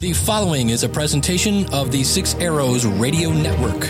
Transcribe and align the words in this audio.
The 0.00 0.14
following 0.14 0.70
is 0.70 0.82
a 0.82 0.88
presentation 0.88 1.70
of 1.74 1.92
the 1.92 2.02
Six 2.04 2.34
Arrows 2.36 2.86
Radio 2.86 3.28
Network. 3.28 3.86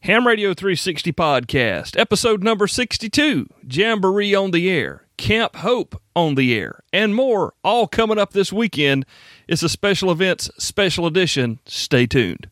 Ham 0.00 0.26
Radio 0.26 0.52
360 0.52 1.12
Podcast, 1.12 1.96
episode 1.96 2.42
number 2.42 2.66
62, 2.66 3.46
Jamboree 3.70 4.34
on 4.34 4.50
the 4.50 4.68
Air, 4.68 5.06
Camp 5.16 5.54
Hope 5.54 6.02
on 6.16 6.34
the 6.34 6.58
Air, 6.58 6.80
and 6.92 7.14
more, 7.14 7.54
all 7.62 7.86
coming 7.86 8.18
up 8.18 8.32
this 8.32 8.52
weekend. 8.52 9.06
It's 9.46 9.62
a 9.62 9.68
special 9.68 10.10
events 10.10 10.50
special 10.58 11.06
edition. 11.06 11.60
Stay 11.64 12.08
tuned. 12.08 12.50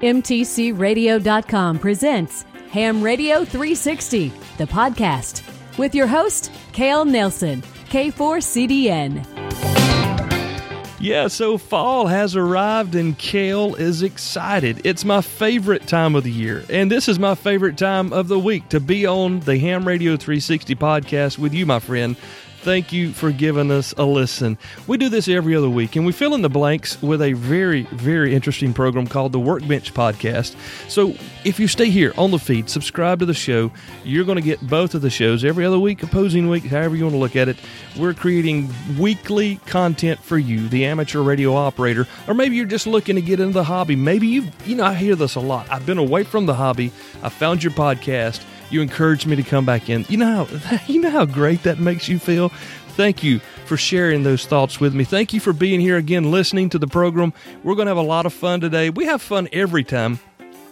MTCRadio.com 0.00 1.78
presents 1.78 2.46
Ham 2.72 3.02
Radio 3.02 3.44
360, 3.44 4.32
the 4.56 4.64
podcast, 4.64 5.42
with 5.76 5.94
your 5.94 6.06
host, 6.06 6.50
Cale 6.72 7.04
Nelson, 7.04 7.60
K4CDN. 7.90 9.26
Yeah, 10.98 11.28
so 11.28 11.58
fall 11.58 12.06
has 12.06 12.34
arrived 12.34 12.94
and 12.94 13.18
Cale 13.18 13.74
is 13.74 14.02
excited. 14.02 14.86
It's 14.86 15.04
my 15.04 15.20
favorite 15.20 15.86
time 15.86 16.14
of 16.14 16.24
the 16.24 16.30
year, 16.30 16.64
and 16.70 16.90
this 16.90 17.10
is 17.10 17.18
my 17.18 17.34
favorite 17.34 17.76
time 17.76 18.10
of 18.10 18.28
the 18.28 18.38
week 18.38 18.66
to 18.70 18.80
be 18.80 19.04
on 19.04 19.40
the 19.40 19.58
Ham 19.58 19.86
Radio 19.86 20.16
360 20.16 20.74
podcast 20.76 21.36
with 21.36 21.52
you, 21.52 21.66
my 21.66 21.78
friend. 21.78 22.16
Thank 22.62 22.92
you 22.92 23.10
for 23.10 23.32
giving 23.32 23.72
us 23.72 23.92
a 23.98 24.04
listen. 24.04 24.56
We 24.86 24.96
do 24.96 25.08
this 25.08 25.26
every 25.26 25.56
other 25.56 25.68
week, 25.68 25.96
and 25.96 26.06
we 26.06 26.12
fill 26.12 26.32
in 26.32 26.42
the 26.42 26.48
blanks 26.48 27.02
with 27.02 27.20
a 27.20 27.32
very, 27.32 27.82
very 27.90 28.36
interesting 28.36 28.72
program 28.72 29.08
called 29.08 29.32
the 29.32 29.40
Workbench 29.40 29.92
Podcast. 29.92 30.54
So 30.88 31.12
if 31.44 31.58
you 31.58 31.66
stay 31.66 31.90
here 31.90 32.14
on 32.16 32.30
the 32.30 32.38
feed, 32.38 32.70
subscribe 32.70 33.18
to 33.18 33.26
the 33.26 33.34
show, 33.34 33.72
you're 34.04 34.24
going 34.24 34.36
to 34.36 34.42
get 34.42 34.64
both 34.64 34.94
of 34.94 35.02
the 35.02 35.10
shows 35.10 35.44
every 35.44 35.66
other 35.66 35.76
week, 35.80 36.04
opposing 36.04 36.48
week, 36.48 36.62
however 36.62 36.94
you 36.94 37.02
want 37.02 37.14
to 37.14 37.18
look 37.18 37.34
at 37.34 37.48
it. 37.48 37.56
We're 37.98 38.14
creating 38.14 38.72
weekly 38.96 39.56
content 39.66 40.20
for 40.20 40.38
you, 40.38 40.68
the 40.68 40.84
amateur 40.84 41.20
radio 41.20 41.56
operator, 41.56 42.06
or 42.28 42.34
maybe 42.34 42.54
you're 42.54 42.66
just 42.66 42.86
looking 42.86 43.16
to 43.16 43.22
get 43.22 43.40
into 43.40 43.54
the 43.54 43.64
hobby. 43.64 43.96
Maybe 43.96 44.28
you, 44.28 44.46
you 44.66 44.76
know, 44.76 44.84
I 44.84 44.94
hear 44.94 45.16
this 45.16 45.34
a 45.34 45.40
lot. 45.40 45.68
I've 45.68 45.84
been 45.84 45.98
away 45.98 46.22
from 46.22 46.46
the 46.46 46.54
hobby. 46.54 46.92
I 47.24 47.28
found 47.28 47.64
your 47.64 47.72
podcast 47.72 48.40
you 48.72 48.80
encouraged 48.80 49.26
me 49.26 49.36
to 49.36 49.42
come 49.42 49.64
back 49.64 49.88
in. 49.88 50.04
You 50.08 50.18
know 50.18 50.44
how 50.44 50.78
you 50.86 51.00
know 51.00 51.10
how 51.10 51.24
great 51.24 51.62
that 51.64 51.78
makes 51.78 52.08
you 52.08 52.18
feel. 52.18 52.50
Thank 52.94 53.22
you 53.22 53.38
for 53.64 53.76
sharing 53.76 54.22
those 54.22 54.44
thoughts 54.44 54.78
with 54.78 54.94
me. 54.94 55.04
Thank 55.04 55.32
you 55.32 55.40
for 55.40 55.54
being 55.54 55.80
here 55.80 55.96
again, 55.96 56.30
listening 56.30 56.68
to 56.70 56.78
the 56.78 56.86
program. 56.86 57.32
We're 57.64 57.74
going 57.74 57.86
to 57.86 57.90
have 57.90 57.96
a 57.96 58.02
lot 58.02 58.26
of 58.26 58.34
fun 58.34 58.60
today. 58.60 58.90
We 58.90 59.06
have 59.06 59.22
fun 59.22 59.48
every 59.50 59.82
time 59.82 60.20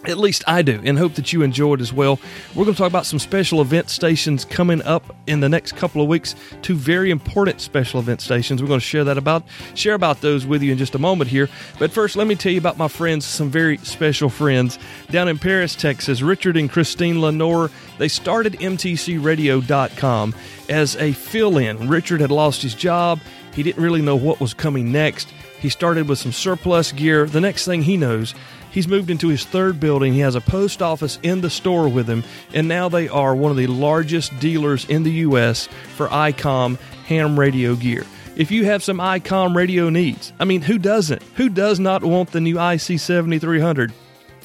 at 0.05 0.17
least 0.17 0.43
I 0.47 0.61
do, 0.61 0.81
and 0.83 0.97
hope 0.97 1.15
that 1.15 1.31
you 1.31 1.43
enjoyed 1.43 1.81
as 1.81 1.93
well. 1.93 2.19
We're 2.55 2.65
going 2.65 2.75
to 2.75 2.77
talk 2.77 2.89
about 2.89 3.05
some 3.05 3.19
special 3.19 3.61
event 3.61 3.89
stations 3.89 4.45
coming 4.45 4.81
up 4.83 5.15
in 5.27 5.39
the 5.39 5.49
next 5.49 5.75
couple 5.75 6.01
of 6.01 6.07
weeks. 6.07 6.35
Two 6.61 6.75
very 6.75 7.11
important 7.11 7.61
special 7.61 7.99
event 7.99 8.21
stations. 8.21 8.61
We're 8.61 8.67
going 8.67 8.79
to 8.79 8.85
share 8.85 9.03
that 9.03 9.17
about 9.17 9.43
share 9.75 9.93
about 9.93 10.21
those 10.21 10.45
with 10.45 10.63
you 10.63 10.71
in 10.71 10.77
just 10.77 10.95
a 10.95 10.99
moment 10.99 11.29
here. 11.29 11.49
But 11.79 11.91
first, 11.91 12.15
let 12.15 12.27
me 12.27 12.35
tell 12.35 12.51
you 12.51 12.57
about 12.57 12.77
my 12.77 12.87
friends, 12.87 13.25
some 13.25 13.49
very 13.49 13.77
special 13.77 14.29
friends 14.29 14.79
down 15.09 15.27
in 15.27 15.37
Paris, 15.37 15.75
Texas. 15.75 16.21
Richard 16.21 16.57
and 16.57 16.69
Christine 16.69 17.21
Lenore. 17.21 17.69
They 17.97 18.07
started 18.07 18.53
MTCRadio.com 18.53 20.35
as 20.69 20.95
a 20.95 21.11
fill-in. 21.11 21.87
Richard 21.87 22.21
had 22.21 22.31
lost 22.31 22.61
his 22.61 22.73
job. 22.73 23.19
He 23.53 23.63
didn't 23.63 23.83
really 23.83 24.01
know 24.01 24.15
what 24.15 24.39
was 24.39 24.53
coming 24.53 24.91
next. 24.91 25.29
He 25.59 25.69
started 25.69 26.07
with 26.07 26.17
some 26.17 26.31
surplus 26.31 26.91
gear. 26.91 27.27
The 27.27 27.41
next 27.41 27.65
thing 27.65 27.83
he 27.83 27.97
knows, 27.97 28.33
He's 28.71 28.87
moved 28.87 29.09
into 29.09 29.27
his 29.27 29.43
third 29.43 29.79
building. 29.79 30.13
He 30.13 30.21
has 30.21 30.35
a 30.35 30.41
post 30.41 30.81
office 30.81 31.19
in 31.23 31.41
the 31.41 31.49
store 31.49 31.89
with 31.89 32.07
him, 32.07 32.23
and 32.53 32.67
now 32.67 32.89
they 32.89 33.09
are 33.09 33.35
one 33.35 33.51
of 33.51 33.57
the 33.57 33.67
largest 33.67 34.37
dealers 34.39 34.85
in 34.85 35.03
the 35.03 35.11
U.S. 35.11 35.67
for 35.95 36.07
ICOM 36.07 36.79
ham 37.05 37.39
radio 37.39 37.75
gear. 37.75 38.05
If 38.37 38.49
you 38.49 38.63
have 38.65 38.81
some 38.81 38.97
ICOM 38.99 39.55
radio 39.55 39.89
needs, 39.89 40.31
I 40.39 40.45
mean, 40.45 40.61
who 40.61 40.77
doesn't? 40.77 41.21
Who 41.35 41.49
does 41.49 41.79
not 41.79 42.03
want 42.03 42.31
the 42.31 42.39
new 42.39 42.59
IC 42.59 42.99
7300? 42.99 43.91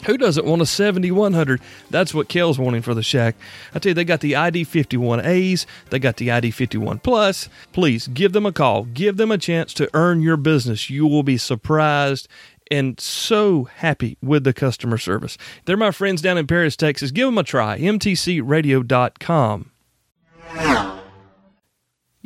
Who 0.07 0.19
doesn't 0.19 0.45
want 0.45 0.61
a 0.61 0.67
7100? 0.67 1.61
That's 1.91 2.13
what 2.13 2.29
Kel's 2.29 2.59
wanting 2.59 2.83
for 2.83 2.95
the 2.95 3.03
shack. 3.03 3.35
I 3.75 3.79
tell 3.79 3.91
you, 3.91 3.95
they 3.95 4.05
got 4.05 4.21
the 4.21 4.37
ID 4.37 4.65
51As, 4.65 5.67
they 5.91 5.99
got 5.99 6.17
the 6.17 6.31
ID 6.31 6.51
51 6.51 6.99
Plus. 6.99 7.49
Please 7.73 8.09
give 8.09 8.33
them 8.33 8.47
a 8.47 8.53
call. 8.53 8.85
Give 8.85 9.17
them 9.17 9.31
a 9.31 9.39
chance 9.39 9.73
to 9.75 9.89
earn 9.95 10.21
your 10.21 10.37
business. 10.37 10.91
You 10.91 11.07
will 11.07 11.23
be 11.23 11.39
surprised 11.39 12.29
and 12.71 12.99
so 13.01 13.65
happy 13.65 14.17
with 14.23 14.45
the 14.45 14.53
customer 14.53 14.99
service. 14.99 15.37
They're 15.65 15.77
my 15.77 15.91
friends 15.91 16.23
down 16.23 16.39
in 16.39 16.47
Paris, 16.47 16.77
Texas. 16.77 17.11
Give 17.11 17.29
them 17.29 17.39
a 17.39 17.43
try. 17.43 17.79
MTCRadio.com. 17.79 19.71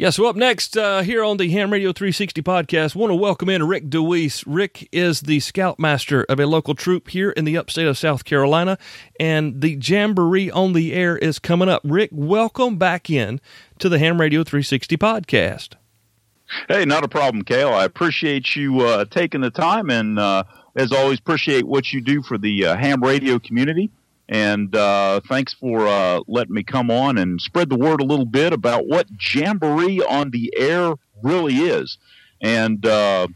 Yeah, 0.01 0.09
so 0.09 0.25
up 0.25 0.35
next 0.35 0.79
uh, 0.79 1.03
here 1.03 1.23
on 1.23 1.37
the 1.37 1.51
Ham 1.51 1.71
Radio 1.71 1.93
360 1.93 2.41
podcast, 2.41 2.95
want 2.95 3.11
to 3.11 3.15
welcome 3.15 3.51
in 3.51 3.69
Rick 3.69 3.91
DeWeese. 3.91 4.43
Rick 4.47 4.89
is 4.93 5.21
the 5.21 5.41
scoutmaster 5.41 6.25
of 6.25 6.41
a 6.41 6.47
local 6.47 6.75
troop 6.75 7.09
here 7.09 7.33
in 7.33 7.45
the 7.45 7.59
upstate 7.59 7.87
of 7.87 7.99
South 7.99 8.25
Carolina, 8.25 8.79
and 9.19 9.61
the 9.61 9.79
Jamboree 9.79 10.51
on 10.51 10.73
the 10.73 10.95
air 10.95 11.19
is 11.19 11.39
coming 11.39 11.69
up. 11.69 11.83
Rick, 11.85 12.09
welcome 12.13 12.79
back 12.79 13.11
in 13.11 13.43
to 13.79 13.91
the 13.91 13.99
Ham 13.99 14.19
Radio 14.19 14.43
360 14.43 14.97
podcast. 14.97 15.75
Hey, 16.69 16.85
not 16.85 17.05
a 17.05 17.09
problem, 17.09 17.45
Cale. 17.45 17.73
I 17.73 17.85
appreciate 17.85 18.57
you 18.57 18.81
uh, 18.81 19.05
taking 19.05 19.41
the 19.41 19.51
time, 19.51 19.91
and 19.91 20.19
uh, 20.19 20.45
as 20.77 20.93
always, 20.93 21.19
appreciate 21.19 21.67
what 21.67 21.93
you 21.93 22.01
do 22.01 22.23
for 22.23 22.39
the 22.39 22.67
uh, 22.67 22.77
ham 22.77 23.03
radio 23.03 23.39
community. 23.39 23.91
And 24.29 24.75
uh, 24.75 25.21
thanks 25.29 25.53
for 25.53 25.87
uh, 25.87 26.21
letting 26.29 26.55
me 26.55 26.63
come 26.63 26.91
on 26.91 27.19
and 27.19 27.41
spread 27.41 27.69
the 27.69 27.77
word 27.77 28.01
a 28.01 28.05
little 28.05 28.25
bit 28.27 28.53
about 28.53 28.87
what 28.87 29.07
Jamboree 29.21 30.01
on 30.05 30.31
the 30.31 30.53
Air 30.57 30.95
really 31.23 31.57
is. 31.57 31.99
And 32.41 32.85
uh, 32.87 33.27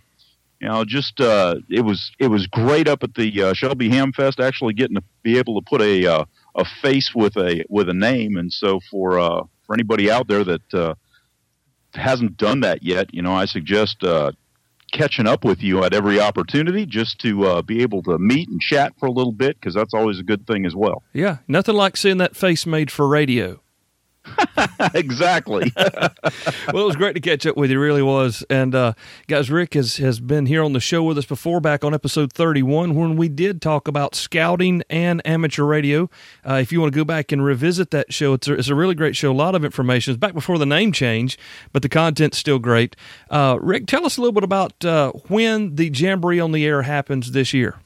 you 0.61 0.69
know, 0.69 0.85
just 0.85 1.15
it 1.19 1.85
was 1.85 2.13
it 2.19 2.29
was 2.29 2.47
great 2.47 2.89
up 2.89 3.03
at 3.03 3.15
the 3.15 3.53
Shelby 3.55 3.91
Ham 3.91 4.13
Fest. 4.13 4.41
Actually, 4.41 4.75
getting 4.75 4.97
to 4.97 5.03
be 5.23 5.39
able 5.39 5.61
to 5.61 5.69
put 5.69 5.83
a 5.83 6.27
a 6.55 6.65
face 6.83 7.13
with 7.15 7.37
a 7.37 7.65
with 7.69 7.89
a 7.89 7.95
name. 7.95 8.37
And 8.37 8.53
so 8.53 8.81
for 8.91 9.13
for 9.67 9.75
anybody 9.75 10.11
out 10.11 10.29
there 10.29 10.45
that 10.45 10.97
hasn't 11.95 12.37
done 12.37 12.61
that 12.61 12.83
yet, 12.83 13.13
you 13.13 13.23
know, 13.23 13.35
I 13.35 13.47
suggest 13.47 14.03
uh, 14.03 14.33
catching 14.93 15.27
up 15.27 15.45
with 15.45 15.63
you 15.63 15.85
at 15.85 15.93
every 15.93 16.21
opportunity 16.21 16.87
just 16.87 17.19
to 17.21 17.45
uh, 17.45 17.63
be 17.63 17.83
able 17.83 18.03
to 18.05 18.19
meet 18.19 18.49
and 18.49 18.61
chat 18.61 18.93
for 18.99 19.07
a 19.07 19.11
little 19.11 19.33
bit 19.33 19.59
because 19.59 19.75
that's 19.75 19.93
always 19.93 20.19
a 20.21 20.23
good 20.23 20.47
thing 20.47 20.65
as 20.65 20.75
well. 20.75 21.03
Yeah, 21.13 21.39
nothing 21.49 21.75
like 21.75 21.97
seeing 21.97 22.19
that 22.19 22.37
face 22.37 22.65
made 22.65 22.91
for 22.91 23.07
radio. 23.09 23.61
exactly. 24.95 25.73
well, 25.77 26.83
it 26.83 26.87
was 26.87 26.97
great 26.97 27.15
to 27.15 27.21
catch 27.21 27.47
up 27.47 27.57
with 27.57 27.71
you. 27.71 27.81
Really 27.81 28.03
was. 28.03 28.45
And 28.49 28.75
uh, 28.75 28.95
guys, 29.27 29.51
Rick 29.51 29.75
has 29.75 29.97
has 29.99 30.21
been 30.21 30.47
here 30.47 30.63
on 30.63 30.73
the 30.73 30.81
show 30.81 31.03
with 31.03 31.19
us 31.19 31.27
before, 31.27 31.61
back 31.61 31.85
on 31.85 31.95
episode 31.95 32.33
thirty 32.33 32.63
one, 32.63 32.95
when 32.95 33.17
we 33.17 33.29
did 33.29 33.61
talk 33.61 33.89
about 33.89 34.15
scouting 34.15 34.83
and 34.89 35.21
amateur 35.27 35.65
radio. 35.65 36.09
Uh, 36.49 36.55
if 36.55 36.73
you 36.73 36.81
want 36.81 36.93
to 36.93 36.97
go 36.97 37.05
back 37.05 37.33
and 37.33 37.45
revisit 37.45 37.91
that 37.91 38.13
show, 38.13 38.35
it's 38.35 38.49
a, 38.49 38.55
it's 38.55 38.69
a 38.69 38.75
really 38.75 38.95
great 38.95 39.17
show. 39.17 39.31
A 39.31 39.35
lot 39.35 39.55
of 39.55 39.65
information. 39.65 40.13
It's 40.13 40.21
back 40.21 40.35
before 40.35 40.59
the 40.59 40.67
name 40.67 40.93
change, 40.93 41.39
but 41.73 41.83
the 41.83 41.89
content's 41.89 42.39
still 42.39 42.59
great. 42.59 42.97
Uh, 43.31 43.59
Rick, 43.61 43.87
tell 43.87 44.07
us 44.07 44.17
a 44.17 44.21
little 44.21 44.33
bit 44.33 44.45
about 44.45 44.85
uh, 44.85 45.13
when 45.29 45.77
the 45.77 45.91
Jamboree 45.91 46.41
on 46.41 46.53
the 46.53 46.65
Air 46.65 46.83
happens 46.83 47.33
this 47.33 47.53
year. 47.53 47.77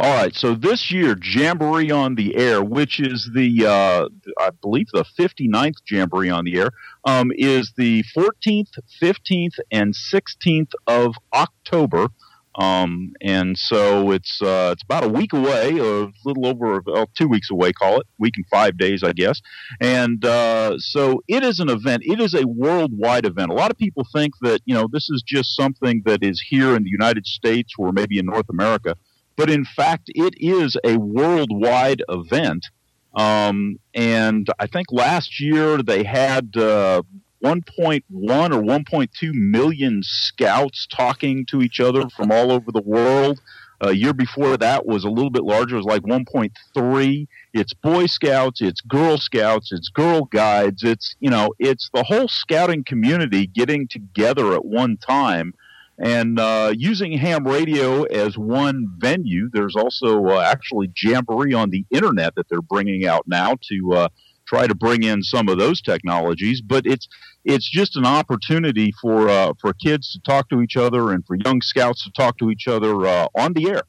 All 0.00 0.16
right, 0.16 0.34
so 0.34 0.54
this 0.54 0.90
year, 0.90 1.14
Jamboree 1.22 1.90
on 1.90 2.14
the 2.14 2.34
Air, 2.34 2.62
which 2.62 3.00
is 3.00 3.28
the, 3.34 3.66
uh, 3.66 4.08
I 4.38 4.48
believe, 4.48 4.86
the 4.94 5.04
59th 5.04 5.74
Jamboree 5.90 6.30
on 6.30 6.46
the 6.46 6.58
Air, 6.58 6.70
um, 7.04 7.30
is 7.34 7.74
the 7.76 8.02
14th, 8.16 8.78
15th, 9.02 9.56
and 9.70 9.92
16th 9.92 10.70
of 10.86 11.16
October. 11.34 12.08
Um, 12.54 13.12
and 13.20 13.58
so 13.58 14.10
it's 14.10 14.40
uh, 14.40 14.70
it's 14.72 14.82
about 14.82 15.04
a 15.04 15.08
week 15.08 15.34
away, 15.34 15.76
a 15.78 16.08
little 16.24 16.46
over 16.46 16.82
well, 16.84 17.10
two 17.16 17.28
weeks 17.28 17.50
away, 17.50 17.72
call 17.74 18.00
it 18.00 18.06
week 18.18 18.34
and 18.36 18.46
five 18.50 18.78
days, 18.78 19.04
I 19.04 19.12
guess. 19.12 19.40
And 19.80 20.24
uh, 20.24 20.78
so 20.78 21.22
it 21.28 21.44
is 21.44 21.60
an 21.60 21.68
event. 21.68 22.04
It 22.06 22.20
is 22.20 22.32
a 22.32 22.46
worldwide 22.46 23.26
event. 23.26 23.50
A 23.50 23.54
lot 23.54 23.70
of 23.70 23.76
people 23.76 24.06
think 24.14 24.32
that 24.40 24.62
you 24.64 24.74
know 24.74 24.88
this 24.90 25.10
is 25.10 25.22
just 25.24 25.54
something 25.54 26.02
that 26.06 26.24
is 26.24 26.42
here 26.48 26.74
in 26.74 26.84
the 26.84 26.90
United 26.90 27.26
States 27.26 27.74
or 27.78 27.92
maybe 27.92 28.18
in 28.18 28.26
North 28.26 28.48
America 28.48 28.96
but 29.40 29.48
in 29.48 29.64
fact, 29.64 30.10
it 30.14 30.34
is 30.36 30.76
a 30.84 30.98
worldwide 30.98 32.02
event. 32.10 32.66
Um, 33.14 33.78
and 33.94 34.46
I 34.58 34.66
think 34.66 34.88
last 34.92 35.40
year 35.40 35.78
they 35.78 36.04
had 36.04 36.54
uh, 36.58 37.00
1.1 37.42 38.02
or 38.10 38.62
1.2 38.62 39.08
million 39.32 40.02
scouts 40.02 40.86
talking 40.94 41.46
to 41.46 41.62
each 41.62 41.80
other 41.80 42.10
from 42.10 42.30
all 42.30 42.52
over 42.52 42.70
the 42.70 42.82
world. 42.82 43.40
A 43.80 43.86
uh, 43.86 43.90
year 43.92 44.12
before 44.12 44.58
that 44.58 44.84
was 44.84 45.04
a 45.04 45.08
little 45.08 45.30
bit 45.30 45.44
larger. 45.44 45.76
It 45.76 45.84
was 45.84 45.86
like 45.86 46.02
1.3. 46.02 47.26
It's 47.54 47.72
Boy 47.72 48.04
Scouts, 48.04 48.60
it's 48.60 48.82
Girl 48.82 49.16
Scouts, 49.16 49.72
it's 49.72 49.88
Girl 49.88 50.26
Guides. 50.26 50.82
It's 50.82 51.16
you 51.18 51.30
know, 51.30 51.54
it's 51.58 51.88
the 51.94 52.02
whole 52.02 52.28
scouting 52.28 52.84
community 52.84 53.46
getting 53.46 53.88
together 53.88 54.52
at 54.52 54.66
one 54.66 54.98
time 54.98 55.54
and 56.00 56.40
uh, 56.40 56.72
using 56.74 57.12
ham 57.12 57.46
radio 57.46 58.04
as 58.04 58.38
one 58.38 58.86
venue, 58.96 59.50
there's 59.52 59.76
also 59.76 60.24
uh, 60.26 60.40
actually 60.40 60.90
Jamboree 61.00 61.52
on 61.52 61.68
the 61.68 61.84
internet 61.90 62.34
that 62.36 62.48
they're 62.48 62.62
bringing 62.62 63.06
out 63.06 63.28
now 63.28 63.56
to 63.68 63.92
uh, 63.92 64.08
try 64.46 64.66
to 64.66 64.74
bring 64.74 65.02
in 65.02 65.22
some 65.22 65.48
of 65.48 65.58
those 65.58 65.82
technologies. 65.82 66.62
But 66.62 66.86
it's 66.86 67.06
it's 67.44 67.68
just 67.68 67.96
an 67.96 68.06
opportunity 68.06 68.92
for 69.00 69.28
uh, 69.28 69.52
for 69.60 69.74
kids 69.74 70.12
to 70.12 70.20
talk 70.20 70.48
to 70.48 70.62
each 70.62 70.78
other 70.78 71.12
and 71.12 71.24
for 71.26 71.36
young 71.44 71.60
scouts 71.60 72.04
to 72.04 72.10
talk 72.12 72.38
to 72.38 72.50
each 72.50 72.66
other 72.66 73.06
uh, 73.06 73.28
on 73.34 73.52
the 73.52 73.68
air. 73.68 73.82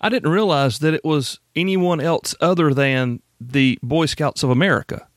I 0.00 0.08
didn't 0.08 0.30
realize 0.30 0.78
that 0.78 0.94
it 0.94 1.04
was 1.04 1.40
anyone 1.56 2.00
else 2.00 2.36
other 2.40 2.72
than 2.72 3.20
the 3.40 3.78
Boy 3.82 4.06
Scouts 4.06 4.44
of 4.44 4.50
America. 4.50 5.07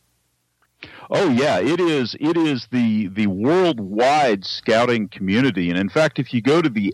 Oh 1.14 1.30
yeah, 1.30 1.60
it 1.60 1.82
is. 1.82 2.16
It 2.22 2.38
is 2.38 2.70
the 2.72 3.08
the 3.08 3.28
worldwide 3.28 4.46
scouting 4.46 5.10
community, 5.10 5.70
and 5.70 5.78
in 5.78 5.90
fact, 5.90 6.20
if 6.20 6.34
you 6.34 6.42
go 6.42 6.62
to 6.62 6.70
the 6.70 6.94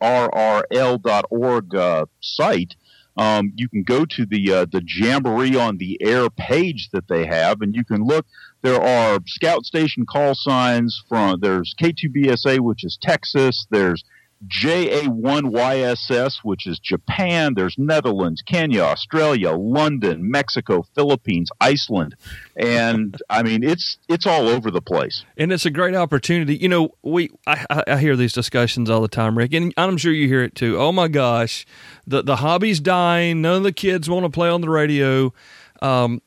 arrl.org 0.00 1.74
uh, 1.74 2.06
site, 2.20 2.76
um, 3.16 3.52
you 3.56 3.68
can 3.68 3.82
go 3.82 4.04
to 4.04 4.24
the 4.24 4.52
uh, 4.52 4.66
the 4.70 4.84
Jamboree 4.86 5.56
on 5.56 5.78
the 5.78 6.00
Air 6.00 6.30
page 6.30 6.90
that 6.92 7.08
they 7.08 7.26
have, 7.26 7.60
and 7.60 7.74
you 7.74 7.84
can 7.84 8.04
look. 8.04 8.24
There 8.62 8.80
are 8.80 9.18
scout 9.26 9.64
station 9.64 10.06
call 10.06 10.36
signs 10.36 11.02
from. 11.08 11.40
There's 11.40 11.74
K2BSA, 11.82 12.60
which 12.60 12.84
is 12.84 12.96
Texas. 13.02 13.66
There's 13.70 14.04
JA1YSS, 14.46 16.38
which 16.42 16.66
is 16.66 16.78
Japan. 16.78 17.54
There's 17.54 17.76
Netherlands, 17.78 18.42
Kenya, 18.42 18.82
Australia, 18.82 19.52
London, 19.52 20.30
Mexico, 20.30 20.84
Philippines, 20.94 21.50
Iceland, 21.60 22.16
and 22.54 23.16
I 23.30 23.42
mean 23.42 23.62
it's 23.64 23.98
it's 24.08 24.26
all 24.26 24.48
over 24.48 24.70
the 24.70 24.82
place. 24.82 25.24
And 25.36 25.52
it's 25.52 25.64
a 25.64 25.70
great 25.70 25.94
opportunity. 25.94 26.56
You 26.56 26.68
know, 26.68 26.94
we 27.02 27.30
I, 27.46 27.82
I 27.86 27.96
hear 27.98 28.16
these 28.16 28.32
discussions 28.32 28.90
all 28.90 29.00
the 29.00 29.08
time, 29.08 29.38
Rick, 29.38 29.54
and 29.54 29.72
I'm 29.76 29.96
sure 29.96 30.12
you 30.12 30.28
hear 30.28 30.42
it 30.42 30.54
too. 30.54 30.78
Oh 30.78 30.92
my 30.92 31.08
gosh, 31.08 31.66
the 32.06 32.22
the 32.22 32.36
hobby's 32.36 32.80
dying. 32.80 33.40
None 33.40 33.56
of 33.58 33.62
the 33.62 33.72
kids 33.72 34.10
want 34.10 34.24
to 34.24 34.30
play 34.30 34.48
on 34.48 34.60
the 34.60 34.70
radio. 34.70 35.32
Um, 35.82 36.22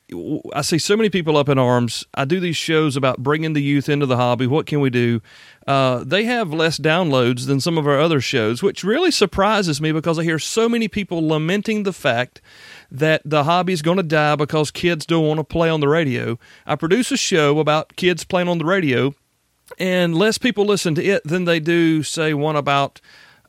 I 0.54 0.62
see 0.62 0.78
so 0.78 0.96
many 0.96 1.10
people 1.10 1.38
up 1.38 1.50
in 1.50 1.58
arms. 1.58 2.06
I 2.14 2.26
do 2.26 2.40
these 2.40 2.58
shows 2.58 2.96
about 2.96 3.24
bringing 3.24 3.54
the 3.54 3.62
youth 3.62 3.90
into 3.90 4.06
the 4.06 4.18
hobby. 4.18 4.48
What 4.48 4.66
can 4.66 4.80
we 4.80 4.90
do? 4.90 5.22
Uh, 5.68 6.04
they 6.04 6.24
have 6.26 6.54
less 6.54 6.80
downloads 6.80 7.46
than 7.46 7.60
some 7.60 7.78
of 7.78 7.88
our 7.88 8.00
other 8.00 8.22
shows, 8.22 8.64
which 8.64 8.84
really 8.84 9.12
surprises 9.12 9.80
me 9.82 9.92
because 9.92 10.18
I 10.18 10.24
hear 10.24 10.40
so 10.40 10.68
many 10.68 10.88
people 10.88 11.28
lamenting 11.28 11.84
the 11.84 11.94
fact 11.94 12.42
that 12.92 13.22
the 13.26 13.44
hobby 13.44 13.74
is 13.74 13.82
going 13.82 13.98
to 13.98 14.04
die 14.04 14.36
because 14.36 14.72
kids 14.72 15.06
don't 15.06 15.28
want 15.28 15.40
to 15.40 15.44
play 15.44 15.70
on 15.70 15.80
the 15.80 15.88
radio. 15.88 16.40
I 16.66 16.76
produce 16.76 17.12
a 17.12 17.18
show 17.18 17.60
about 17.60 17.96
kids 17.96 18.24
playing 18.24 18.50
on 18.50 18.58
the 18.58 18.66
radio, 18.66 19.14
and 19.78 20.16
less 20.16 20.38
people 20.38 20.66
listen 20.66 20.96
to 20.96 21.04
it 21.04 21.24
than 21.24 21.46
they 21.46 21.60
do, 21.60 22.02
say, 22.02 22.34
one 22.34 22.56
about 22.56 23.00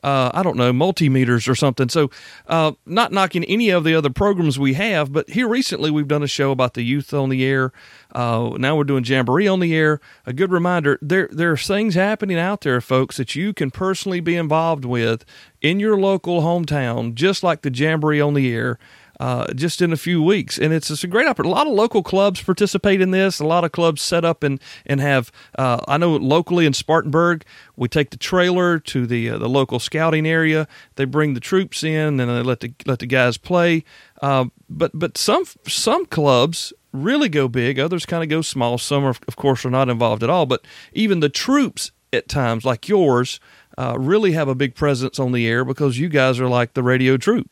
uh, 0.03 0.31
I 0.33 0.43
don't 0.43 0.57
know, 0.57 0.71
multimeters 0.73 1.47
or 1.47 1.55
something. 1.55 1.89
So, 1.89 2.09
uh, 2.47 2.73
not 2.85 3.11
knocking 3.11 3.43
any 3.45 3.69
of 3.69 3.83
the 3.83 3.93
other 3.93 4.09
programs 4.09 4.57
we 4.57 4.73
have, 4.73 5.13
but 5.13 5.29
here 5.29 5.47
recently 5.47 5.91
we've 5.91 6.07
done 6.07 6.23
a 6.23 6.27
show 6.27 6.51
about 6.51 6.73
the 6.73 6.83
youth 6.83 7.13
on 7.13 7.29
the 7.29 7.45
air. 7.45 7.71
Uh, 8.11 8.55
now 8.57 8.75
we're 8.75 8.83
doing 8.83 9.03
Jamboree 9.03 9.47
on 9.47 9.59
the 9.59 9.75
air. 9.75 9.99
A 10.25 10.33
good 10.33 10.51
reminder 10.51 10.97
there, 11.01 11.29
there 11.31 11.51
are 11.51 11.57
things 11.57 11.95
happening 11.95 12.39
out 12.39 12.61
there, 12.61 12.81
folks, 12.81 13.17
that 13.17 13.35
you 13.35 13.53
can 13.53 13.71
personally 13.71 14.19
be 14.19 14.35
involved 14.35 14.85
with 14.85 15.23
in 15.61 15.79
your 15.79 15.97
local 15.97 16.41
hometown, 16.41 17.13
just 17.13 17.43
like 17.43 17.61
the 17.61 17.71
Jamboree 17.71 18.21
on 18.21 18.33
the 18.33 18.51
air 18.51 18.79
uh, 19.21 19.53
just 19.53 19.83
in 19.83 19.93
a 19.93 19.97
few 19.97 20.19
weeks. 20.19 20.57
And 20.57 20.73
it's, 20.73 20.89
it's 20.89 21.03
a 21.03 21.07
great 21.07 21.27
opportunity. 21.27 21.53
A 21.53 21.55
lot 21.55 21.67
of 21.67 21.73
local 21.73 22.01
clubs 22.01 22.41
participate 22.41 23.01
in 23.01 23.11
this. 23.11 23.39
A 23.39 23.45
lot 23.45 23.63
of 23.63 23.71
clubs 23.71 24.01
set 24.01 24.25
up 24.25 24.41
and, 24.41 24.59
and 24.83 24.99
have, 24.99 25.31
uh, 25.59 25.79
I 25.87 25.99
know 25.99 26.15
locally 26.15 26.65
in 26.65 26.73
Spartanburg, 26.73 27.45
we 27.75 27.87
take 27.87 28.09
the 28.09 28.17
trailer 28.17 28.79
to 28.79 29.05
the, 29.05 29.29
uh, 29.29 29.37
the 29.37 29.47
local 29.47 29.77
scouting 29.77 30.25
area. 30.25 30.67
They 30.95 31.05
bring 31.05 31.35
the 31.35 31.39
troops 31.39 31.83
in 31.83 32.19
and 32.19 32.31
they 32.31 32.41
let 32.41 32.61
the, 32.61 32.73
let 32.87 32.97
the 32.97 33.05
guys 33.05 33.37
play. 33.37 33.83
Uh, 34.23 34.45
but, 34.67 34.89
but 34.95 35.19
some, 35.19 35.43
some 35.67 36.07
clubs 36.07 36.73
really 36.91 37.29
go 37.29 37.47
big. 37.47 37.77
Others 37.77 38.07
kind 38.07 38.23
of 38.23 38.29
go 38.29 38.41
small. 38.41 38.79
Some, 38.79 39.03
are, 39.05 39.15
of 39.27 39.35
course, 39.35 39.63
are 39.63 39.69
not 39.69 39.87
involved 39.87 40.23
at 40.23 40.31
all. 40.31 40.47
But 40.47 40.65
even 40.93 41.19
the 41.19 41.29
troops 41.29 41.91
at 42.11 42.27
times, 42.27 42.65
like 42.65 42.89
yours, 42.89 43.39
uh, 43.77 43.95
really 43.99 44.31
have 44.31 44.47
a 44.47 44.55
big 44.55 44.73
presence 44.73 45.19
on 45.19 45.31
the 45.31 45.47
air 45.47 45.63
because 45.63 45.99
you 45.99 46.09
guys 46.09 46.39
are 46.39 46.49
like 46.49 46.73
the 46.73 46.81
radio 46.81 47.17
troop. 47.17 47.47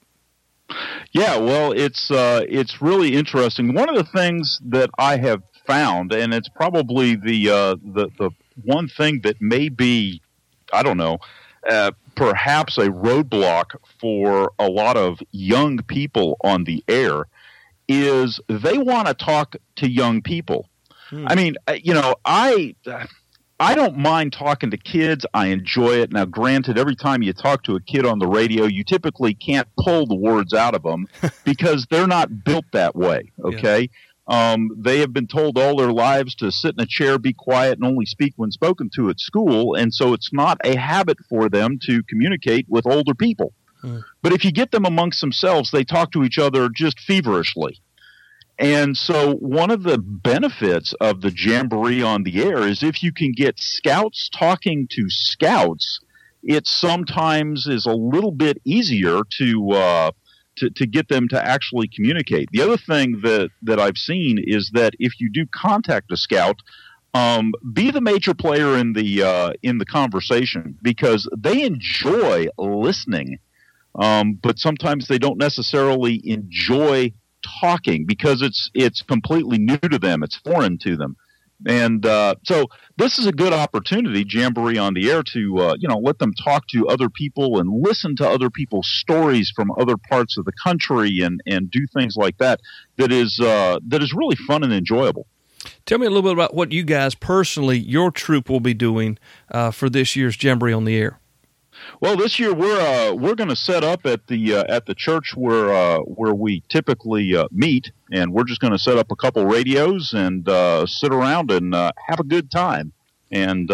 Yeah, 1.12 1.38
well, 1.38 1.71
it's 1.71 2.12
uh, 2.12 2.45
it's 2.48 2.81
really 2.81 3.16
interesting. 3.16 3.74
One 3.74 3.89
of 3.89 3.95
the 3.95 4.04
things 4.12 4.60
that 4.66 4.89
I 4.98 5.18
have 5.18 5.42
found, 5.66 6.13
and 6.13 6.33
it's 6.33 6.50
probably 6.50 7.16
the 7.16 7.50
uh, 7.50 7.75
the 7.83 8.10
the 8.18 8.31
one 8.63 8.88
thing 8.88 9.21
that 9.21 9.42
may 9.42 9.69
be, 9.69 10.21
I 10.71 10.83
don't 10.83 10.98
know, 10.98 11.19
uh, 11.69 11.92
perhaps 12.16 12.77
a 12.77 12.88
roadblock 12.89 13.75
for 14.00 14.51
a 14.60 14.69
lot 14.69 14.98
of 14.98 15.19
young 15.31 15.80
people 15.80 16.38
on 16.44 16.66
the 16.66 16.83
air, 16.88 17.25
is 17.88 18.39
they 18.48 18.77
want 18.77 19.07
to 19.07 19.13
talk 19.13 19.56
to 19.77 19.89
young 19.89 20.22
people. 20.22 20.68
Hmm. 21.10 21.25
I 21.27 21.36
mean, 21.36 21.56
uh, 21.68 21.77
you 21.81 21.94
know, 21.94 22.15
I 22.25 22.75
I 23.60 23.76
don't 23.76 23.98
mind 23.98 24.32
talking 24.32 24.72
to 24.72 24.78
kids. 24.78 25.26
I 25.34 25.48
enjoy 25.48 25.98
it. 25.98 26.14
Now, 26.14 26.26
granted, 26.26 26.78
every 26.78 26.96
time 26.96 27.22
you 27.22 27.34
talk 27.34 27.64
to 27.64 27.76
a 27.76 27.82
kid 27.82 28.06
on 28.06 28.20
the 28.20 28.28
radio, 28.28 28.66
you 28.66 28.86
typically 28.86 29.34
can't 29.34 29.68
pull 29.78 30.06
the 30.06 30.16
words 30.16 30.54
out 30.54 30.76
of 30.76 30.84
them 30.84 31.08
because 31.44 31.86
they're 31.90 32.08
not 32.08 32.46
built 32.46 32.66
that 32.72 32.96
way. 32.96 33.32
Okay. 33.44 33.82
Yeah. 33.82 33.88
Um, 34.30 34.70
they 34.78 35.00
have 35.00 35.12
been 35.12 35.28
told 35.28 35.58
all 35.58 35.76
their 35.76 35.92
lives 35.92 36.36
to 36.36 36.52
sit 36.52 36.76
in 36.76 36.80
a 36.80 36.86
chair, 36.86 37.18
be 37.18 37.34
quiet, 37.34 37.80
and 37.80 37.84
only 37.84 38.06
speak 38.06 38.34
when 38.38 38.52
spoken 38.52 38.90
to 38.96 39.10
at 39.10 39.20
school. 39.20 39.76
And 39.76 39.94
so 39.94 40.14
it's 40.14 40.32
not 40.32 40.60
a 40.64 40.76
habit 40.76 41.18
for 41.28 41.50
them 41.50 41.80
to 41.88 42.04
communicate 42.04 42.68
with 42.70 42.86
older 42.86 43.16
people. 43.16 43.54
Mm. 43.84 44.04
But 44.22 44.34
if 44.34 44.46
you 44.46 44.52
get 44.52 44.72
them 44.72 44.86
amongst 44.86 45.20
themselves, 45.20 45.72
they 45.72 45.84
talk 45.84 46.12
to 46.12 46.24
each 46.24 46.38
other 46.38 46.70
just 46.70 47.00
feverishly. 47.00 47.82
And 48.60 48.98
so, 48.98 49.36
one 49.36 49.72
of 49.72 49.84
the 49.84 49.98
benefits 49.98 50.94
of 51.00 51.22
the 51.22 51.34
Jamboree 51.34 52.04
on 52.04 52.24
the 52.24 52.44
air 52.44 52.68
is 52.68 52.84
if 52.84 53.02
you 53.02 53.14
can 53.14 53.32
get 53.32 53.58
scouts 53.58 54.30
talking 54.38 54.86
to 54.92 55.10
scouts, 55.10 56.02
it 56.44 56.68
sometimes 56.68 57.68
is 57.68 57.86
a 57.86 57.94
little 57.94 58.34
bit 58.34 58.62
easier 58.66 59.22
to, 59.38 59.72
uh, 59.72 60.12
to, 60.58 60.70
to 60.72 60.86
get 60.86 61.08
them 61.08 61.30
to 61.30 61.42
actually 61.42 61.88
communicate. 61.88 62.50
The 62.52 62.62
other 62.62 62.76
thing 62.76 63.22
that, 63.24 63.50
that 63.62 63.80
I've 63.80 63.98
seen 63.98 64.44
is 64.46 64.72
that 64.74 64.94
if 65.00 65.22
you 65.22 65.32
do 65.32 65.46
contact 65.46 66.12
a 66.12 66.18
scout, 66.18 66.58
um, 67.14 67.54
be 67.72 67.92
the 67.92 68.02
major 68.02 68.34
player 68.34 68.78
in 68.78 68.92
the 68.94 69.24
uh, 69.24 69.54
in 69.64 69.80
the 69.80 69.86
conversation 69.86 70.78
because 70.84 71.28
they 71.36 71.64
enjoy 71.64 72.48
listening, 72.58 73.40
um, 73.96 74.34
but 74.34 74.60
sometimes 74.60 75.08
they 75.08 75.18
don't 75.18 75.40
necessarily 75.40 76.22
enjoy 76.30 77.12
talking 77.62 78.06
because 78.06 78.41
it's 78.41 78.69
it's 78.74 79.01
completely 79.01 79.57
new 79.57 79.77
to 79.77 80.00
them. 80.00 80.24
It's 80.24 80.38
foreign 80.38 80.77
to 80.80 80.95
them. 80.95 81.15
And 81.65 82.06
uh, 82.06 82.36
so 82.44 82.68
this 82.97 83.19
is 83.19 83.27
a 83.27 83.34
good 83.34 83.51
opportunity, 83.51 84.25
Jamboree 84.27 84.77
on 84.77 84.93
the 84.93 85.12
air, 85.12 85.24
to 85.34 85.58
uh, 85.58 85.75
you 85.77 85.89
know 85.89 85.98
let 85.98 86.19
them 86.19 86.34
talk 86.34 86.67
to 86.69 86.88
other 86.88 87.10
people 87.10 87.60
and 87.60 87.69
listen 87.84 88.15
to 88.17 88.29
other 88.29 88.50
people's 88.50 88.88
stories 88.88 89.51
from 89.53 89.72
other 89.77 89.98
parts 89.98 90.38
of 90.38 90.46
the 90.46 90.53
country 90.63 91.19
and 91.22 91.41
and 91.46 91.69
do 91.69 91.86
things 91.93 92.15
like 92.15 92.38
that. 92.38 92.62
That 92.98 93.12
is 93.12 93.39
uh, 93.39 93.79
that 93.88 94.01
is 94.01 94.13
really 94.13 94.38
fun 94.48 94.63
and 94.63 94.72
enjoyable. 94.72 95.27
Tell 95.86 95.98
me 95.98 96.05
a 96.05 96.10
little 96.10 96.24
bit 96.24 96.31
about 96.31 96.53
what 96.53 96.72
you 96.72 96.84
guys 96.84 97.15
personally, 97.15 97.77
your 97.77 98.12
troop, 98.12 98.50
will 98.50 98.62
be 98.62 98.74
doing 98.74 99.17
uh, 99.51 99.72
for 99.72 99.89
this 99.89 100.15
year's 100.15 100.41
Jamboree 100.41 100.72
on 100.72 100.86
the 100.86 100.96
air. 100.96 101.19
Well, 102.01 102.15
this 102.15 102.39
year 102.39 102.53
we're 102.53 102.79
uh, 102.79 103.13
we're 103.13 103.36
going 103.36 103.50
to 103.50 103.55
set 103.55 103.83
up 103.83 104.05
at 104.05 104.27
the 104.27 104.55
uh, 104.55 104.63
at 104.69 104.86
the 104.86 104.95
church 104.95 105.33
where 105.36 105.74
uh, 105.74 106.00
where 106.00 106.33
we 106.33 106.63
typically 106.69 107.36
uh, 107.36 107.48
meet, 107.51 107.91
and 108.12 108.33
we're 108.33 108.45
just 108.45 108.62
going 108.62 108.74
to 108.74 108.79
set 108.79 108.98
up 108.98 109.12
a 109.12 109.15
couple 109.15 109.45
radios 109.45 110.13
and 110.13 110.48
uh, 110.48 110.86
sit 110.86 111.13
around 111.13 111.51
and 111.51 111.75
uh, 111.75 111.91
have 112.07 112.19
a 112.19 112.24
good 112.24 112.51
time. 112.51 112.93
And 113.31 113.69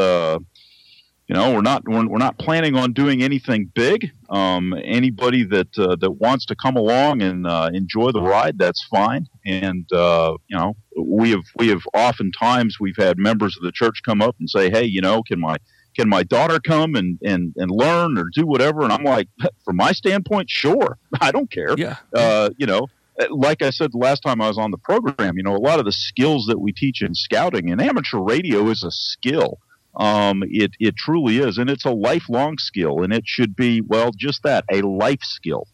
you 1.27 1.33
know, 1.33 1.55
we're 1.55 1.61
not 1.61 1.87
we're, 1.87 2.07
we're, 2.07 2.17
not 2.17 2.37
planning 2.37 2.75
on 2.75 2.93
doing 2.93 3.23
anything 3.23 3.71
big. 3.73 4.11
Um, 4.29 4.75
anybody 4.83 5.43
that 5.43 5.73
that 5.73 6.11
wants 6.19 6.45
to 6.47 6.55
come 6.55 6.75
along 6.75 7.21
and 7.21 7.45
enjoy 7.75 8.11
the 8.11 8.21
ride, 8.21 8.57
that's 8.57 8.83
fine. 8.85 9.27
And 9.45 9.85
you 9.91 10.37
know, 10.49 10.75
we 10.97 11.31
have 11.31 11.43
we 11.55 11.69
have 11.69 11.81
oftentimes 11.93 12.79
we've 12.79 12.97
had 12.97 13.17
members 13.17 13.55
of 13.57 13.63
the 13.63 13.71
church 13.71 14.01
come 14.05 14.21
up 14.21 14.35
and 14.39 14.49
say, 14.49 14.69
hey, 14.69 14.83
you 14.85 15.01
know, 15.01 15.23
can 15.23 15.39
my 15.39 15.57
can 15.95 16.09
my 16.09 16.23
daughter 16.23 16.59
come 16.59 16.95
and, 16.95 17.17
and, 17.23 17.53
and 17.57 17.71
learn 17.71 18.17
or 18.17 18.29
do 18.33 18.45
whatever? 18.45 18.81
And 18.81 18.91
I'm 18.91 19.03
like, 19.03 19.27
from 19.63 19.77
my 19.77 19.91
standpoint, 19.91 20.49
sure. 20.49 20.97
I 21.21 21.31
don't 21.31 21.49
care. 21.49 21.75
Yeah. 21.77 21.97
Uh, 22.13 22.49
you 22.57 22.65
know, 22.65 22.87
like 23.29 23.61
I 23.61 23.69
said 23.69 23.91
the 23.91 23.97
last 23.97 24.21
time 24.21 24.41
I 24.41 24.47
was 24.47 24.57
on 24.57 24.71
the 24.71 24.77
program, 24.77 25.37
you 25.37 25.43
know, 25.43 25.55
a 25.55 25.57
lot 25.57 25.79
of 25.79 25.85
the 25.85 25.91
skills 25.91 26.47
that 26.47 26.59
we 26.59 26.73
teach 26.73 27.01
in 27.01 27.15
scouting 27.15 27.71
and 27.71 27.81
amateur 27.81 28.19
radio 28.19 28.69
is 28.69 28.83
a 28.83 28.91
skill. 28.91 29.59
Um, 29.95 30.43
it, 30.47 30.71
it 30.79 30.95
truly 30.97 31.37
is. 31.37 31.57
And 31.57 31.69
it's 31.69 31.85
a 31.85 31.91
lifelong 31.91 32.57
skill. 32.57 33.03
And 33.03 33.13
it 33.13 33.23
should 33.25 33.55
be, 33.55 33.81
well, 33.81 34.11
just 34.15 34.43
that 34.43 34.65
a 34.71 34.81
life 34.81 35.23
skill. 35.23 35.67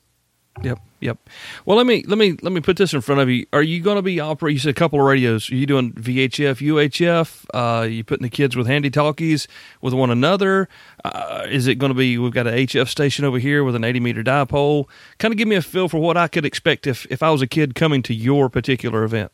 Yep, 0.64 0.80
yep. 1.00 1.18
Well, 1.66 1.78
let 1.78 1.88
me 1.88 2.04
let 2.08 2.18
me 2.18 2.38
let 2.42 2.54
me 2.54 2.62
put 2.62 2.78
this 2.78 2.94
in 2.94 3.02
front 3.02 3.22
of 3.22 3.30
you. 3.30 3.46
Are 3.52 3.64
you 3.64 3.82
going 3.82 3.96
to 3.96 4.02
be 4.02 4.20
operating? 4.20 4.56
You 4.56 4.60
said 4.60 4.70
a 4.70 4.74
couple 4.74 5.00
of 5.00 5.06
radios. 5.06 5.50
Are 5.52 5.56
you 5.56 5.66
doing 5.66 5.94
VHF, 5.94 6.58
UHF? 6.58 7.46
Uh, 7.54 7.84
you 7.84 8.04
putting 8.04 8.24
the 8.24 8.30
kids 8.30 8.56
with 8.56 8.68
handy 8.68 8.90
talkies 8.90 9.48
with 9.82 9.94
one 9.94 10.12
another? 10.12 10.70
Uh, 11.04 11.48
is 11.50 11.68
it 11.68 11.76
going 11.76 11.92
to 11.92 11.98
be? 11.98 12.18
We've 12.18 12.32
got 12.32 12.48
an 12.48 12.54
HF 12.54 12.88
station 12.88 13.26
over 13.26 13.40
here 13.40 13.64
with 13.64 13.76
an 13.76 13.84
80 13.84 14.00
meter 14.00 14.24
dipole. 14.24 14.88
Kind 15.18 15.34
of 15.34 15.38
give 15.38 15.48
me 15.48 15.56
a 15.56 15.62
feel 15.62 15.90
for 15.90 16.00
what 16.00 16.18
I 16.18 16.28
could 16.28 16.46
expect 16.46 16.86
if 16.86 17.08
if 17.10 17.24
I 17.24 17.32
was 17.32 17.42
a 17.42 17.48
kid 17.48 17.74
coming 17.76 18.04
to 18.04 18.14
your 18.14 18.50
particular 18.50 19.04
event. 19.04 19.32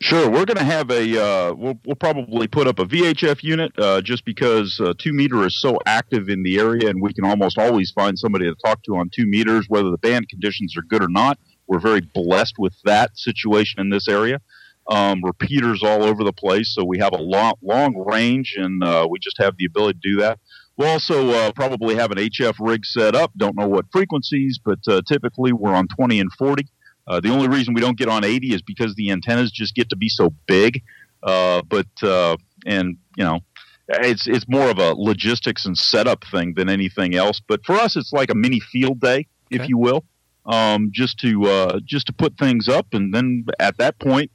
Sure, 0.00 0.30
we're 0.30 0.46
going 0.46 0.56
to 0.56 0.64
have 0.64 0.90
a. 0.90 1.22
Uh, 1.22 1.52
we'll, 1.54 1.78
we'll 1.84 1.96
probably 1.96 2.46
put 2.46 2.66
up 2.66 2.78
a 2.78 2.86
VHF 2.86 3.42
unit 3.42 3.72
uh, 3.78 4.00
just 4.00 4.24
because 4.24 4.80
uh, 4.80 4.94
two 4.98 5.12
meter 5.12 5.44
is 5.44 5.60
so 5.60 5.78
active 5.86 6.28
in 6.28 6.42
the 6.42 6.58
area, 6.58 6.88
and 6.88 7.02
we 7.02 7.12
can 7.12 7.24
almost 7.24 7.58
always 7.58 7.90
find 7.90 8.18
somebody 8.18 8.46
to 8.46 8.54
talk 8.64 8.82
to 8.84 8.96
on 8.96 9.10
two 9.14 9.26
meters, 9.26 9.66
whether 9.68 9.90
the 9.90 9.98
band 9.98 10.28
conditions 10.28 10.76
are 10.76 10.82
good 10.82 11.02
or 11.02 11.08
not. 11.08 11.38
We're 11.66 11.80
very 11.80 12.00
blessed 12.00 12.54
with 12.58 12.74
that 12.84 13.18
situation 13.18 13.80
in 13.80 13.90
this 13.90 14.08
area. 14.08 14.40
Um, 14.88 15.22
repeaters 15.22 15.82
all 15.82 16.02
over 16.02 16.24
the 16.24 16.32
place, 16.32 16.74
so 16.74 16.82
we 16.82 16.98
have 16.98 17.12
a 17.12 17.20
long, 17.20 17.54
long 17.60 17.94
range, 17.94 18.54
and 18.56 18.82
uh, 18.82 19.06
we 19.10 19.18
just 19.18 19.36
have 19.38 19.54
the 19.58 19.66
ability 19.66 19.98
to 20.02 20.08
do 20.14 20.20
that. 20.20 20.38
We'll 20.78 20.88
also 20.88 21.28
uh, 21.30 21.52
probably 21.52 21.96
have 21.96 22.10
an 22.12 22.18
HF 22.18 22.54
rig 22.60 22.86
set 22.86 23.14
up. 23.14 23.32
Don't 23.36 23.56
know 23.56 23.68
what 23.68 23.86
frequencies, 23.92 24.58
but 24.64 24.78
uh, 24.86 25.02
typically 25.06 25.52
we're 25.52 25.74
on 25.74 25.88
20 25.88 26.20
and 26.20 26.32
40. 26.32 26.66
Uh, 27.08 27.20
the 27.20 27.30
only 27.30 27.48
reason 27.48 27.72
we 27.74 27.80
don't 27.80 27.96
get 27.96 28.08
on 28.08 28.24
80 28.24 28.54
is 28.54 28.62
because 28.62 28.94
the 28.94 29.10
antennas 29.10 29.50
just 29.50 29.74
get 29.74 29.88
to 29.90 29.96
be 29.96 30.08
so 30.08 30.34
big. 30.46 30.82
Uh, 31.22 31.62
but 31.68 31.86
uh, 32.02 32.36
and 32.66 32.98
you 33.16 33.24
know, 33.24 33.40
it's 33.88 34.26
it's 34.28 34.46
more 34.48 34.70
of 34.70 34.78
a 34.78 34.92
logistics 34.94 35.64
and 35.64 35.76
setup 35.76 36.24
thing 36.30 36.54
than 36.54 36.68
anything 36.68 37.14
else. 37.16 37.40
But 37.46 37.64
for 37.64 37.74
us, 37.74 37.96
it's 37.96 38.12
like 38.12 38.30
a 38.30 38.34
mini 38.34 38.60
field 38.60 39.00
day, 39.00 39.26
if 39.50 39.68
you 39.68 39.78
will, 39.78 40.04
um, 40.46 40.90
just 40.92 41.18
to 41.20 41.44
uh, 41.46 41.80
just 41.84 42.06
to 42.06 42.12
put 42.12 42.36
things 42.38 42.68
up, 42.68 42.88
and 42.92 43.12
then 43.12 43.46
at 43.58 43.78
that 43.78 43.98
point. 43.98 44.30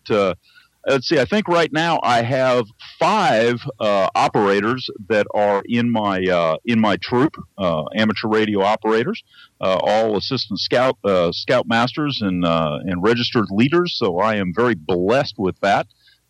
Let's 0.86 1.08
see. 1.08 1.18
I 1.18 1.24
think 1.26 1.48
right 1.48 1.72
now 1.72 2.02
I 2.04 2.24
have 2.24 2.66
five 3.00 3.62
uh, 3.80 4.10
operators 4.16 4.90
that 5.08 5.26
are 5.34 5.64
in 5.66 5.90
my 5.90 6.22
uh, 6.26 6.58
in 6.66 6.82
my 6.82 6.98
troop, 6.98 7.36
uh, 7.58 7.86
amateur 7.96 8.28
radio 8.28 8.62
operators, 8.62 9.24
uh, 9.62 9.78
all 9.82 10.18
assistant 10.18 10.60
scout 10.60 10.98
uh, 11.06 11.32
scout 11.32 11.68
masters 11.68 12.20
and 12.22 12.44
uh, 12.44 12.80
and 12.84 13.02
registered 13.02 13.46
leaders. 13.50 13.96
So 13.98 14.20
I 14.20 14.36
am 14.36 14.52
very 14.54 14.76
blessed 14.76 15.36
with 15.38 15.58
that. 15.62 15.88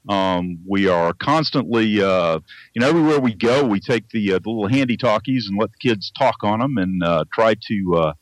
Um, 0.08 0.60
we 0.68 0.88
are 0.88 1.14
constantly, 1.14 2.02
uh, 2.04 2.40
you 2.74 2.82
know, 2.82 2.90
everywhere 2.90 3.20
we 3.20 3.34
go, 3.34 3.64
we 3.64 3.80
take 3.80 4.10
the, 4.10 4.34
uh, 4.34 4.40
the 4.40 4.50
little 4.50 4.68
handy 4.68 4.98
talkies 4.98 5.48
and 5.48 5.58
let 5.58 5.70
the 5.72 5.90
kids 5.90 6.12
talk 6.18 6.44
on 6.44 6.60
them 6.60 6.78
and 6.78 7.02
uh, 7.04 7.24
try 7.34 7.56
to 7.70 7.96
uh, 7.96 8.14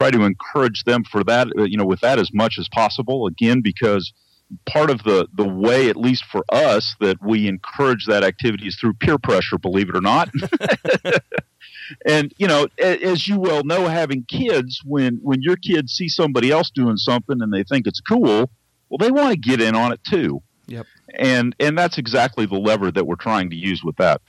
try 0.00 0.10
to 0.10 0.22
encourage 0.22 0.84
them 0.84 1.02
for 1.04 1.24
that, 1.24 1.48
you 1.56 1.76
know, 1.76 1.84
with 1.84 2.00
that 2.00 2.18
as 2.18 2.30
much 2.32 2.58
as 2.58 2.68
possible. 2.68 3.26
Again, 3.26 3.60
because 3.60 4.12
part 4.64 4.90
of 4.90 5.02
the 5.02 5.28
the 5.34 5.46
way, 5.46 5.88
at 5.88 5.96
least 5.96 6.24
for 6.30 6.44
us, 6.50 6.94
that 7.00 7.22
we 7.22 7.48
encourage 7.48 8.06
that 8.06 8.24
activity 8.24 8.66
is 8.66 8.76
through 8.76 8.94
peer 8.94 9.18
pressure. 9.18 9.58
Believe 9.58 9.88
it 9.88 9.96
or 9.96 10.00
not. 10.00 10.30
and 12.06 12.32
you 12.38 12.46
know, 12.46 12.66
as 12.78 13.26
you 13.26 13.38
well 13.38 13.64
know, 13.64 13.88
having 13.88 14.24
kids, 14.24 14.80
when 14.84 15.18
when 15.22 15.42
your 15.42 15.56
kids 15.56 15.92
see 15.92 16.08
somebody 16.08 16.50
else 16.50 16.70
doing 16.70 16.96
something 16.96 17.40
and 17.40 17.52
they 17.52 17.64
think 17.64 17.86
it's 17.86 18.00
cool, 18.00 18.50
well, 18.88 18.98
they 18.98 19.10
want 19.10 19.32
to 19.32 19.38
get 19.38 19.60
in 19.60 19.74
on 19.74 19.92
it 19.92 20.00
too. 20.04 20.42
Yep. 20.66 20.86
And 21.14 21.54
and 21.60 21.78
that's 21.78 21.98
exactly 21.98 22.46
the 22.46 22.58
lever 22.58 22.90
that 22.90 23.06
we're 23.06 23.16
trying 23.16 23.50
to 23.50 23.56
use 23.56 23.82
with 23.84 23.96
that. 23.96 24.20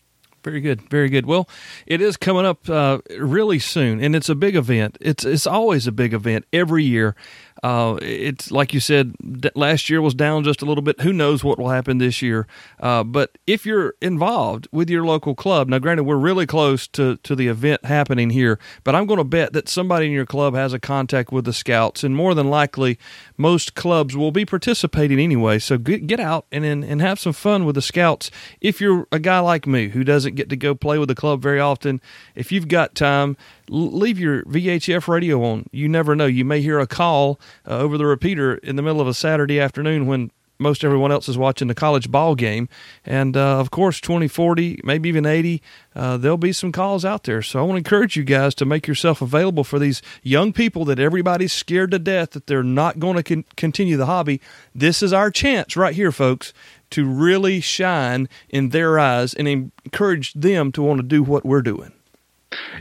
Very 0.43 0.61
good, 0.61 0.81
very 0.89 1.09
good. 1.09 1.25
Well, 1.25 1.49
it 1.85 1.99
is 1.99 2.15
coming 2.15 2.45
up 2.45 2.69
uh, 2.69 2.99
really 3.17 3.59
soon, 3.59 4.01
and 4.01 4.15
it's 4.15 4.29
a 4.29 4.35
big 4.35 4.55
event. 4.55 4.97
It's 5.01 5.25
it's 5.25 5.47
always 5.47 5.87
a 5.87 5.91
big 5.91 6.13
event 6.13 6.45
every 6.53 6.83
year. 6.83 7.15
Uh, 7.63 7.97
it's 8.01 8.51
like 8.51 8.73
you 8.73 8.79
said, 8.79 9.15
last 9.55 9.89
year 9.89 10.01
was 10.01 10.13
down 10.13 10.43
just 10.43 10.61
a 10.61 10.65
little 10.65 10.81
bit. 10.81 11.01
Who 11.01 11.13
knows 11.13 11.43
what 11.43 11.59
will 11.59 11.69
happen 11.69 11.97
this 11.97 12.21
year? 12.21 12.47
Uh, 12.79 13.03
but 13.03 13.37
if 13.47 13.65
you're 13.65 13.95
involved 14.01 14.67
with 14.71 14.89
your 14.89 15.05
local 15.05 15.35
club, 15.35 15.69
now 15.69 15.79
granted 15.79 16.03
we're 16.03 16.17
really 16.17 16.45
close 16.45 16.87
to 16.89 17.17
to 17.17 17.35
the 17.35 17.47
event 17.47 17.85
happening 17.85 18.29
here, 18.29 18.59
but 18.83 18.95
I'm 18.95 19.05
going 19.05 19.17
to 19.17 19.23
bet 19.23 19.53
that 19.53 19.69
somebody 19.69 20.07
in 20.07 20.11
your 20.11 20.25
club 20.25 20.53
has 20.55 20.73
a 20.73 20.79
contact 20.79 21.31
with 21.31 21.45
the 21.45 21.53
scouts, 21.53 22.03
and 22.03 22.15
more 22.15 22.33
than 22.33 22.49
likely, 22.49 22.97
most 23.37 23.75
clubs 23.75 24.15
will 24.15 24.31
be 24.31 24.45
participating 24.45 25.19
anyway. 25.19 25.59
So 25.59 25.77
get, 25.77 26.07
get 26.07 26.19
out 26.19 26.45
and, 26.51 26.65
and 26.65 27.01
have 27.01 27.19
some 27.19 27.33
fun 27.33 27.65
with 27.65 27.75
the 27.75 27.81
scouts. 27.81 28.31
If 28.61 28.79
you're 28.81 29.07
a 29.11 29.19
guy 29.19 29.39
like 29.39 29.67
me 29.67 29.89
who 29.89 30.03
doesn't 30.03 30.35
get 30.35 30.49
to 30.49 30.55
go 30.55 30.75
play 30.75 30.97
with 30.97 31.09
the 31.09 31.15
club 31.15 31.41
very 31.41 31.59
often, 31.59 32.01
if 32.35 32.51
you've 32.51 32.67
got 32.67 32.95
time, 32.95 33.37
leave 33.69 34.19
your 34.19 34.43
VHF 34.43 35.07
radio 35.07 35.43
on. 35.43 35.67
You 35.71 35.87
never 35.89 36.15
know. 36.15 36.25
You 36.25 36.45
may 36.45 36.61
hear 36.61 36.79
a 36.79 36.87
call 36.87 37.39
uh, 37.67 37.77
over 37.77 37.97
the 37.97 38.05
repeater 38.05 38.55
in 38.55 38.75
the 38.75 38.81
middle 38.81 39.01
of 39.01 39.07
a 39.07 39.13
Saturday 39.13 39.59
afternoon 39.59 40.07
when 40.07 40.31
most 40.59 40.83
everyone 40.83 41.11
else 41.11 41.29
is 41.29 41.37
watching 41.37 41.67
the 41.67 41.75
college 41.75 42.11
ball 42.11 42.35
game. 42.35 42.67
And 43.05 43.37
uh, 43.37 43.59
of 43.59 43.71
course, 43.71 43.99
20, 43.99 44.27
40, 44.27 44.81
maybe 44.83 45.09
even 45.09 45.25
80, 45.25 45.61
uh, 45.95 46.17
there'll 46.17 46.37
be 46.37 46.53
some 46.53 46.71
calls 46.71 47.05
out 47.05 47.23
there. 47.23 47.41
So 47.41 47.59
I 47.59 47.61
want 47.61 47.73
to 47.73 47.77
encourage 47.77 48.15
you 48.15 48.23
guys 48.23 48.55
to 48.55 48.65
make 48.65 48.87
yourself 48.87 49.21
available 49.21 49.63
for 49.63 49.79
these 49.79 50.01
young 50.23 50.53
people 50.53 50.85
that 50.85 50.99
everybody's 50.99 51.53
scared 51.53 51.91
to 51.91 51.99
death 51.99 52.31
that 52.31 52.47
they're 52.47 52.63
not 52.63 52.99
going 52.99 53.15
to 53.15 53.23
con- 53.23 53.45
continue 53.55 53.97
the 53.97 54.07
hobby. 54.07 54.41
This 54.73 55.03
is 55.03 55.13
our 55.13 55.31
chance 55.31 55.77
right 55.77 55.95
here, 55.95 56.11
folks, 56.11 56.53
to 56.91 57.05
really 57.05 57.59
shine 57.59 58.29
in 58.49 58.69
their 58.69 58.97
eyes 58.97 59.33
and 59.33 59.47
encourage 59.47 60.33
them 60.33 60.71
to 60.71 60.81
want 60.81 60.99
to 60.99 61.03
do 61.03 61.21
what 61.21 61.45
we're 61.45 61.61
doing. 61.61 61.91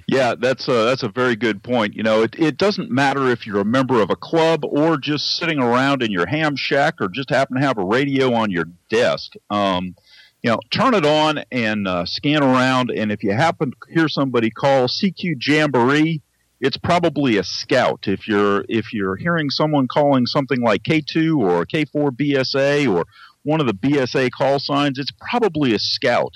Yeah, 0.06 0.34
that's 0.38 0.68
a, 0.68 0.84
that's 0.84 1.02
a 1.02 1.08
very 1.08 1.36
good 1.36 1.62
point. 1.62 1.94
You 1.94 2.02
know, 2.02 2.22
it, 2.22 2.36
it 2.38 2.56
doesn't 2.56 2.90
matter 2.90 3.28
if 3.28 3.46
you're 3.46 3.60
a 3.60 3.64
member 3.64 4.00
of 4.00 4.10
a 4.10 4.16
club 4.16 4.64
or 4.64 4.96
just 4.96 5.36
sitting 5.36 5.58
around 5.58 6.02
in 6.02 6.10
your 6.10 6.26
ham 6.26 6.56
shack 6.56 6.94
or 7.00 7.08
just 7.08 7.30
happen 7.30 7.56
to 7.56 7.62
have 7.62 7.78
a 7.78 7.84
radio 7.84 8.32
on 8.34 8.50
your 8.50 8.66
desk. 8.88 9.32
Um, 9.50 9.96
you 10.42 10.50
know, 10.50 10.60
turn 10.70 10.94
it 10.94 11.04
on 11.04 11.42
and 11.50 11.88
uh, 11.88 12.06
scan 12.06 12.42
around. 12.42 12.90
And 12.90 13.10
if 13.10 13.24
you 13.24 13.32
happen 13.32 13.72
to 13.72 13.92
hear 13.92 14.08
somebody 14.08 14.50
call 14.50 14.86
CQ 14.86 15.44
Jamboree, 15.44 16.22
it's 16.60 16.76
probably 16.76 17.36
a 17.36 17.44
scout. 17.44 18.06
If 18.06 18.28
you're 18.28 18.64
if 18.68 18.92
you're 18.92 19.16
hearing 19.16 19.50
someone 19.50 19.88
calling 19.88 20.26
something 20.26 20.60
like 20.60 20.84
K2 20.84 21.38
or 21.38 21.66
K4 21.66 22.10
BSA 22.10 22.94
or 22.94 23.04
one 23.42 23.60
of 23.60 23.66
the 23.66 23.74
BSA 23.74 24.30
call 24.30 24.58
signs, 24.58 24.98
it's 24.98 25.12
probably 25.20 25.74
a 25.74 25.78
scout 25.78 26.32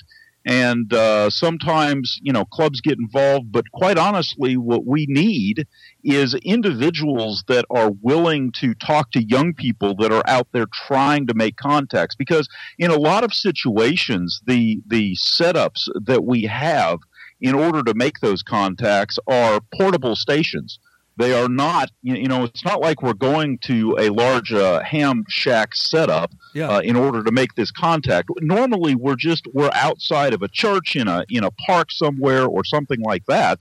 and 0.47 0.93
uh, 0.93 1.29
sometimes 1.29 2.19
you 2.23 2.33
know 2.33 2.45
clubs 2.47 2.81
get 2.81 2.99
involved 2.99 3.53
but 3.53 3.71
quite 3.73 3.99
honestly 3.99 4.57
what 4.57 4.87
we 4.87 5.07
need 5.09 5.67
is 6.05 6.35
individuals 6.35 7.45
that 7.49 7.65
are 7.71 7.91
willing 8.03 8.53
to 8.53 8.75
talk 8.75 9.11
to 9.13 9.23
young 9.23 9.53
people 9.55 9.95
that 9.97 10.13
are 10.13 10.23
out 10.27 10.49
there 10.53 10.67
trying 10.87 11.27
to 11.27 11.35
make 11.35 11.57
contacts. 11.57 12.15
Because 12.15 12.49
in 12.79 12.91
a 12.91 12.99
lot 12.99 13.25
of 13.25 13.35
situations 13.35 14.41
the 14.47 14.81
the 14.87 15.15
setups 15.17 15.89
that 16.07 16.25
we 16.25 16.43
have 16.45 16.99
in 17.41 17.55
order 17.55 17.83
to 17.83 17.95
make 17.95 18.21
those 18.21 18.43
contacts 18.43 19.19
are 19.27 19.61
portable 19.75 20.17
stations 20.17 20.79
they 21.21 21.33
are 21.41 21.49
not 21.49 21.91
you 22.03 22.29
know 22.29 22.45
it's 22.45 22.65
not 22.65 22.81
like 22.81 23.03
we're 23.03 23.13
going 23.33 23.59
to 23.59 23.97
a 23.99 24.09
large 24.11 24.53
uh, 24.53 24.81
ham 24.83 25.25
shack 25.29 25.75
setup 25.75 26.31
Yeah. 26.55 26.69
uh, 26.71 26.81
in 26.81 26.97
order 26.97 27.21
to 27.23 27.33
make 27.41 27.55
this 27.55 27.71
contact. 27.71 28.29
Normally, 28.57 28.95
we're 29.05 29.21
just 29.31 29.45
we're 29.53 29.71
outside 29.89 30.33
of 30.35 30.43
a 30.43 30.49
church 30.49 30.97
in 30.97 31.07
a 31.09 31.25
in 31.29 31.45
a 31.45 31.51
park 31.67 31.89
somewhere 31.93 32.45
or 32.47 32.65
something 32.65 33.01
like 33.11 33.25
that. 33.27 33.59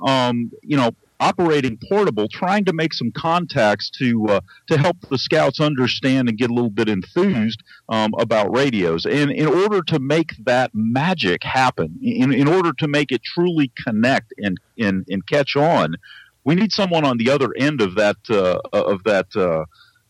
Um, 0.00 0.50
you 0.62 0.76
know, 0.76 0.90
operating 1.20 1.78
portable, 1.88 2.26
trying 2.26 2.64
to 2.64 2.72
make 2.72 2.92
some 2.92 3.12
contacts 3.12 3.88
to 3.98 4.26
uh, 4.28 4.40
to 4.68 4.76
help 4.76 4.96
the 5.08 5.18
scouts 5.18 5.60
understand 5.60 6.28
and 6.28 6.36
get 6.36 6.50
a 6.50 6.54
little 6.54 6.70
bit 6.80 6.88
enthused 6.88 7.62
um, 7.88 8.10
about 8.18 8.46
radios. 8.56 9.06
And 9.06 9.30
in 9.30 9.46
order 9.46 9.80
to 9.82 10.00
make 10.00 10.30
that 10.44 10.70
magic 10.74 11.44
happen, 11.44 11.88
in 12.02 12.32
in 12.32 12.48
order 12.48 12.72
to 12.78 12.88
make 12.88 13.12
it 13.12 13.22
truly 13.22 13.70
connect 13.86 14.32
and 14.38 14.58
and, 14.78 15.04
and 15.08 15.24
catch 15.26 15.54
on, 15.54 15.94
we 16.44 16.54
need 16.54 16.72
someone 16.72 17.04
on 17.04 17.18
the 17.18 17.30
other 17.30 17.52
end 17.56 17.80
of 17.80 17.94
that 17.96 18.16
uh, 18.30 18.58
of 18.72 19.04
that 19.04 19.34
uh, 19.36 19.64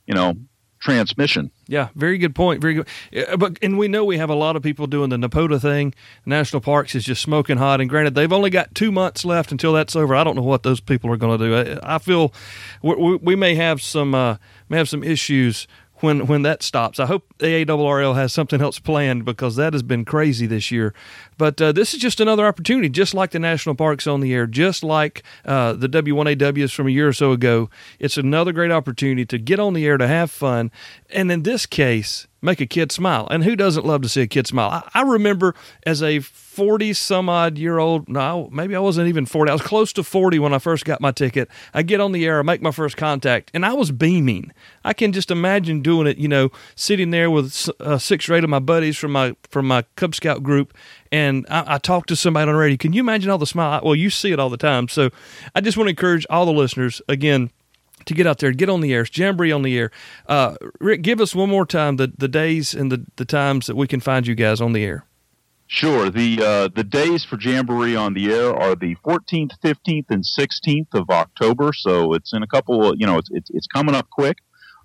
you 0.07 0.15
know 0.15 0.35
transmission. 0.83 1.51
Yeah, 1.69 1.89
very 1.95 2.19
good 2.19 2.35
point. 2.35 2.61
Very 2.61 2.75
good. 2.75 2.89
Yeah, 3.11 3.37
But 3.37 3.59
and 3.63 3.79
we 3.79 3.89
know 3.89 4.05
we 4.05 4.19
have 4.19 4.29
a 4.31 4.35
lot 4.35 4.57
of 4.57 4.63
people 4.63 4.87
doing 4.87 5.11
the 5.11 5.17
NPOTA 5.17 5.61
thing. 5.61 5.95
National 6.27 6.61
Parks 6.61 6.95
is 6.95 7.05
just 7.05 7.23
smoking 7.23 7.57
hot. 7.57 7.81
And 7.81 7.89
granted, 7.89 8.15
they've 8.15 8.33
only 8.33 8.51
got 8.51 8.75
two 8.75 8.91
months 8.93 9.25
left 9.25 9.53
until 9.53 9.73
that's 9.73 9.97
over. 9.97 10.15
I 10.15 10.25
don't 10.25 10.35
know 10.37 10.43
what 10.43 10.65
those 10.65 10.81
people 10.81 11.11
are 11.11 11.17
going 11.17 11.39
to 11.39 11.45
do. 11.45 11.79
I, 11.81 11.95
I 11.95 11.99
feel 11.99 12.35
we, 12.83 12.95
we, 12.97 13.17
we 13.17 13.37
may 13.37 13.55
have 13.55 13.81
some 13.81 14.15
uh, 14.15 14.37
may 14.69 14.77
have 14.77 14.89
some 14.89 15.05
issues 15.05 15.67
when 16.03 16.27
when 16.27 16.43
that 16.43 16.63
stops. 16.63 16.99
I 16.99 17.07
hope 17.07 17.33
AARRL 17.39 18.15
has 18.15 18.33
something 18.33 18.61
else 18.61 18.79
planned 18.79 19.25
because 19.25 19.57
that 19.57 19.73
has 19.73 19.83
been 19.83 20.05
crazy 20.05 20.47
this 20.47 20.71
year. 20.71 20.95
But 21.39 21.61
uh, 21.61 21.73
this 21.73 21.95
is 21.95 22.01
just 22.01 22.21
another 22.21 22.47
opportunity, 22.47 22.89
just 22.89 23.15
like 23.15 23.31
the 23.31 23.39
national 23.39 23.75
parks 23.75 24.07
on 24.07 24.21
the 24.21 24.33
air, 24.35 24.47
just 24.47 24.83
like 24.83 25.23
uh, 25.45 25.73
the 25.73 25.89
W1AWs 25.89 26.75
from 26.75 26.87
a 26.87 26.91
year 26.91 27.09
or 27.09 27.13
so 27.13 27.33
ago. 27.33 27.71
It's 27.99 28.17
another 28.17 28.53
great 28.53 28.71
opportunity 28.71 29.25
to 29.27 29.39
get 29.39 29.59
on 29.59 29.75
the 29.75 29.87
air 29.87 29.97
to 29.97 30.07
have 30.07 30.31
fun, 30.31 30.71
and 31.13 31.31
in 31.31 31.43
this 31.43 31.67
case, 31.67 32.27
make 32.43 32.61
a 32.61 32.67
kid 32.67 32.91
smile. 32.91 33.29
And 33.31 33.45
who 33.45 33.55
doesn't 33.55 33.87
love 33.87 34.03
to 34.03 34.09
see 34.09 34.21
a 34.23 34.27
kid 34.27 34.47
smile? 34.47 34.85
I, 34.95 35.01
I 35.01 35.03
remember 35.03 35.55
as 35.87 36.03
a 36.03 36.19
40 36.19 36.93
some 36.93 37.29
odd 37.29 37.57
year 37.57 37.79
old, 37.79 38.09
no, 38.09 38.49
maybe 38.53 38.75
I 38.75 38.81
wasn't 38.81 39.09
even 39.09 39.25
40. 39.25 39.51
I 39.51 39.55
was 39.55 39.63
close 39.63 39.93
to 39.95 40.03
40 40.03 40.41
when 40.41 40.53
I 40.53 40.59
first 40.59 40.85
got 40.85 41.01
my 41.01 41.13
ticket. 41.13 41.49
I 41.73 41.83
get 41.83 42.01
on 42.01 42.13
the 42.13 42.27
air, 42.27 42.41
I 42.41 42.43
make 42.43 42.61
my 42.61 42.73
first 42.73 42.97
contact, 42.97 43.51
and 43.55 43.65
I 43.65 43.73
was 43.73 43.91
beaming. 43.91 44.53
I 44.85 44.93
can 44.93 45.13
just 45.13 45.31
imagine 45.31 45.81
doing 45.81 46.07
it, 46.07 46.19
you 46.19 46.29
know, 46.29 46.51
sitting 46.75 47.11
there 47.11 47.31
with 47.31 47.71
uh, 47.81 47.99
six 47.99 48.29
or 48.29 48.35
eight 48.35 48.45
of 48.45 48.51
my 48.51 48.59
buddies 48.59 48.99
from 48.99 49.13
my 49.13 49.37
from 49.49 49.67
my 49.67 49.83
Cub 49.97 50.15
Scout 50.15 50.43
group, 50.43 50.75
and 51.11 51.47
I, 51.49 51.75
I 51.75 51.79
talked 51.79 52.09
to 52.09 52.17
somebody 52.17 52.43
on 52.43 52.55
the 52.55 52.59
radio. 52.59 52.77
Can 52.77 52.93
you 52.93 53.01
imagine 53.01 53.31
all 53.31 53.39
the 53.39 53.47
smile? 53.47 53.81
Well, 53.85 53.95
you 53.95 54.11
see 54.11 54.33
it 54.33 54.41
all 54.41 54.51
the 54.51 54.57
time. 54.57 54.89
So 54.89 55.11
I 55.55 55.61
just 55.61 55.77
want 55.77 55.87
to 55.87 55.91
encourage 55.91 56.27
all 56.29 56.45
the 56.45 56.53
listeners 56.53 57.01
again 57.09 57.51
to 58.07 58.15
get 58.15 58.27
out 58.27 58.39
there, 58.39 58.53
get 58.53 58.69
on 58.69 58.81
the 58.81 58.93
air. 58.93 59.07
Jamboree 59.11 59.53
on 59.53 59.63
the 59.63 59.77
air. 59.79 59.91
Uh, 60.27 60.57
Rick, 60.81 61.03
give 61.03 61.21
us 61.21 61.35
one 61.35 61.49
more 61.49 61.67
time 61.67 61.97
the, 61.97 62.13
the 62.17 62.29
days 62.29 62.75
and 62.75 62.91
the, 62.91 63.07
the 63.17 63.25
times 63.25 63.67
that 63.67 63.77
we 63.77 63.87
can 63.87 64.01
find 64.01 64.27
you 64.27 64.35
guys 64.35 64.61
on 64.61 64.73
the 64.73 64.85
air. 64.85 65.07
Sure. 65.73 66.11
The 66.11 66.39
uh, 66.43 66.69
the 66.69 66.85
days 66.85 67.25
for 67.25 67.41
Jamboree 67.41 67.97
on 67.97 68.13
the 68.13 68.31
air 68.31 68.55
are 68.55 68.77
the 68.77 68.95
14th, 68.97 69.53
15th, 69.65 70.11
and 70.11 70.23
16th 70.23 70.93
of 70.93 71.09
October. 71.09 71.73
So 71.73 72.13
it's 72.13 72.35
in 72.35 72.43
a 72.43 72.47
couple. 72.47 72.95
You 72.95 73.07
know, 73.07 73.17
it's 73.17 73.31
it's, 73.33 73.49
it's 73.49 73.67
coming 73.67 73.95
up 73.95 74.11
quick. 74.11 74.37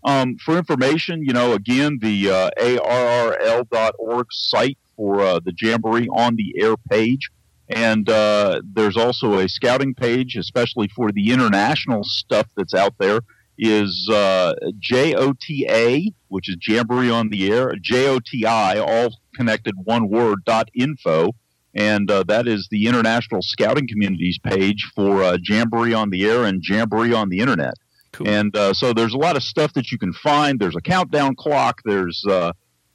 Um, 0.06 0.38
for 0.38 0.58
information, 0.58 1.24
you 1.24 1.34
know, 1.34 1.52
again, 1.52 2.00
the 2.02 2.30
uh, 2.30 2.50
ARRL.org 2.58 4.28
site 4.32 4.78
for 4.96 5.20
uh, 5.20 5.40
the 5.44 5.54
Jamboree 5.60 6.08
on 6.08 6.38
the 6.38 6.56
air 6.58 6.78
page. 6.90 7.32
And 7.70 8.10
uh, 8.10 8.62
there's 8.64 8.98
also 8.98 9.40
a 9.40 9.50
scouting 9.50 9.94
page, 9.94 10.36
especially 10.38 10.88
for 10.88 11.12
the 11.12 11.32
international 11.32 12.04
stuff 12.04 12.48
that's 12.56 12.74
out 12.74 12.94
there, 12.98 13.22
is 13.58 14.10
uh, 14.12 14.54
JOTA, 14.80 16.14
which 16.30 16.48
is 16.48 16.58
Jamboree 16.66 17.10
on 17.10 17.30
the 17.30 17.52
Air, 17.52 17.74
JOTI, 17.76 18.80
all 18.80 19.16
connected 19.36 19.76
one 19.84 20.10
word, 20.10 20.46
dot 20.46 20.70
info. 20.74 21.32
And 21.74 22.10
uh, 22.10 22.24
that 22.24 22.48
is 22.48 22.68
the 22.72 22.88
International 22.88 23.42
Scouting 23.42 23.88
Communities 23.88 24.40
page 24.44 24.90
for 24.96 25.22
uh, 25.22 25.38
Jamboree 25.44 25.94
on 25.94 26.10
the 26.10 26.26
Air 26.26 26.46
and 26.46 26.64
Jamboree 26.68 27.14
on 27.14 27.30
the 27.30 27.40
Internet. 27.40 27.76
Cool. 28.14 28.28
And 28.28 28.56
uh, 28.56 28.74
so 28.74 28.94
there's 28.94 29.14
a 29.14 29.18
lot 29.18 29.36
of 29.36 29.44
stuff 29.44 29.74
that 29.74 29.92
you 29.92 30.00
can 30.00 30.14
find. 30.14 30.60
There's 30.60 30.76
a 30.76 30.82
countdown 30.82 31.36
clock. 31.36 31.82
There's 31.86 32.24
uh, 32.28 32.54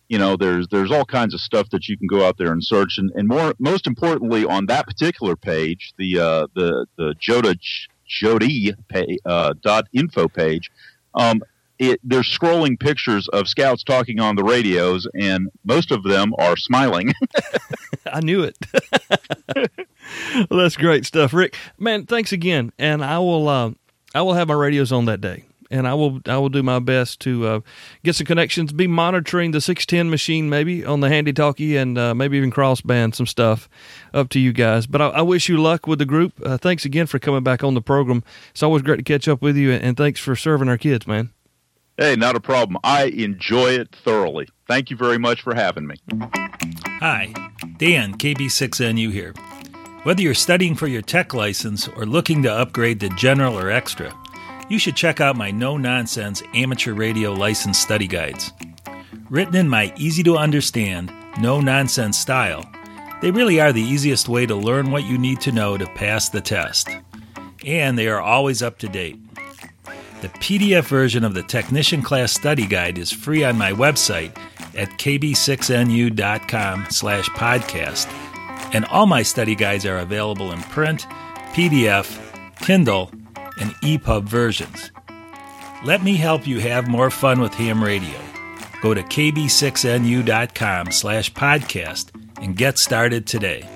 you 0.09 0.19
know 0.19 0.37
there's 0.37 0.69
there's 0.69 0.91
all 0.91 1.05
kinds 1.05 1.35
of 1.35 1.41
stuff 1.41 1.71
that 1.71 1.89
you 1.89 1.97
can 1.97 2.07
go 2.07 2.27
out 2.27 2.37
there 2.39 2.53
and 2.53 2.63
search. 2.63 2.99
And, 2.99 3.11
and 3.15 3.29
more 3.29 3.55
most 3.59 3.87
importantly 3.87 4.45
on 4.45 4.67
that 4.67 4.87
particular 4.87 5.37
page 5.37 5.93
the 5.99 6.19
uh, 6.19 6.47
the 6.55 6.87
the 6.97 7.15
JOTA 7.21 7.57
JOTI 8.23 8.75
pay, 8.89 9.19
uh, 9.25 9.55
dot 9.63 9.87
info 9.93 10.29
page 10.29 10.71
um, 11.15 11.43
it, 11.79 12.01
they're 12.05 12.21
scrolling 12.21 12.79
pictures 12.79 13.29
of 13.29 13.49
scouts 13.49 13.83
talking 13.83 14.21
on 14.21 14.37
the 14.37 14.45
radios 14.45 15.09
and 15.15 15.49
most 15.65 15.91
of 15.91 16.05
them 16.05 16.33
are 16.39 16.57
smiling. 16.57 17.13
I 18.07 18.21
knew 18.21 18.43
it. 18.43 18.57
Well, 20.51 20.61
that's 20.61 20.77
great 20.77 21.07
stuff. 21.07 21.33
Rick 21.33 21.57
man 21.79 22.07
thanks 22.07 22.33
again. 22.33 22.73
And 22.79 23.05
I 23.05 23.19
will 23.19 23.49
uh, 23.49 23.71
I 24.15 24.23
will 24.23 24.35
have 24.35 24.49
my 24.49 24.55
radios 24.55 24.91
on 24.91 25.05
that 25.07 25.21
day 25.21 25.45
and 25.73 25.89
I 25.89 25.95
will 25.95 26.21
I 26.27 26.39
will 26.39 26.49
do 26.49 26.63
my 26.63 26.79
best 26.79 27.21
to 27.21 27.47
uh, 27.47 27.61
get 28.05 28.15
some 28.15 28.27
connections. 28.27 28.73
Be 28.73 28.87
monitoring 28.87 29.51
the 29.51 29.61
six 29.61 29.87
ten 29.87 30.11
machine 30.11 30.49
maybe 30.49 30.85
on 30.85 31.01
the 31.01 31.09
handy 31.09 31.33
talkie 31.33 31.77
and 31.77 31.99
uh, 31.99 32.15
maybe 32.15 32.37
even 32.37 32.53
crossband 32.53 33.15
some 33.15 33.27
stuff. 33.27 33.69
Up 34.15 34.29
to 34.31 34.39
you 34.39 34.53
guys. 34.53 34.87
But 34.87 35.01
I, 35.01 35.09
I 35.09 35.23
wish 35.23 35.49
you 35.49 35.61
luck 35.61 35.87
with 35.87 35.99
the 35.99 36.05
group. 36.05 36.35
Uh, 36.45 36.59
thanks 36.59 36.85
again 36.85 37.07
for 37.07 37.19
coming 37.19 37.43
back 37.43 37.65
on 37.65 37.75
the 37.75 37.83
program. 37.83 38.23
It's 38.51 38.63
always 38.63 38.83
great 38.83 38.99
to 38.99 39.03
catch 39.03 39.27
up 39.27 39.41
with 39.43 39.57
you, 39.57 39.73
and 39.73 39.97
thanks 39.97 40.21
for 40.21 40.37
serving 40.37 40.69
our 40.69 40.79
kids, 40.79 41.07
man. 41.07 41.31
Hey, 41.97 42.17
not 42.17 42.37
a 42.37 42.41
problem. 42.41 42.79
I 42.85 43.05
enjoy 43.05 43.73
it 43.73 43.95
thoroughly. 43.95 44.49
Thank 44.67 44.91
you 44.91 44.97
very 44.97 45.19
much 45.19 45.43
for 45.43 45.55
having 45.55 45.87
me. 45.87 45.97
Hi, 47.01 47.33
Dan, 47.79 48.15
KB6NU 48.15 49.13
here. 49.13 49.35
Whether 50.05 50.23
you're 50.23 50.35
studying 50.35 50.75
for 50.75 50.89
your 50.89 51.03
tech 51.03 51.33
license 51.33 51.87
or 51.87 52.07
looking 52.07 52.43
to 52.43 52.53
upgrade 52.53 52.99
to 53.01 53.09
general 53.11 53.59
or 53.59 53.71
extra, 53.71 54.13
you 54.69 54.79
should 54.79 54.97
check 54.97 55.21
out 55.21 55.37
my 55.37 55.51
no 55.51 55.77
nonsense 55.77 56.43
amateur 56.55 56.95
radio 56.95 57.33
license 57.33 57.79
study 57.79 58.07
guides. 58.07 58.53
Written 59.31 59.57
in 59.57 59.69
my 59.69 59.93
easy 59.97 60.23
to 60.23 60.37
understand, 60.37 61.13
no 61.41 61.61
nonsense 61.61 62.19
style, 62.19 62.65
they 63.23 63.31
really 63.31 63.61
are 63.61 63.73
the 63.73 63.83
easiest 63.83 64.29
way 64.29 64.47
to 64.47 64.55
learn 64.55 64.91
what 64.91 65.05
you 65.05 65.17
need 65.17 65.41
to 65.43 65.53
know 65.53 65.79
to 65.79 65.87
pass 65.87 66.29
the 66.29 66.41
test. 66.41 66.89
And 67.65 67.97
they 67.97 68.09
are 68.09 68.21
always 68.21 68.63
up 68.63 68.79
to 68.79 68.89
date. 68.89 69.19
The 70.21 70.29
PDF 70.29 70.85
version 70.85 71.25
of 71.25 71.35
the 71.35 71.43
Technician 71.43 72.03
Class 72.03 72.33
Study 72.33 72.67
Guide 72.67 72.99
is 72.99 73.11
free 73.11 73.45
on 73.45 73.57
my 73.57 73.73
website 73.73 74.37
at 74.77 74.89
kb6nu.com 74.91 76.87
slash 76.91 77.29
podcast, 77.31 78.07
and 78.75 78.85
all 78.87 79.07
my 79.07 79.23
study 79.23 79.55
guides 79.55 79.85
are 79.85 79.99
available 79.99 80.53
in 80.53 80.61
print, 80.63 81.07
PDF, 81.53 82.19
Kindle, 82.61 83.11
and 83.59 83.71
EPUB 83.83 84.25
versions. 84.25 84.91
Let 85.85 86.03
me 86.03 86.15
help 86.15 86.47
you 86.47 86.61
have 86.61 86.87
more 86.89 87.11
fun 87.11 87.41
with 87.41 87.55
ham 87.55 87.83
radio. 87.83 88.19
Go 88.83 88.95
to 88.95 89.03
kb6nu.com 89.03 90.93
slash 90.93 91.33
podcast 91.33 92.11
and 92.43 92.57
get 92.57 92.79
started 92.79 93.27
today. 93.27 93.69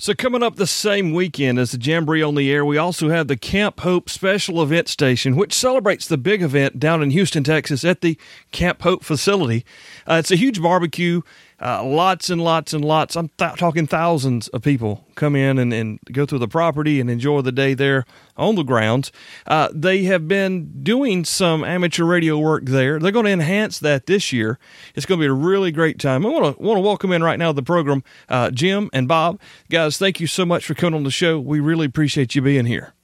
So, 0.00 0.14
coming 0.14 0.42
up 0.42 0.56
the 0.56 0.66
same 0.66 1.12
weekend 1.12 1.58
as 1.58 1.72
the 1.72 1.78
Jamboree 1.78 2.22
on 2.22 2.34
the 2.34 2.50
Air, 2.50 2.64
we 2.64 2.78
also 2.78 3.10
have 3.10 3.28
the 3.28 3.36
Camp 3.36 3.80
Hope 3.80 4.08
Special 4.08 4.62
Event 4.62 4.88
Station, 4.88 5.36
which 5.36 5.52
celebrates 5.52 6.08
the 6.08 6.16
big 6.16 6.40
event 6.40 6.80
down 6.80 7.02
in 7.02 7.10
Houston, 7.10 7.44
Texas 7.44 7.84
at 7.84 8.00
the 8.00 8.18
Camp 8.50 8.80
Hope 8.80 9.04
facility. 9.04 9.62
Uh, 10.08 10.14
it's 10.14 10.30
a 10.30 10.36
huge 10.36 10.62
barbecue 10.62 11.20
uh, 11.60 11.84
lots 11.84 12.30
and 12.30 12.42
lots 12.42 12.72
and 12.72 12.84
lots. 12.84 13.16
I'm 13.16 13.28
th- 13.36 13.56
talking 13.56 13.86
thousands 13.86 14.48
of 14.48 14.62
people 14.62 15.04
come 15.14 15.36
in 15.36 15.58
and, 15.58 15.72
and 15.72 15.98
go 16.12 16.24
through 16.24 16.38
the 16.38 16.48
property 16.48 17.00
and 17.00 17.10
enjoy 17.10 17.42
the 17.42 17.52
day 17.52 17.74
there 17.74 18.04
on 18.36 18.54
the 18.54 18.62
grounds. 18.62 19.12
Uh, 19.46 19.68
they 19.72 20.04
have 20.04 20.26
been 20.26 20.82
doing 20.82 21.24
some 21.24 21.62
amateur 21.62 22.04
radio 22.04 22.38
work 22.38 22.64
there. 22.64 22.98
They're 22.98 23.12
going 23.12 23.26
to 23.26 23.32
enhance 23.32 23.78
that 23.80 24.06
this 24.06 24.32
year. 24.32 24.58
It's 24.94 25.06
going 25.06 25.18
to 25.18 25.22
be 25.22 25.28
a 25.28 25.32
really 25.32 25.70
great 25.70 25.98
time. 25.98 26.24
I 26.24 26.30
want 26.30 26.56
to 26.56 26.62
want 26.62 26.78
to 26.78 26.82
welcome 26.82 27.12
in 27.12 27.22
right 27.22 27.38
now 27.38 27.52
the 27.52 27.62
program 27.62 28.02
uh, 28.28 28.50
Jim 28.50 28.88
and 28.92 29.06
Bob. 29.06 29.38
Guys, 29.68 29.98
thank 29.98 30.20
you 30.20 30.26
so 30.26 30.46
much 30.46 30.64
for 30.64 30.74
coming 30.74 30.94
on 30.94 31.04
the 31.04 31.10
show. 31.10 31.38
We 31.38 31.60
really 31.60 31.86
appreciate 31.86 32.34
you 32.34 32.42
being 32.42 32.66
here. 32.66 32.94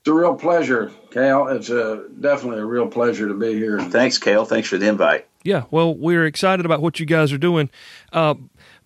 It's 0.00 0.08
a 0.08 0.12
real 0.12 0.34
pleasure, 0.34 0.90
Cal. 1.12 1.48
It's 1.48 1.70
a, 1.70 2.04
definitely 2.20 2.60
a 2.60 2.64
real 2.64 2.88
pleasure 2.88 3.28
to 3.28 3.34
be 3.34 3.54
here. 3.54 3.80
Thanks, 3.80 4.18
Cal. 4.18 4.44
Thanks 4.44 4.68
for 4.68 4.78
the 4.78 4.88
invite. 4.88 5.26
Yeah, 5.44 5.64
well, 5.70 5.94
we're 5.94 6.26
excited 6.26 6.64
about 6.64 6.80
what 6.80 7.00
you 7.00 7.06
guys 7.06 7.32
are 7.32 7.38
doing. 7.38 7.70
Uh, 8.12 8.34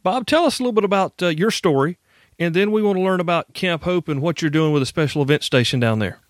Bob, 0.02 0.26
tell 0.26 0.44
us 0.44 0.58
a 0.58 0.62
little 0.62 0.72
bit 0.72 0.84
about 0.84 1.22
uh, 1.22 1.28
your 1.28 1.50
story, 1.50 1.98
and 2.38 2.54
then 2.54 2.72
we 2.72 2.82
want 2.82 2.96
to 2.96 3.02
learn 3.02 3.20
about 3.20 3.52
Camp 3.54 3.82
Hope 3.82 4.08
and 4.08 4.22
what 4.22 4.40
you're 4.40 4.50
doing 4.50 4.72
with 4.72 4.82
a 4.82 4.86
special 4.86 5.22
event 5.22 5.42
station 5.42 5.80
down 5.80 5.98
there. 5.98 6.20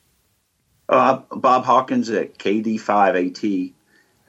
Uh, 0.88 1.20
Bob 1.32 1.64
Hawkins 1.64 2.10
at 2.10 2.38
KD5AT, 2.38 3.72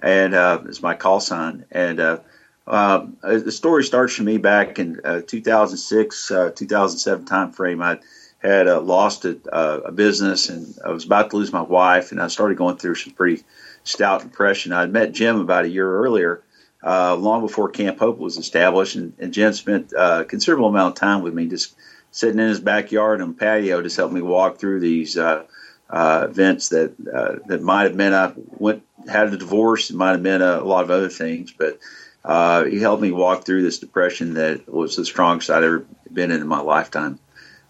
and 0.02 0.34
uh, 0.34 0.62
is 0.66 0.82
my 0.82 0.94
call 0.94 1.20
sign. 1.20 1.66
And 1.72 2.00
uh, 2.00 2.20
uh, 2.68 3.08
the 3.22 3.52
story 3.52 3.84
starts 3.84 4.16
for 4.16 4.24
me 4.24 4.38
back 4.38 4.80
in 4.80 5.00
2006, 5.28 6.28
2007 6.28 7.26
timeframe. 7.26 7.84
I 7.84 8.00
had 8.48 8.68
lost 8.68 9.26
a, 9.26 9.38
a 9.86 9.92
business, 9.92 10.50
and 10.50 10.74
I 10.86 10.92
was 10.92 11.06
about 11.06 11.32
to 11.32 11.38
lose 11.38 11.54
my 11.54 11.62
wife, 11.62 12.12
and 12.12 12.22
I 12.22 12.28
started 12.28 12.58
going 12.58 12.78
through 12.78 12.96
some 12.96 13.14
pretty– 13.14 13.44
stout 13.88 14.22
depression. 14.22 14.74
I'd 14.74 14.92
met 14.92 15.14
Jim 15.14 15.40
about 15.40 15.66
a 15.66 15.70
year 15.70 15.90
earlier, 15.90 16.44
uh, 16.84 17.16
long 17.16 17.42
before 17.42 17.70
Camp 17.70 18.00
Hope 18.00 18.18
was 18.18 18.38
established, 18.38 18.96
and, 18.96 19.14
and 19.18 19.34
Jim 19.34 19.54
spent 19.54 19.94
uh, 19.94 20.20
a 20.22 20.26
considerable 20.26 20.68
amount 20.68 20.96
of 20.96 21.00
time 21.00 21.22
with 21.22 21.34
me, 21.34 21.48
just 21.48 21.76
sitting 22.12 22.40
in 22.40 22.50
his 22.50 22.60
backyard 22.60 23.22
and 23.22 23.38
patio, 23.38 23.82
just 23.82 23.96
helping 23.96 24.16
me 24.16 24.22
walk 24.22 24.58
through 24.58 24.80
these 24.80 25.18
uh, 25.18 25.44
uh 25.90 26.28
events 26.30 26.68
that 26.70 26.94
uh, 27.14 27.40
that 27.48 27.62
might 27.62 27.84
have 27.84 27.96
meant 27.96 28.14
I 28.14 28.34
went 28.36 28.84
had 29.08 29.34
a 29.34 29.38
divorce, 29.38 29.90
it 29.90 29.96
might 29.96 30.12
have 30.12 30.22
meant 30.22 30.44
a, 30.44 30.62
a 30.62 30.66
lot 30.66 30.84
of 30.84 30.92
other 30.92 31.10
things, 31.10 31.54
but 31.58 31.80
uh, 32.26 32.66
he 32.66 32.80
helped 32.80 33.02
me 33.02 33.12
walk 33.12 33.46
through 33.46 33.64
this 33.64 33.80
depression 33.80 34.34
that 34.34 34.68
was 34.68 34.98
the 34.98 35.06
strongest 35.06 35.50
I'd 35.50 35.64
ever 35.64 35.86
been 36.12 36.32
in 36.32 36.42
in 36.42 36.48
my 36.48 36.60
lifetime. 36.60 37.20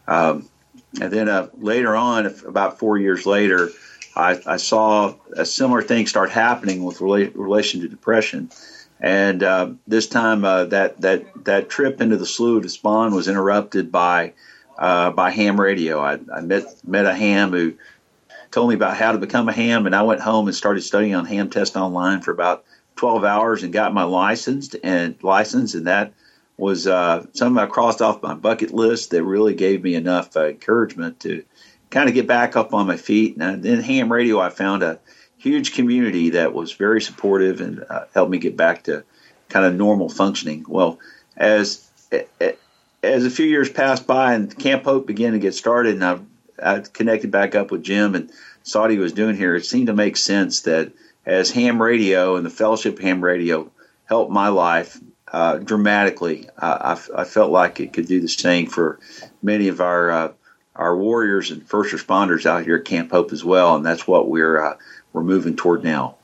Um, 0.08 0.50
and 1.02 1.12
then 1.12 1.50
later 1.58 1.96
on, 1.96 2.26
about 2.46 2.80
four 2.80 2.98
years 2.98 3.26
later, 3.26 3.70
I, 4.16 4.40
I 4.46 4.58
saw 4.58 5.14
a 5.36 5.46
similar 5.46 5.82
thing 5.82 6.08
start 6.08 6.32
happening 6.32 6.84
with 6.84 7.00
rela- 7.00 7.32
relation 7.36 7.82
to 7.82 7.88
depression. 7.88 8.50
And 9.00 9.44
uh, 9.44 9.72
this 9.86 10.08
time, 10.08 10.44
uh, 10.44 10.66
that 10.66 11.02
that 11.02 11.46
that 11.46 11.70
trip 11.70 12.02
into 12.02 12.18
the 12.18 12.26
Slough 12.26 12.58
of 12.58 12.64
Despond 12.64 13.14
was 13.14 13.28
interrupted 13.28 13.92
by 13.92 14.34
uh, 14.78 15.12
by 15.12 15.30
ham 15.30 15.60
radio. 15.60 16.00
I, 16.00 16.20
I, 16.34 16.42
met 16.42 16.66
met 16.84 17.06
a 17.06 17.14
ham 17.14 17.52
who 17.52 17.74
told 18.50 18.70
me 18.70 18.76
about 18.76 18.98
how 18.98 19.12
to 19.12 19.20
become 19.20 19.50
a 19.50 19.54
ham, 19.54 19.86
and 19.86 19.96
I 19.96 20.02
went 20.02 20.22
home 20.22 20.48
and 20.48 20.56
started 20.56 20.82
studying 20.82 21.14
on 21.14 21.26
ham 21.26 21.52
test 21.52 21.76
online 21.76 22.22
for 22.22 22.32
about 22.32 22.64
12 22.96 23.24
hours 23.24 23.62
and 23.62 23.72
got 23.72 23.94
my 23.94 24.04
license 24.04 24.74
and 24.84 25.16
license, 25.22 25.76
and 25.76 25.86
that 25.86 26.14
was 26.58 26.88
uh, 26.88 27.26
something 27.34 27.62
I 27.62 27.68
crossed 27.68 28.02
off 28.02 28.24
my 28.24 28.34
bucket 28.34 28.74
list 28.74 29.12
that 29.12 29.24
really 29.24 29.54
gave 29.54 29.84
me 29.84 29.96
enough 29.96 30.36
uh, 30.36 30.48
encouragement 30.48 31.20
to 31.22 31.44
kind 31.90 32.10
of 32.10 32.16
get 32.16 32.28
back 32.28 32.56
up 32.56 32.74
on 32.74 32.88
my 32.88 32.98
feet. 32.98 33.38
And 33.38 33.64
then 33.64 33.82
ham 33.82 34.12
radio, 34.12 34.40
I 34.40 34.50
found 34.50 34.84
a 34.84 35.00
huge 35.38 35.74
community 35.74 36.32
that 36.32 36.54
was 36.54 36.74
very 36.74 37.02
supportive 37.02 37.62
and 37.62 37.86
uh, 37.90 38.06
helped 38.14 38.32
me 38.32 38.40
get 38.40 38.58
back 38.58 38.84
to 38.84 39.04
kind 39.50 39.66
of 39.66 39.76
normal 39.76 40.10
functioning. 40.10 40.66
Well, 40.68 41.00
as 41.36 41.90
as 43.04 43.26
a 43.26 43.30
few 43.30 43.46
years 43.46 43.70
passed 43.70 44.08
by 44.08 44.34
and 44.34 44.58
Camp 44.58 44.84
Hope 44.84 45.06
began 45.06 45.34
to 45.34 45.40
get 45.40 45.54
started, 45.54 46.02
and 46.02 46.04
I, 46.04 46.20
I 46.62 46.80
connected 46.80 47.32
back 47.32 47.54
up 47.54 47.70
with 47.72 47.84
Jim 47.84 48.16
and 48.16 48.32
saw 48.64 48.82
what 48.82 48.92
he 48.92 48.98
was 48.98 49.14
doing 49.14 49.36
here, 49.36 49.56
it 49.56 49.66
seemed 49.66 49.88
to 49.88 49.94
make 49.94 50.18
sense 50.18 50.62
that 50.62 50.92
as 51.26 51.52
ham 51.52 51.82
radio 51.82 52.36
and 52.36 52.46
the 52.46 52.50
Fellowship 52.50 53.00
Ham 53.00 53.24
Radio 53.24 53.70
helped 54.06 54.32
my 54.32 54.48
life 54.48 55.00
uh, 55.32 55.58
dramatically, 55.58 56.50
uh, 56.58 56.98
I, 57.16 57.22
I, 57.22 57.24
felt 57.26 57.52
like 57.52 57.80
it 57.80 57.94
could 57.94 58.08
do 58.08 58.22
the 58.22 58.30
same 58.30 58.68
for 58.68 59.00
many 59.42 59.68
of 59.68 59.82
our 59.82 60.12
uh, 60.12 60.34
our 60.76 60.96
warriors 60.96 61.52
and 61.52 61.68
first 61.68 61.94
responders 61.94 62.46
out 62.46 62.64
here 62.64 62.78
at 62.78 62.86
Camp 62.86 63.12
Hope 63.12 63.34
as 63.34 63.44
well, 63.44 63.76
and 63.76 63.86
that's 63.86 64.08
what 64.08 64.30
we're 64.30 64.64
uh, 64.64 64.78
we're 65.14 65.24
moving 65.24 65.56
toward 65.56 65.84
now. 65.84 66.17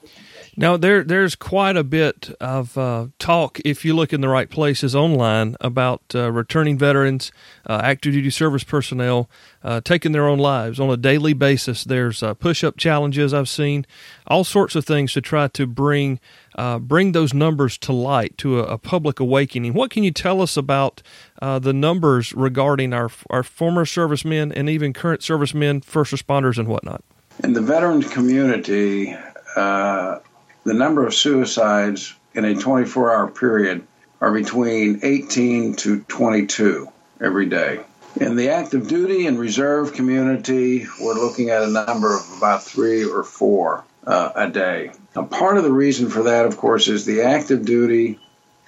Now 0.55 0.77
there 0.77 1.03
there's 1.03 1.35
quite 1.35 1.75
a 1.75 1.83
bit 1.83 2.29
of 2.39 2.77
uh, 2.77 3.07
talk 3.17 3.59
if 3.65 3.83
you 3.83 3.95
look 3.95 4.13
in 4.13 4.21
the 4.21 4.29
right 4.29 4.47
places 4.47 4.95
online 4.95 5.55
about 5.59 6.01
uh, 6.13 6.31
returning 6.31 6.77
veterans, 6.77 7.31
uh, 7.67 7.81
active 7.83 8.13
duty 8.13 8.29
service 8.29 8.63
personnel 8.63 9.31
uh, 9.63 9.81
taking 9.81 10.11
their 10.11 10.27
own 10.27 10.37
lives 10.37 10.79
on 10.79 10.91
a 10.91 10.97
daily 10.97 11.33
basis. 11.33 11.83
There's 11.83 12.21
uh, 12.21 12.35
push 12.35 12.63
up 12.63 12.77
challenges 12.77 13.33
I've 13.33 13.49
seen, 13.49 13.87
all 14.27 14.43
sorts 14.43 14.75
of 14.75 14.85
things 14.85 15.13
to 15.13 15.21
try 15.21 15.47
to 15.47 15.65
bring 15.65 16.19
uh, 16.55 16.77
bring 16.77 17.13
those 17.13 17.33
numbers 17.33 17.75
to 17.79 17.91
light 17.91 18.37
to 18.37 18.59
a, 18.59 18.73
a, 18.73 18.77
public 18.77 19.19
awakening. 19.19 19.73
What 19.73 19.89
can 19.89 20.03
you 20.03 20.11
tell 20.11 20.39
us 20.39 20.55
about 20.55 21.01
the 21.41 21.73
numbers 21.73 22.31
regarding 22.33 22.93
our 22.93 23.09
our 23.31 23.41
former 23.41 23.87
servicemen 23.87 24.51
and 24.51 24.69
even 24.69 24.93
current 24.93 25.23
servicemen, 25.23 25.81
first 25.81 26.13
responders, 26.13 26.59
and 26.59 26.67
whatnot? 26.67 27.03
In 27.43 27.53
the 27.53 27.61
veteran 27.61 28.03
community 28.03 29.17
the 30.63 30.73
number 30.73 31.05
of 31.05 31.13
suicides 31.13 32.15
in 32.33 32.45
a 32.45 32.55
24 32.55 33.13
hour 33.13 33.27
period 33.27 33.85
are 34.21 34.31
between 34.31 34.99
18 35.03 35.75
to 35.75 36.01
22 36.01 36.87
every 37.21 37.45
day. 37.45 37.81
In 38.19 38.35
the 38.35 38.49
active 38.49 38.87
duty 38.87 39.25
and 39.25 39.39
reserve 39.39 39.93
community, 39.93 40.85
we're 41.01 41.15
looking 41.15 41.49
at 41.49 41.63
a 41.63 41.67
number 41.67 42.15
of 42.15 42.37
about 42.37 42.63
three 42.63 43.03
or 43.03 43.23
four 43.23 43.83
uh, 44.05 44.31
a 44.35 44.49
day. 44.49 44.91
Now, 45.15 45.23
part 45.23 45.57
of 45.57 45.63
the 45.63 45.71
reason 45.71 46.09
for 46.09 46.23
that, 46.23 46.45
of 46.45 46.57
course, 46.57 46.87
is 46.87 47.05
the 47.05 47.21
active 47.21 47.65
duty 47.65 48.19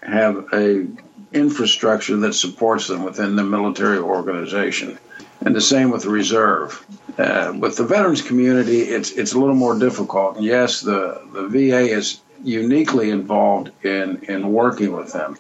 have 0.02 0.48
a 0.54 0.88
infrastructure 1.32 2.16
that 2.18 2.34
supports 2.34 2.88
them 2.88 3.04
within 3.04 3.36
the 3.36 3.44
military 3.44 3.98
organization, 4.00 4.98
and 5.42 5.56
the 5.56 5.62
same 5.62 5.92
with 5.92 6.04
the 6.04 6.10
reserve. 6.10 6.86
Uh, 7.18 7.54
with 7.60 7.78
the 7.78 7.84
veterans 7.84 8.22
community, 8.22 8.82
it's 8.82 9.12
it's 9.12 9.34
a 9.34 9.40
little 9.40 9.56
more 9.56 9.78
difficult. 9.78 10.40
Yes, 10.40 10.82
the 10.82 11.22
the 11.34 11.48
VA 11.48 11.82
is 11.82 12.22
uniquely 12.44 13.10
involved 13.10 13.72
in 13.84 14.24
in 14.26 14.52
working 14.52 14.94
with 14.94 15.14
them. 15.14 15.38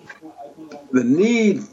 The 0.92 1.04
need 1.04 1.64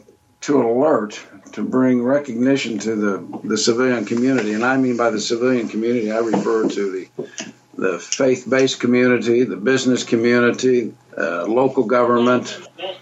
to 0.41 0.61
alert 0.61 1.19
to 1.53 1.63
bring 1.63 2.03
recognition 2.03 2.77
to 2.79 2.95
the 2.95 3.39
the 3.43 3.57
civilian 3.57 4.05
community, 4.05 4.53
and 4.53 4.65
I 4.65 4.77
mean 4.77 4.97
by 4.97 5.09
the 5.09 5.19
civilian 5.19 5.67
community, 5.69 6.11
I 6.11 6.17
refer 6.17 6.67
to 6.67 6.91
the 6.91 7.07
the 7.75 7.99
faith-based 7.99 8.79
community, 8.79 9.43
the 9.43 9.55
business 9.55 10.03
community, 10.03 10.93
uh, 11.17 11.45
local 11.45 11.83
government, 11.83 12.59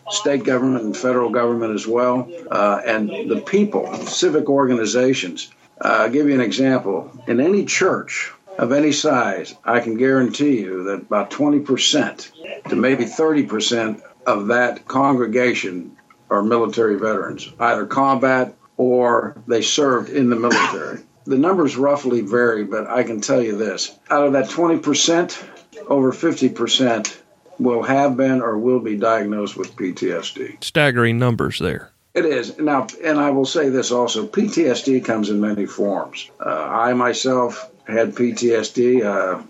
state 0.10 0.44
government, 0.44 0.86
and 0.86 0.96
federal 0.96 1.30
government 1.30 1.74
as 1.74 1.86
well, 1.88 2.30
uh, 2.50 2.82
and 2.86 3.10
the 3.30 3.42
people, 3.42 3.94
civic 4.06 4.50
organizations 4.50 5.52
uh, 5.84 6.02
I'll 6.02 6.10
give 6.10 6.28
you 6.28 6.36
an 6.36 6.42
example. 6.42 7.12
In 7.28 7.40
any 7.40 7.66
church 7.66 8.32
of 8.60 8.72
any 8.72 8.92
size, 8.92 9.56
I 9.66 9.80
can 9.80 9.98
guarantee 9.98 10.60
you 10.60 10.84
that 10.84 11.02
about 11.02 11.32
20% 11.32 12.32
to 12.70 12.76
maybe 12.76 13.06
30% 13.06 14.02
of 14.28 14.48
that 14.48 14.88
congregation 14.88 15.98
are 16.30 16.44
military 16.44 17.00
veterans, 17.00 17.52
either 17.60 17.86
combat 17.88 18.56
or 18.78 19.36
they 19.48 19.62
served 19.62 20.10
in 20.10 20.30
the 20.30 20.36
military. 20.36 21.00
The 21.26 21.38
numbers 21.38 21.78
roughly 21.78 22.22
vary, 22.22 22.64
but 22.64 22.88
I 22.88 23.04
can 23.04 23.22
tell 23.22 23.42
you 23.42 23.56
this 23.56 23.98
out 24.10 24.26
of 24.26 24.34
that 24.34 24.50
20%, 24.50 25.44
over 25.88 26.12
50% 26.12 27.22
will 27.60 27.84
have 27.84 28.18
been 28.18 28.42
or 28.42 28.58
will 28.58 28.80
be 28.80 28.98
diagnosed 28.98 29.56
with 29.56 29.76
PTSD. 29.76 30.64
Staggering 30.64 31.20
numbers 31.20 31.60
there. 31.60 31.92
It 32.14 32.26
is 32.26 32.58
now, 32.60 32.88
and 33.04 33.20
I 33.20 33.30
will 33.30 33.46
say 33.46 33.70
this 33.70 33.92
also: 33.92 34.28
PTSD 34.28 35.06
comes 35.06 35.30
in 35.30 35.40
many 35.40 35.66
forms. 35.66 36.30
Uh, 36.46 36.50
I 36.50 36.92
myself 36.94 37.72
had 37.88 38.14
PTSD. 38.16 39.06
Uh, 39.06 39.42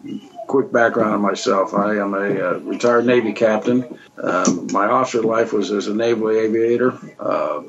quick 0.46 0.72
background 0.72 1.16
on 1.16 1.22
myself: 1.22 1.74
I 1.74 1.96
am 1.96 2.14
a 2.14 2.50
uh, 2.50 2.54
retired 2.60 3.08
Navy 3.08 3.34
captain. 3.34 3.98
Um, 4.22 4.68
my 4.72 4.86
officer 4.86 5.24
life 5.24 5.54
was 5.54 5.72
as 5.72 5.88
a 5.88 5.96
naval 5.96 6.30
aviator, 6.30 7.00
uh, 7.20 7.64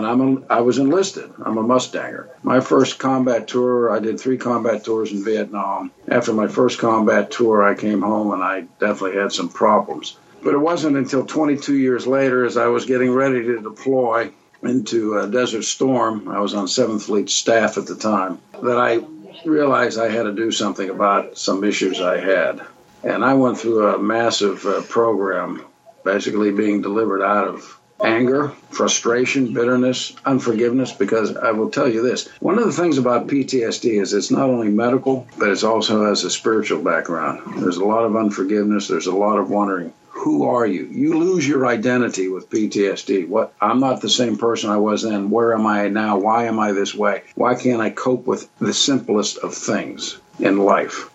and 0.00 0.06
I'm 0.06 0.20
a, 0.20 0.46
I 0.48 0.60
was 0.62 0.78
enlisted. 0.78 1.30
I'm 1.44 1.58
a 1.58 1.62
Mustanger. 1.62 2.28
My 2.42 2.60
first 2.60 2.98
combat 2.98 3.46
tour, 3.48 3.90
I 3.90 3.98
did 3.98 4.18
three 4.18 4.38
combat 4.38 4.82
tours 4.82 5.12
in 5.12 5.22
Vietnam. 5.22 5.90
After 6.08 6.32
my 6.32 6.48
first 6.48 6.78
combat 6.78 7.30
tour, 7.30 7.62
I 7.62 7.74
came 7.74 8.00
home 8.00 8.32
and 8.32 8.42
I 8.42 8.62
definitely 8.78 9.18
had 9.18 9.30
some 9.30 9.50
problems. 9.50 10.16
But 10.42 10.54
it 10.54 10.58
wasn't 10.58 10.96
until 10.96 11.26
22 11.26 11.76
years 11.76 12.06
later, 12.06 12.46
as 12.46 12.56
I 12.56 12.68
was 12.68 12.86
getting 12.86 13.12
ready 13.12 13.42
to 13.42 13.60
deploy 13.60 14.30
into 14.62 15.18
uh, 15.18 15.26
Desert 15.26 15.64
Storm, 15.64 16.28
I 16.28 16.40
was 16.40 16.54
on 16.54 16.66
7th 16.66 17.02
Fleet 17.02 17.28
staff 17.28 17.76
at 17.76 17.86
the 17.86 17.96
time, 17.96 18.38
that 18.62 18.78
I 18.78 19.00
realized 19.44 19.98
I 19.98 20.08
had 20.08 20.22
to 20.22 20.32
do 20.32 20.50
something 20.50 20.88
about 20.88 21.36
some 21.36 21.62
issues 21.62 22.00
I 22.00 22.18
had. 22.18 22.62
And 23.04 23.22
I 23.22 23.34
went 23.34 23.58
through 23.58 23.94
a 23.94 23.98
massive 23.98 24.64
uh, 24.64 24.80
program, 24.82 25.64
basically 26.04 26.52
being 26.52 26.80
delivered 26.80 27.22
out 27.22 27.48
of 27.48 27.79
anger, 28.04 28.48
frustration, 28.70 29.52
bitterness, 29.52 30.14
unforgiveness, 30.24 30.92
because 30.92 31.36
I 31.36 31.50
will 31.52 31.70
tell 31.70 31.88
you 31.88 32.02
this. 32.02 32.28
One 32.40 32.58
of 32.58 32.64
the 32.64 32.72
things 32.72 32.98
about 32.98 33.28
PTSD 33.28 34.00
is 34.00 34.12
it's 34.12 34.30
not 34.30 34.48
only 34.48 34.68
medical, 34.68 35.26
but 35.38 35.48
it 35.48 35.64
also 35.64 36.06
has 36.06 36.24
a 36.24 36.30
spiritual 36.30 36.82
background. 36.82 37.62
There's 37.62 37.76
a 37.76 37.84
lot 37.84 38.04
of 38.04 38.16
unforgiveness, 38.16 38.88
there's 38.88 39.06
a 39.06 39.14
lot 39.14 39.38
of 39.38 39.50
wondering 39.50 39.92
who 40.20 40.46
are 40.46 40.66
you? 40.66 40.84
You 40.84 41.18
lose 41.18 41.48
your 41.48 41.66
identity 41.66 42.28
with 42.28 42.50
PTSD. 42.50 43.26
What 43.26 43.54
I'm 43.58 43.80
not 43.80 44.02
the 44.02 44.10
same 44.10 44.36
person 44.36 44.68
I 44.68 44.76
was 44.76 45.02
then. 45.02 45.30
Where 45.30 45.54
am 45.54 45.66
I 45.66 45.88
now? 45.88 46.18
Why 46.18 46.44
am 46.44 46.58
I 46.58 46.72
this 46.72 46.94
way? 46.94 47.22
Why 47.36 47.54
can't 47.54 47.80
I 47.80 47.88
cope 47.88 48.26
with 48.26 48.46
the 48.58 48.74
simplest 48.74 49.38
of 49.38 49.54
things 49.54 50.18
in 50.38 50.58
life? 50.58 51.08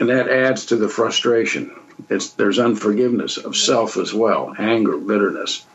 And 0.00 0.08
that 0.08 0.30
adds 0.30 0.64
to 0.66 0.76
the 0.76 0.88
frustration. 0.88 1.70
It's, 2.08 2.30
there's 2.30 2.58
unforgiveness 2.58 3.36
of 3.36 3.56
self 3.56 3.98
as 3.98 4.14
well, 4.14 4.54
anger, 4.58 4.96
bitterness. 4.96 5.66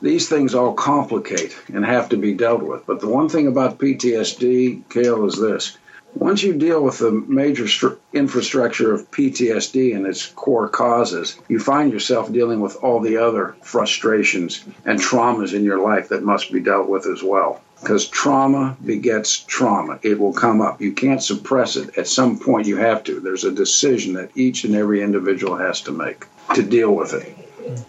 These 0.00 0.28
things 0.28 0.54
all 0.54 0.74
complicate 0.74 1.56
and 1.72 1.84
have 1.84 2.08
to 2.10 2.16
be 2.16 2.34
dealt 2.34 2.62
with. 2.62 2.86
But 2.86 3.00
the 3.00 3.08
one 3.08 3.28
thing 3.28 3.46
about 3.46 3.78
PTSD, 3.78 4.88
Cale, 4.90 5.26
is 5.26 5.40
this 5.40 5.76
once 6.14 6.42
you 6.42 6.52
deal 6.52 6.82
with 6.82 6.98
the 6.98 7.10
major 7.10 7.64
stru- 7.64 7.96
infrastructure 8.12 8.92
of 8.92 9.10
PTSD 9.10 9.96
and 9.96 10.06
its 10.06 10.26
core 10.26 10.68
causes, 10.68 11.38
you 11.48 11.58
find 11.58 11.90
yourself 11.90 12.30
dealing 12.30 12.60
with 12.60 12.76
all 12.76 13.00
the 13.00 13.16
other 13.16 13.56
frustrations 13.62 14.62
and 14.84 15.00
traumas 15.00 15.54
in 15.54 15.64
your 15.64 15.80
life 15.80 16.10
that 16.10 16.22
must 16.22 16.52
be 16.52 16.60
dealt 16.60 16.88
with 16.88 17.06
as 17.06 17.22
well. 17.22 17.62
Because 17.80 18.06
trauma 18.06 18.76
begets 18.84 19.38
trauma. 19.38 19.98
It 20.02 20.18
will 20.18 20.34
come 20.34 20.60
up. 20.60 20.80
You 20.80 20.92
can't 20.92 21.22
suppress 21.22 21.76
it. 21.76 21.96
At 21.98 22.06
some 22.06 22.38
point, 22.38 22.66
you 22.66 22.76
have 22.76 23.02
to. 23.04 23.18
There's 23.18 23.44
a 23.44 23.50
decision 23.50 24.12
that 24.14 24.30
each 24.36 24.64
and 24.64 24.74
every 24.74 25.02
individual 25.02 25.56
has 25.56 25.80
to 25.82 25.92
make 25.92 26.26
to 26.54 26.62
deal 26.62 26.94
with 26.94 27.14
it. 27.14 27.41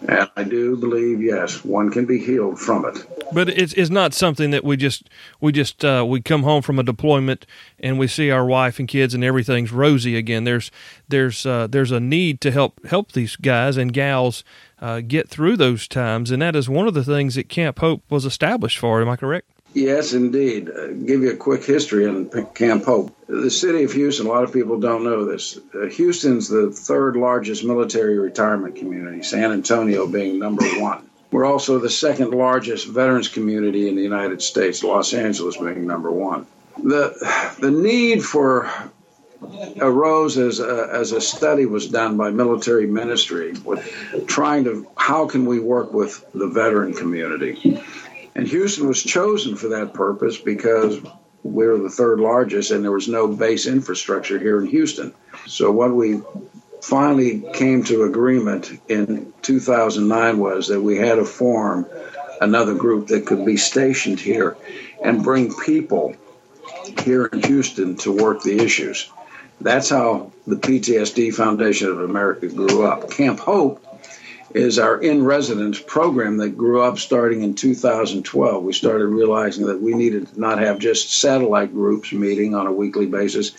And 0.08 0.30
I 0.36 0.44
do 0.44 0.76
believe, 0.76 1.20
yes, 1.22 1.64
one 1.64 1.90
can 1.90 2.06
be 2.06 2.18
healed 2.18 2.58
from 2.58 2.84
it. 2.84 3.06
But 3.32 3.48
it's 3.48 3.72
it's 3.74 3.90
not 3.90 4.14
something 4.14 4.50
that 4.50 4.64
we 4.64 4.76
just 4.76 5.08
we 5.40 5.52
just 5.52 5.84
uh, 5.84 6.04
we 6.06 6.20
come 6.20 6.42
home 6.42 6.62
from 6.62 6.78
a 6.78 6.82
deployment 6.82 7.46
and 7.80 7.98
we 7.98 8.06
see 8.06 8.30
our 8.30 8.44
wife 8.44 8.78
and 8.78 8.86
kids 8.86 9.14
and 9.14 9.24
everything's 9.24 9.72
rosy 9.72 10.16
again. 10.16 10.44
There's 10.44 10.70
there's 11.08 11.44
uh, 11.46 11.66
there's 11.66 11.90
a 11.90 12.00
need 12.00 12.40
to 12.42 12.50
help 12.50 12.84
help 12.86 13.12
these 13.12 13.36
guys 13.36 13.76
and 13.76 13.92
gals 13.92 14.44
uh, 14.80 15.00
get 15.00 15.28
through 15.28 15.56
those 15.56 15.88
times, 15.88 16.30
and 16.30 16.42
that 16.42 16.54
is 16.54 16.68
one 16.68 16.86
of 16.86 16.94
the 16.94 17.04
things 17.04 17.34
that 17.34 17.48
Camp 17.48 17.78
Hope 17.78 18.02
was 18.10 18.24
established 18.24 18.78
for. 18.78 19.00
Am 19.00 19.08
I 19.08 19.16
correct? 19.16 19.48
Yes, 19.74 20.12
indeed. 20.12 20.70
Uh, 20.70 20.86
give 20.86 21.22
you 21.22 21.32
a 21.32 21.36
quick 21.36 21.64
history 21.64 22.06
on 22.06 22.30
Camp 22.54 22.84
Hope. 22.84 23.14
The 23.26 23.50
city 23.50 23.82
of 23.82 23.92
Houston, 23.92 24.26
a 24.26 24.28
lot 24.28 24.44
of 24.44 24.52
people 24.52 24.78
don't 24.78 25.02
know 25.02 25.24
this. 25.24 25.58
Uh, 25.74 25.86
Houston's 25.86 26.48
the 26.48 26.70
third 26.70 27.16
largest 27.16 27.64
military 27.64 28.16
retirement 28.16 28.76
community, 28.76 29.24
San 29.24 29.50
Antonio 29.50 30.06
being 30.06 30.38
number 30.38 30.64
one. 30.80 31.10
We're 31.32 31.44
also 31.44 31.80
the 31.80 31.90
second 31.90 32.30
largest 32.30 32.86
veterans 32.86 33.28
community 33.28 33.88
in 33.88 33.96
the 33.96 34.02
United 34.02 34.40
States, 34.40 34.84
Los 34.84 35.12
Angeles 35.12 35.56
being 35.56 35.84
number 35.88 36.12
one. 36.12 36.46
The, 36.80 37.56
the 37.58 37.72
need 37.72 38.24
for 38.24 38.70
arose 39.80 40.38
as 40.38 40.60
a, 40.60 40.88
as 40.92 41.10
a 41.10 41.20
study 41.20 41.66
was 41.66 41.88
done 41.88 42.16
by 42.16 42.30
military 42.30 42.86
ministry 42.86 43.52
with 43.64 44.26
trying 44.28 44.64
to 44.64 44.86
how 44.96 45.26
can 45.26 45.44
we 45.46 45.58
work 45.58 45.92
with 45.92 46.24
the 46.32 46.46
veteran 46.46 46.94
community 46.94 47.82
and 48.34 48.48
Houston 48.48 48.88
was 48.88 49.02
chosen 49.02 49.56
for 49.56 49.68
that 49.68 49.94
purpose 49.94 50.38
because 50.38 51.00
we 51.42 51.66
were 51.66 51.78
the 51.78 51.90
third 51.90 52.20
largest 52.20 52.70
and 52.70 52.82
there 52.82 52.92
was 52.92 53.08
no 53.08 53.28
base 53.28 53.66
infrastructure 53.66 54.38
here 54.38 54.60
in 54.60 54.66
Houston. 54.66 55.14
So 55.46 55.70
what 55.70 55.94
we 55.94 56.22
finally 56.80 57.44
came 57.52 57.84
to 57.84 58.04
agreement 58.04 58.80
in 58.88 59.32
2009 59.42 60.38
was 60.38 60.68
that 60.68 60.80
we 60.80 60.96
had 60.96 61.16
to 61.16 61.24
form 61.24 61.86
another 62.40 62.74
group 62.74 63.08
that 63.08 63.26
could 63.26 63.44
be 63.44 63.56
stationed 63.56 64.20
here 64.20 64.56
and 65.02 65.22
bring 65.22 65.54
people 65.54 66.14
here 67.02 67.26
in 67.26 67.42
Houston 67.42 67.96
to 67.96 68.12
work 68.12 68.42
the 68.42 68.58
issues. 68.58 69.10
That's 69.60 69.88
how 69.88 70.32
the 70.46 70.56
PTSD 70.56 71.32
Foundation 71.34 71.88
of 71.88 72.00
America 72.00 72.48
grew 72.48 72.86
up. 72.86 73.10
Camp 73.10 73.38
Hope 73.38 73.83
is 74.54 74.78
our 74.78 75.00
in 75.00 75.24
residence 75.24 75.80
program 75.80 76.36
that 76.36 76.56
grew 76.56 76.80
up 76.80 76.98
starting 76.98 77.42
in 77.42 77.54
2012. 77.54 78.62
We 78.62 78.72
started 78.72 79.08
realizing 79.08 79.66
that 79.66 79.82
we 79.82 79.94
needed 79.94 80.28
to 80.28 80.40
not 80.40 80.60
have 80.60 80.78
just 80.78 81.12
satellite 81.20 81.74
groups 81.74 82.12
meeting 82.12 82.54
on 82.54 82.68
a 82.68 82.72
weekly 82.72 83.06
basis. 83.06 83.52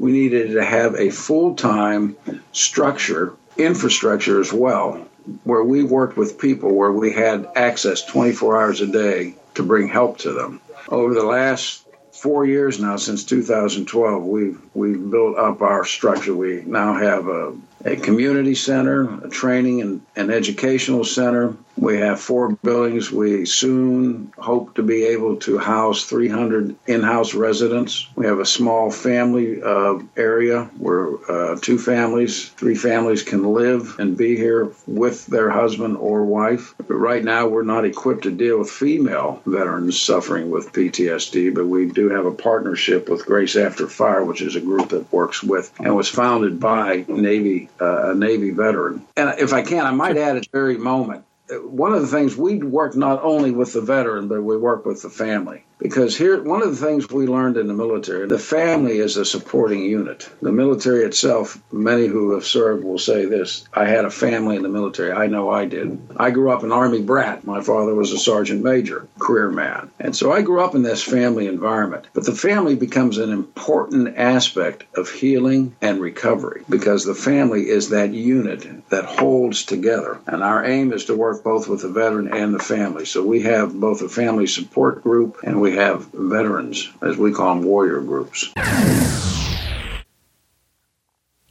We 0.00 0.10
needed 0.10 0.52
to 0.52 0.64
have 0.64 0.96
a 0.96 1.10
full 1.10 1.54
time 1.54 2.16
structure, 2.52 3.34
infrastructure 3.56 4.40
as 4.40 4.52
well, 4.52 5.06
where 5.44 5.62
we 5.62 5.84
worked 5.84 6.16
with 6.16 6.38
people 6.38 6.74
where 6.74 6.92
we 6.92 7.12
had 7.12 7.48
access 7.54 8.04
24 8.04 8.60
hours 8.60 8.80
a 8.80 8.86
day 8.88 9.34
to 9.54 9.62
bring 9.62 9.86
help 9.86 10.18
to 10.18 10.32
them. 10.32 10.60
Over 10.88 11.14
the 11.14 11.24
last 11.24 11.86
four 12.10 12.44
years 12.44 12.80
now, 12.80 12.96
since 12.96 13.22
2012, 13.24 14.24
we've 14.24 14.60
we've 14.74 15.10
built 15.10 15.38
up 15.38 15.62
our 15.62 15.84
structure. 15.84 16.34
We 16.34 16.62
now 16.66 16.94
have 16.94 17.28
a 17.28 17.56
a 17.84 17.96
community 17.96 18.54
center, 18.54 19.24
a 19.24 19.28
training 19.28 19.80
and 19.80 20.02
an 20.16 20.30
educational 20.30 21.04
center. 21.04 21.56
We 21.76 21.96
have 21.98 22.20
four 22.20 22.50
buildings. 22.50 23.10
We 23.10 23.46
soon 23.46 24.32
hope 24.36 24.74
to 24.74 24.82
be 24.82 25.04
able 25.04 25.36
to 25.36 25.56
house 25.56 26.04
300 26.04 26.76
in 26.86 27.02
house 27.02 27.32
residents. 27.32 28.06
We 28.16 28.26
have 28.26 28.38
a 28.38 28.44
small 28.44 28.90
family 28.90 29.62
uh, 29.62 30.00
area 30.14 30.64
where 30.76 31.08
uh, 31.30 31.58
two 31.58 31.78
families, 31.78 32.50
three 32.50 32.74
families 32.74 33.22
can 33.22 33.44
live 33.44 33.98
and 33.98 34.16
be 34.16 34.36
here 34.36 34.72
with 34.86 35.24
their 35.26 35.48
husband 35.48 35.96
or 35.96 36.24
wife. 36.26 36.74
But 36.76 36.96
right 36.96 37.24
now, 37.24 37.48
we're 37.48 37.62
not 37.62 37.86
equipped 37.86 38.24
to 38.24 38.30
deal 38.30 38.58
with 38.58 38.70
female 38.70 39.40
veterans 39.46 39.98
suffering 40.00 40.50
with 40.50 40.72
PTSD, 40.72 41.54
but 41.54 41.66
we 41.66 41.86
do 41.86 42.10
have 42.10 42.26
a 42.26 42.30
partnership 42.32 43.08
with 43.08 43.24
Grace 43.24 43.56
After 43.56 43.86
Fire, 43.86 44.22
which 44.22 44.42
is 44.42 44.54
a 44.54 44.60
group 44.60 44.90
that 44.90 45.10
works 45.10 45.42
with 45.42 45.72
and 45.80 45.96
was 45.96 46.08
founded 46.08 46.60
by 46.60 47.06
Navy 47.08 47.69
uh, 47.80 48.10
a 48.10 48.14
Navy 48.14 48.50
veteran. 48.50 49.06
And 49.16 49.38
if 49.38 49.52
I 49.52 49.62
can, 49.62 49.86
I 49.86 49.90
might 49.90 50.16
add 50.16 50.36
at 50.36 50.42
the 50.42 50.48
very 50.52 50.78
moment, 50.78 51.24
one 51.50 51.92
of 51.92 52.00
the 52.00 52.08
things 52.08 52.36
we 52.36 52.58
work 52.58 52.96
not 52.96 53.22
only 53.22 53.50
with 53.50 53.72
the 53.72 53.80
veteran, 53.80 54.28
but 54.28 54.42
we 54.42 54.56
work 54.56 54.86
with 54.86 55.02
the 55.02 55.10
family. 55.10 55.64
Because 55.80 56.16
here, 56.16 56.42
one 56.42 56.62
of 56.62 56.70
the 56.70 56.86
things 56.86 57.08
we 57.08 57.26
learned 57.26 57.56
in 57.56 57.66
the 57.66 57.74
military, 57.74 58.26
the 58.26 58.38
family 58.38 58.98
is 58.98 59.16
a 59.16 59.24
supporting 59.24 59.82
unit. 59.82 60.28
The 60.42 60.52
military 60.52 61.04
itself, 61.04 61.60
many 61.72 62.06
who 62.06 62.32
have 62.32 62.44
served 62.44 62.84
will 62.84 62.98
say 62.98 63.24
this 63.24 63.64
I 63.72 63.86
had 63.86 64.04
a 64.04 64.10
family 64.10 64.56
in 64.56 64.62
the 64.62 64.68
military. 64.68 65.12
I 65.12 65.26
know 65.26 65.50
I 65.50 65.64
did. 65.64 65.98
I 66.16 66.30
grew 66.30 66.50
up 66.50 66.62
an 66.62 66.72
Army 66.72 67.00
brat. 67.00 67.46
My 67.46 67.62
father 67.62 67.94
was 67.94 68.12
a 68.12 68.18
sergeant 68.18 68.62
major, 68.62 69.08
career 69.18 69.50
man. 69.50 69.90
And 69.98 70.14
so 70.14 70.32
I 70.32 70.42
grew 70.42 70.62
up 70.62 70.74
in 70.74 70.82
this 70.82 71.02
family 71.02 71.46
environment. 71.46 72.06
But 72.12 72.26
the 72.26 72.32
family 72.32 72.76
becomes 72.76 73.16
an 73.16 73.30
important 73.30 74.18
aspect 74.18 74.84
of 74.96 75.10
healing 75.10 75.74
and 75.80 76.00
recovery 76.00 76.62
because 76.68 77.04
the 77.04 77.14
family 77.14 77.68
is 77.68 77.88
that 77.88 78.12
unit 78.12 78.66
that 78.90 79.04
holds 79.06 79.64
together. 79.64 80.20
And 80.26 80.42
our 80.42 80.64
aim 80.64 80.92
is 80.92 81.06
to 81.06 81.16
work 81.16 81.42
both 81.42 81.68
with 81.68 81.82
the 81.82 81.88
veteran 81.88 82.28
and 82.28 82.54
the 82.54 82.58
family. 82.58 83.06
So 83.06 83.24
we 83.24 83.42
have 83.42 83.78
both 83.78 84.02
a 84.02 84.08
family 84.08 84.46
support 84.46 85.02
group 85.02 85.38
and 85.42 85.60
we 85.60 85.69
have 85.76 86.08
veterans, 86.12 86.90
as 87.02 87.16
we 87.16 87.32
call 87.32 87.54
them, 87.54 87.64
warrior 87.64 88.00
groups. 88.00 88.52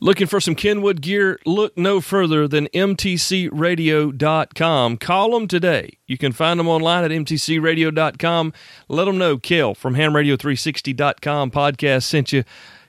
Looking 0.02 0.28
for 0.28 0.40
some 0.40 0.56
Kenwood 0.56 1.02
gear? 1.02 1.42
Look 1.46 1.78
no 1.78 2.00
further 2.00 2.48
than 2.48 2.68
mtcradio.com. 2.68 4.98
Call 4.98 5.32
them 5.32 5.46
today. 5.46 5.98
You 6.08 6.18
can 6.18 6.32
find 6.32 6.58
them 6.58 6.70
online 6.70 7.04
at 7.04 7.12
mtcradio.com. 7.12 8.54
Let 8.88 9.04
them 9.06 9.18
know 9.18 9.38
Kel 9.38 9.76
from 9.76 9.96
hamradio360.com 9.96 11.52
podcast 11.52 12.04
sent 12.04 12.32
you. 12.32 12.46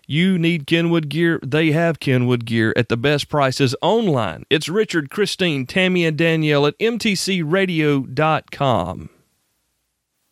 You 0.07 0.38
need 0.38 0.69
Kenwood 0.69 1.09
gear? 1.09 1.40
They 1.45 1.73
have 1.73 1.99
Kenwood 1.99 2.45
gear 2.45 2.73
at 2.77 2.88
the 2.88 2.97
best 2.97 3.29
prices 3.29 3.75
online. 3.83 4.45
It's 4.49 4.69
Richard, 4.69 5.11
Christine, 5.11 5.66
Tammy, 5.66 6.05
and 6.05 6.16
Danielle 6.16 6.64
at 6.66 6.79
mtcradio.com 6.79 9.11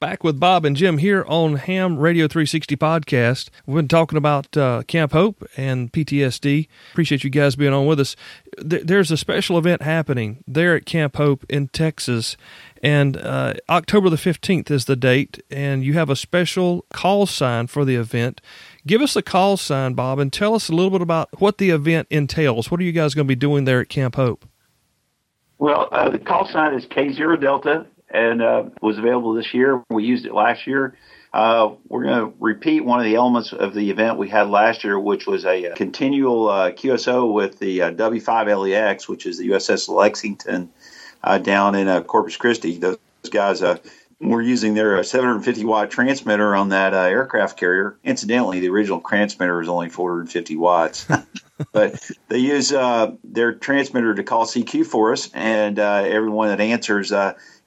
back 0.01 0.23
with 0.23 0.39
Bob 0.39 0.65
and 0.65 0.77
Jim 0.77 0.99
here 0.99 1.25
on 1.27 1.57
Ham 1.57 1.99
Radio 1.99 2.29
360 2.29 2.77
podcast. 2.77 3.51
We've 3.67 3.77
been 3.77 3.89
talking 3.89 4.17
about 4.17 4.57
uh, 4.57 4.83
Camp 4.87 5.13
Hope 5.13 5.45
and 5.57 5.93
PTSD. 5.93 6.69
Appreciate 6.93 7.25
you 7.25 7.31
guys 7.31 7.57
being 7.57 7.73
on 7.73 7.87
with 7.87 7.99
us. 7.99 8.15
Th- 8.59 8.85
there's 8.85 9.11
a 9.11 9.17
special 9.17 9.59
event 9.59 9.83
happening 9.83 10.45
there 10.47 10.77
at 10.77 10.87
Camp 10.87 11.17
Hope 11.17 11.45
in 11.49 11.69
Texas, 11.69 12.37
and 12.81 13.17
uh, 13.17 13.55
October 13.69 14.09
the 14.09 14.17
15th 14.17 14.71
is 14.71 14.85
the 14.85 14.95
date, 14.95 15.43
and 15.51 15.83
you 15.83 15.95
have 15.95 16.11
a 16.11 16.17
special 16.17 16.85
call 16.93 17.27
sign 17.27 17.67
for 17.67 17.85
the 17.85 17.97
event. 17.97 18.41
Give 18.87 19.03
us 19.03 19.15
the 19.15 19.23
call 19.23 19.57
sign, 19.57 19.95
Bob, 19.95 20.21
and 20.21 20.33
tell 20.33 20.55
us 20.55 20.69
a 20.69 20.75
little 20.75 20.91
bit 20.91 21.03
about 21.03 21.41
what 21.41 21.59
the 21.59 21.71
event 21.71 22.07
entails. 22.09 22.71
What 22.71 22.79
are 22.81 22.85
you 22.85 22.93
guys 22.93 23.15
going 23.15 23.27
to 23.27 23.29
be 23.29 23.37
doing 23.37 23.65
there 23.65 23.81
at 23.81 23.89
Camp 23.89 24.15
Hope? 24.15 24.47
Well, 25.59 25.89
uh, 25.91 26.09
the 26.09 26.21
call 26.21 26.49
sign 26.49 26.75
is 26.75 26.87
K0 26.87 27.41
Delta 27.41 27.85
and 28.11 28.43
uh, 28.43 28.65
was 28.81 28.99
available 28.99 29.35
this 29.35 29.53
year. 29.55 29.83
We 29.91 30.05
used 30.05 30.27
it 30.27 30.35
last 30.35 30.67
year. 30.67 30.97
Uh, 31.33 31.75
we're 31.89 32.05
going 32.05 32.19
to 32.19 32.37
repeat 32.41 32.85
one 32.85 32.99
of 32.99 33.05
the 33.05 33.17
elements 33.17 33.53
of 33.53 33.75
the 33.75 33.91
event 33.91 34.19
we 34.19 34.29
had 34.29 34.49
last 34.49 34.83
year, 34.83 34.99
which 34.99 35.27
was 35.27 35.45
a, 35.45 35.73
uh, 35.73 35.75
continual 35.77 36.49
uh, 36.49 36.71
QSO 36.71 37.33
with 37.33 37.59
the 37.59 37.83
uh, 37.83 37.91
W5LEX, 37.93 39.09
which 39.09 39.27
is 39.27 39.39
the 39.39 39.51
USS 39.51 39.89
Lexington 39.89 40.71
uh, 41.23 41.39
down 41.39 41.75
in 41.75 42.03
Corpus 42.05 42.37
Christi. 42.37 42.79
Those 42.79 42.99
guys 43.31 43.63
were 44.21 44.43
using 44.43 44.73
their 44.73 45.03
750 45.03 45.65
watt 45.67 45.91
transmitter 45.91 46.57
on 46.57 46.71
that 46.71 46.95
aircraft 46.95 47.59
carrier. 47.59 47.99
Incidentally, 48.05 48.61
the 48.61 48.71
original 48.71 49.01
transmitter 49.01 49.61
is 49.61 49.69
only 49.69 49.91
450 49.91 50.57
watts. 50.57 51.07
but 51.73 52.11
they 52.29 52.39
use 52.39 52.71
their 52.71 53.53
transmitter 53.53 54.15
to 54.15 54.23
call 54.23 54.47
CQ 54.47 54.87
for 54.87 55.13
us, 55.13 55.29
and 55.35 55.79
everyone 55.79 56.49
that 56.49 56.61
answers 56.61 57.13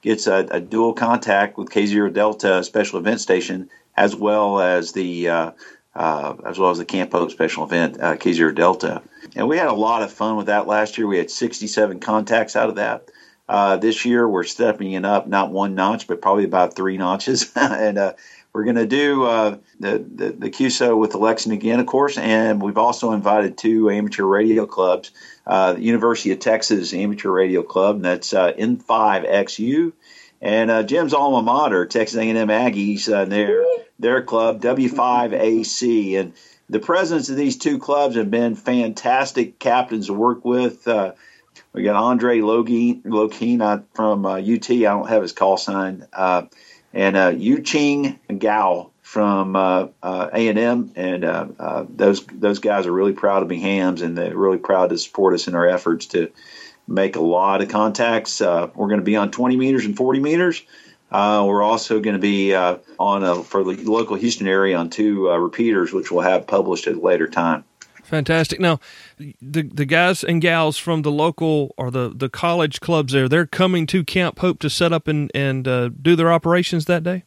gets 0.02 0.26
a, 0.26 0.46
a 0.50 0.60
dual 0.60 0.92
contact 0.92 1.56
with 1.56 1.70
K0 1.70 2.12
Delta 2.12 2.62
Special 2.62 2.98
Event 2.98 3.20
Station 3.20 3.70
as 3.96 4.14
well 4.14 4.60
as 4.60 4.92
the 4.92 5.28
uh, 5.28 5.50
uh, 5.94 6.34
as 6.46 6.58
well 6.58 6.70
as 6.70 6.78
the 6.78 6.84
Camp 6.84 7.12
Hope 7.12 7.30
Special 7.30 7.64
Event 7.64 8.00
uh, 8.00 8.16
K0 8.16 8.54
Delta. 8.54 9.02
And 9.36 9.48
we 9.48 9.58
had 9.58 9.68
a 9.68 9.74
lot 9.74 10.02
of 10.02 10.12
fun 10.12 10.36
with 10.36 10.46
that 10.46 10.66
last 10.66 10.96
year. 10.98 11.06
We 11.06 11.18
had 11.18 11.30
67 11.30 12.00
contacts 12.00 12.56
out 12.56 12.68
of 12.68 12.76
that. 12.76 13.10
Uh, 13.48 13.76
this 13.76 14.04
year 14.04 14.26
we're 14.26 14.44
stepping 14.44 14.92
it 14.92 15.04
up, 15.04 15.26
not 15.26 15.50
one 15.50 15.74
notch, 15.74 16.06
but 16.06 16.22
probably 16.22 16.44
about 16.44 16.74
three 16.74 16.96
notches. 16.96 17.52
and 17.56 17.98
uh, 17.98 18.14
we're 18.52 18.64
going 18.64 18.76
to 18.76 18.86
do 18.86 19.24
uh, 19.24 19.56
the, 19.80 20.04
the, 20.14 20.30
the 20.32 20.50
QSO 20.50 20.98
with 20.98 21.12
the 21.12 21.18
Lexington 21.18 21.58
again, 21.58 21.80
of 21.80 21.86
course, 21.86 22.18
and 22.18 22.60
we've 22.60 22.76
also 22.76 23.12
invited 23.12 23.56
two 23.56 23.88
amateur 23.90 24.24
radio 24.24 24.66
clubs 24.66 25.10
uh, 25.46 25.72
the 25.74 25.82
University 25.82 26.32
of 26.32 26.38
Texas 26.38 26.94
Amateur 26.94 27.30
Radio 27.30 27.62
Club, 27.62 27.96
and 27.96 28.04
that's 28.04 28.32
uh, 28.32 28.52
N5XU. 28.52 29.92
And 30.40 30.70
uh, 30.70 30.82
Jim's 30.82 31.14
alma 31.14 31.42
mater, 31.42 31.86
Texas 31.86 32.18
A&M 32.18 32.48
Aggies, 32.48 33.12
uh, 33.12 33.24
their 33.24 33.64
their 33.98 34.22
club 34.22 34.60
W5AC, 34.60 36.18
and 36.18 36.32
the 36.68 36.80
presidents 36.80 37.28
of 37.28 37.36
these 37.36 37.56
two 37.56 37.78
clubs 37.78 38.16
have 38.16 38.30
been 38.30 38.56
fantastic 38.56 39.58
captains 39.58 40.06
to 40.06 40.14
work 40.14 40.44
with. 40.44 40.86
Uh, 40.88 41.12
we 41.72 41.84
got 41.84 41.96
Andre 41.96 42.40
Lokeen 42.40 43.84
from 43.94 44.26
uh, 44.26 44.38
UT. 44.38 44.70
I 44.70 44.82
don't 44.82 45.08
have 45.08 45.22
his 45.22 45.32
call 45.32 45.56
sign, 45.56 46.06
and 46.92 47.16
uh, 47.16 47.32
Yu 47.36 47.62
Ching 47.62 48.18
Gao 48.38 48.90
from 49.02 49.56
uh, 49.56 49.88
uh, 50.02 50.30
A&M, 50.32 50.92
and 50.96 51.24
uh, 51.24 51.46
uh, 51.58 51.84
those 51.88 52.24
those 52.26 52.58
guys 52.58 52.86
are 52.86 52.92
really 52.92 53.12
proud 53.12 53.40
to 53.40 53.46
be 53.46 53.60
hams, 53.60 54.02
and 54.02 54.16
they're 54.16 54.36
really 54.36 54.58
proud 54.58 54.90
to 54.90 54.98
support 54.98 55.34
us 55.34 55.48
in 55.48 55.54
our 55.54 55.66
efforts 55.66 56.06
to 56.06 56.30
make 56.88 57.16
a 57.16 57.20
lot 57.20 57.62
of 57.62 57.68
contacts. 57.68 58.40
We're 58.40 58.68
going 58.74 59.00
to 59.00 59.04
be 59.04 59.16
on 59.16 59.30
20 59.30 59.56
meters 59.56 59.84
and 59.84 59.96
40 59.96 60.20
meters. 60.20 60.62
We're 61.10 61.62
also 61.62 62.00
going 62.00 62.14
to 62.14 62.20
be 62.20 62.54
on 62.54 63.22
a, 63.22 63.42
for 63.42 63.62
the 63.64 63.76
local 63.84 64.16
Houston 64.16 64.46
area 64.46 64.76
on 64.76 64.90
two 64.90 65.28
repeaters, 65.28 65.92
which 65.92 66.10
we'll 66.10 66.22
have 66.22 66.46
published 66.46 66.86
at 66.86 66.94
a 66.94 67.00
later 67.00 67.28
time. 67.28 67.64
Fantastic. 68.02 68.60
Now, 68.60 68.80
the 69.40 69.62
the 69.62 69.84
guys 69.84 70.22
and 70.24 70.40
gals 70.40 70.78
from 70.78 71.02
the 71.02 71.12
local 71.12 71.74
or 71.76 71.90
the, 71.90 72.12
the 72.14 72.28
college 72.28 72.80
clubs 72.80 73.12
there, 73.12 73.28
they're 73.28 73.46
coming 73.46 73.86
to 73.88 74.04
Camp 74.04 74.38
Hope 74.38 74.58
to 74.60 74.70
set 74.70 74.92
up 74.92 75.08
and 75.08 75.30
and 75.34 75.64
do 75.64 76.16
their 76.16 76.32
operations 76.32 76.86
that 76.86 77.02
day. 77.02 77.24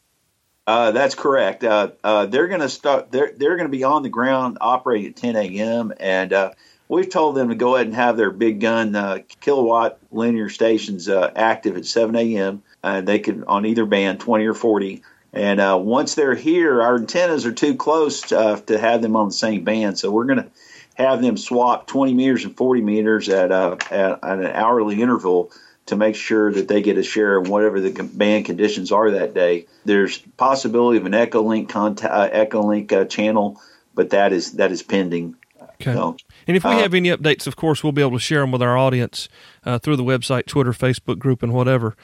Uh, 0.66 0.90
that's 0.90 1.14
correct. 1.14 1.62
Uh, 1.62 1.92
uh, 2.02 2.26
they're 2.26 2.48
going 2.48 2.60
to 2.60 2.68
start. 2.68 3.12
They're 3.12 3.32
they're 3.36 3.56
going 3.56 3.70
to 3.70 3.76
be 3.76 3.84
on 3.84 4.02
the 4.02 4.08
ground 4.08 4.58
operating 4.60 5.10
at 5.10 5.16
10 5.16 5.36
a.m. 5.36 5.92
and 6.00 6.32
uh, 6.32 6.50
we've 6.88 7.08
told 7.08 7.36
them 7.36 7.50
to 7.50 7.54
go 7.54 7.76
ahead 7.76 7.86
and 7.86 7.94
have 7.94 8.16
their 8.16 8.32
big 8.32 8.60
gun 8.60 8.96
uh, 8.96 9.18
kilowatt 9.40 9.98
linear 10.10 10.48
stations 10.48 11.08
uh, 11.08 11.30
active 11.36 11.76
at 11.76 11.86
7 11.86 12.16
a.m. 12.16 12.62
and 12.82 13.06
they 13.06 13.20
can 13.20 13.44
on 13.44 13.64
either 13.64 13.86
band 13.86 14.18
20 14.18 14.44
or 14.44 14.54
40. 14.54 15.02
And 15.32 15.84
once 15.84 16.14
they're 16.14 16.34
here, 16.34 16.80
our 16.80 16.96
antennas 16.96 17.44
are 17.44 17.52
too 17.52 17.74
close 17.74 18.22
to, 18.22 18.62
to 18.66 18.78
have 18.78 19.02
them 19.02 19.16
on 19.16 19.28
the 19.28 19.34
same 19.34 19.64
band, 19.64 19.98
so 19.98 20.10
we're 20.10 20.24
going 20.24 20.42
to 20.42 20.50
have 20.96 21.22
them 21.22 21.36
swap 21.36 21.86
20 21.86 22.14
meters 22.14 22.44
and 22.44 22.56
40 22.56 22.80
meters 22.82 23.28
at, 23.28 23.52
at, 23.52 23.92
at 23.92 24.22
an 24.22 24.46
hourly 24.46 25.00
interval 25.02 25.52
to 25.86 25.96
make 25.96 26.16
sure 26.16 26.52
that 26.52 26.68
they 26.68 26.82
get 26.82 26.98
a 26.98 27.02
share 27.02 27.36
of 27.36 27.48
whatever 27.48 27.80
the 27.80 28.02
band 28.02 28.44
conditions 28.44 28.90
are 28.90 29.12
that 29.12 29.34
day. 29.34 29.66
There's 29.84 30.18
possibility 30.36 30.98
of 30.98 31.06
an 31.06 31.12
Echolink 31.12 31.68
contact, 31.68 32.12
uh, 32.12 32.30
Echolink 32.30 32.92
uh, 32.92 33.04
channel, 33.04 33.60
but 33.94 34.10
that 34.10 34.32
is 34.32 34.52
that 34.52 34.72
is 34.72 34.82
pending. 34.82 35.36
Okay. 35.80 35.92
So, 35.92 36.16
And 36.46 36.56
if 36.56 36.64
we 36.64 36.70
Uh, 36.70 36.78
have 36.78 36.94
any 36.94 37.10
updates, 37.10 37.46
of 37.46 37.56
course, 37.56 37.84
we'll 37.84 37.92
be 37.92 38.00
able 38.00 38.12
to 38.12 38.18
share 38.18 38.40
them 38.40 38.50
with 38.50 38.62
our 38.62 38.76
audience 38.76 39.28
uh, 39.64 39.78
through 39.78 39.96
the 39.96 40.04
website, 40.04 40.46
Twitter, 40.46 40.72
Facebook 40.72 41.18
group, 41.18 41.42
and 41.42 41.52
whatever. 41.52 41.96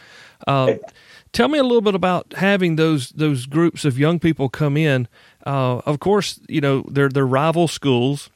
Uh, 0.46 0.74
tell 1.32 1.48
me 1.48 1.58
a 1.58 1.62
little 1.62 1.80
bit 1.80 1.94
about 1.94 2.34
having 2.34 2.76
those 2.76 3.10
those 3.10 3.46
groups 3.46 3.84
of 3.84 3.98
young 3.98 4.18
people 4.18 4.48
come 4.48 4.76
in. 4.76 5.08
Uh, 5.46 5.80
of 5.86 5.98
course, 5.98 6.38
you 6.48 6.60
know 6.60 6.84
they're 6.88 7.08
they're 7.08 7.26
rival 7.26 7.66
schools, 7.66 8.30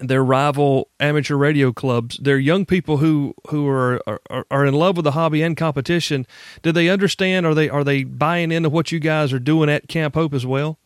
they're 0.00 0.24
rival 0.24 0.88
amateur 1.00 1.36
radio 1.36 1.72
clubs. 1.72 2.18
They're 2.22 2.38
young 2.38 2.64
people 2.64 2.98
who 2.98 3.34
who 3.48 3.68
are, 3.68 4.00
are 4.06 4.46
are 4.50 4.64
in 4.64 4.74
love 4.74 4.96
with 4.96 5.04
the 5.04 5.12
hobby 5.12 5.42
and 5.42 5.56
competition. 5.56 6.26
Do 6.62 6.72
they 6.72 6.88
understand? 6.88 7.46
Are 7.46 7.54
they 7.54 7.68
are 7.68 7.84
they 7.84 8.04
buying 8.04 8.52
into 8.52 8.70
what 8.70 8.90
you 8.90 8.98
guys 8.98 9.32
are 9.32 9.38
doing 9.38 9.68
at 9.68 9.88
Camp 9.88 10.14
Hope 10.14 10.34
as 10.34 10.46
well? 10.46 10.78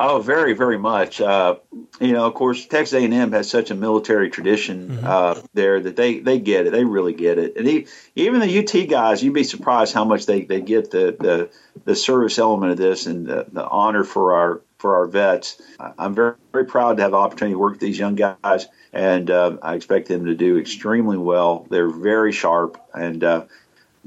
Oh, 0.00 0.20
very, 0.20 0.52
very 0.52 0.78
much. 0.78 1.20
Uh, 1.20 1.56
you 2.00 2.12
know, 2.12 2.24
of 2.24 2.34
course, 2.34 2.66
Texas 2.66 2.94
A&M 2.94 3.32
has 3.32 3.50
such 3.50 3.72
a 3.72 3.74
military 3.74 4.30
tradition 4.30 5.04
uh, 5.04 5.42
there 5.54 5.80
that 5.80 5.96
they, 5.96 6.20
they 6.20 6.38
get 6.38 6.68
it. 6.68 6.70
They 6.70 6.84
really 6.84 7.12
get 7.12 7.36
it. 7.38 7.56
And 7.56 7.66
he, 7.66 7.88
even 8.14 8.38
the 8.38 8.58
UT 8.60 8.88
guys, 8.88 9.24
you'd 9.24 9.34
be 9.34 9.42
surprised 9.42 9.92
how 9.92 10.04
much 10.04 10.26
they, 10.26 10.42
they 10.44 10.60
get 10.60 10.92
the, 10.92 11.16
the, 11.18 11.50
the 11.84 11.96
service 11.96 12.38
element 12.38 12.70
of 12.70 12.78
this 12.78 13.06
and 13.06 13.26
the, 13.26 13.46
the 13.50 13.66
honor 13.66 14.04
for 14.04 14.34
our 14.34 14.60
for 14.78 14.94
our 14.94 15.06
vets. 15.06 15.60
I'm 15.98 16.14
very, 16.14 16.34
very 16.52 16.64
proud 16.64 16.96
to 16.96 17.02
have 17.02 17.10
the 17.10 17.16
opportunity 17.16 17.54
to 17.54 17.58
work 17.58 17.72
with 17.72 17.80
these 17.80 17.98
young 17.98 18.14
guys, 18.14 18.68
and 18.92 19.28
uh, 19.28 19.56
I 19.60 19.74
expect 19.74 20.06
them 20.06 20.26
to 20.26 20.36
do 20.36 20.56
extremely 20.56 21.18
well. 21.18 21.66
They're 21.68 21.90
very 21.90 22.30
sharp, 22.30 22.80
and 22.94 23.24
uh, 23.24 23.44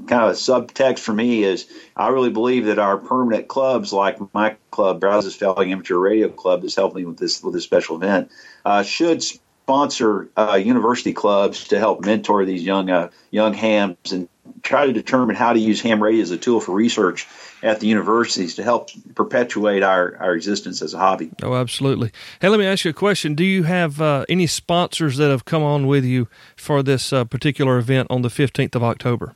kind 0.06 0.24
of 0.24 0.30
a 0.30 0.32
subtext 0.32 1.00
for 1.00 1.12
me 1.12 1.44
is 1.44 1.68
I 1.96 2.08
really 2.08 2.30
believe 2.30 2.66
that 2.66 2.78
our 2.78 2.98
permanent 2.98 3.48
clubs, 3.48 3.92
like 3.92 4.18
my 4.34 4.56
club, 4.70 5.00
Brazos 5.00 5.36
Valley 5.36 5.72
Amateur 5.72 5.98
Radio 5.98 6.28
Club, 6.28 6.62
that's 6.62 6.76
helping 6.76 7.06
with 7.06 7.18
this 7.18 7.42
with 7.42 7.54
this 7.54 7.64
special 7.64 7.96
event, 7.96 8.30
uh, 8.64 8.82
should 8.82 9.22
sponsor 9.22 10.28
uh, 10.36 10.60
university 10.62 11.12
clubs 11.12 11.68
to 11.68 11.78
help 11.78 12.04
mentor 12.04 12.44
these 12.44 12.62
young 12.62 12.90
uh, 12.90 13.10
young 13.30 13.54
hams 13.54 14.12
and 14.12 14.28
try 14.62 14.86
to 14.86 14.92
determine 14.92 15.36
how 15.36 15.52
to 15.52 15.58
use 15.58 15.80
ham 15.80 16.02
radio 16.02 16.22
as 16.22 16.30
a 16.30 16.38
tool 16.38 16.60
for 16.60 16.72
research 16.72 17.26
at 17.62 17.80
the 17.80 17.86
universities 17.86 18.56
to 18.56 18.62
help 18.62 18.90
perpetuate 19.14 19.82
our, 19.82 20.16
our 20.18 20.34
existence 20.34 20.82
as 20.82 20.94
a 20.94 20.98
hobby. 20.98 21.30
Oh, 21.42 21.54
absolutely. 21.54 22.10
Hey, 22.40 22.48
let 22.48 22.58
me 22.58 22.66
ask 22.66 22.84
you 22.84 22.90
a 22.90 22.94
question. 22.94 23.34
Do 23.34 23.44
you 23.44 23.62
have 23.64 24.00
uh, 24.00 24.24
any 24.28 24.46
sponsors 24.46 25.16
that 25.18 25.30
have 25.30 25.44
come 25.44 25.62
on 25.62 25.86
with 25.86 26.04
you 26.04 26.28
for 26.56 26.82
this 26.82 27.12
uh, 27.12 27.24
particular 27.24 27.78
event 27.78 28.08
on 28.10 28.22
the 28.22 28.28
15th 28.28 28.74
of 28.74 28.82
October? 28.82 29.32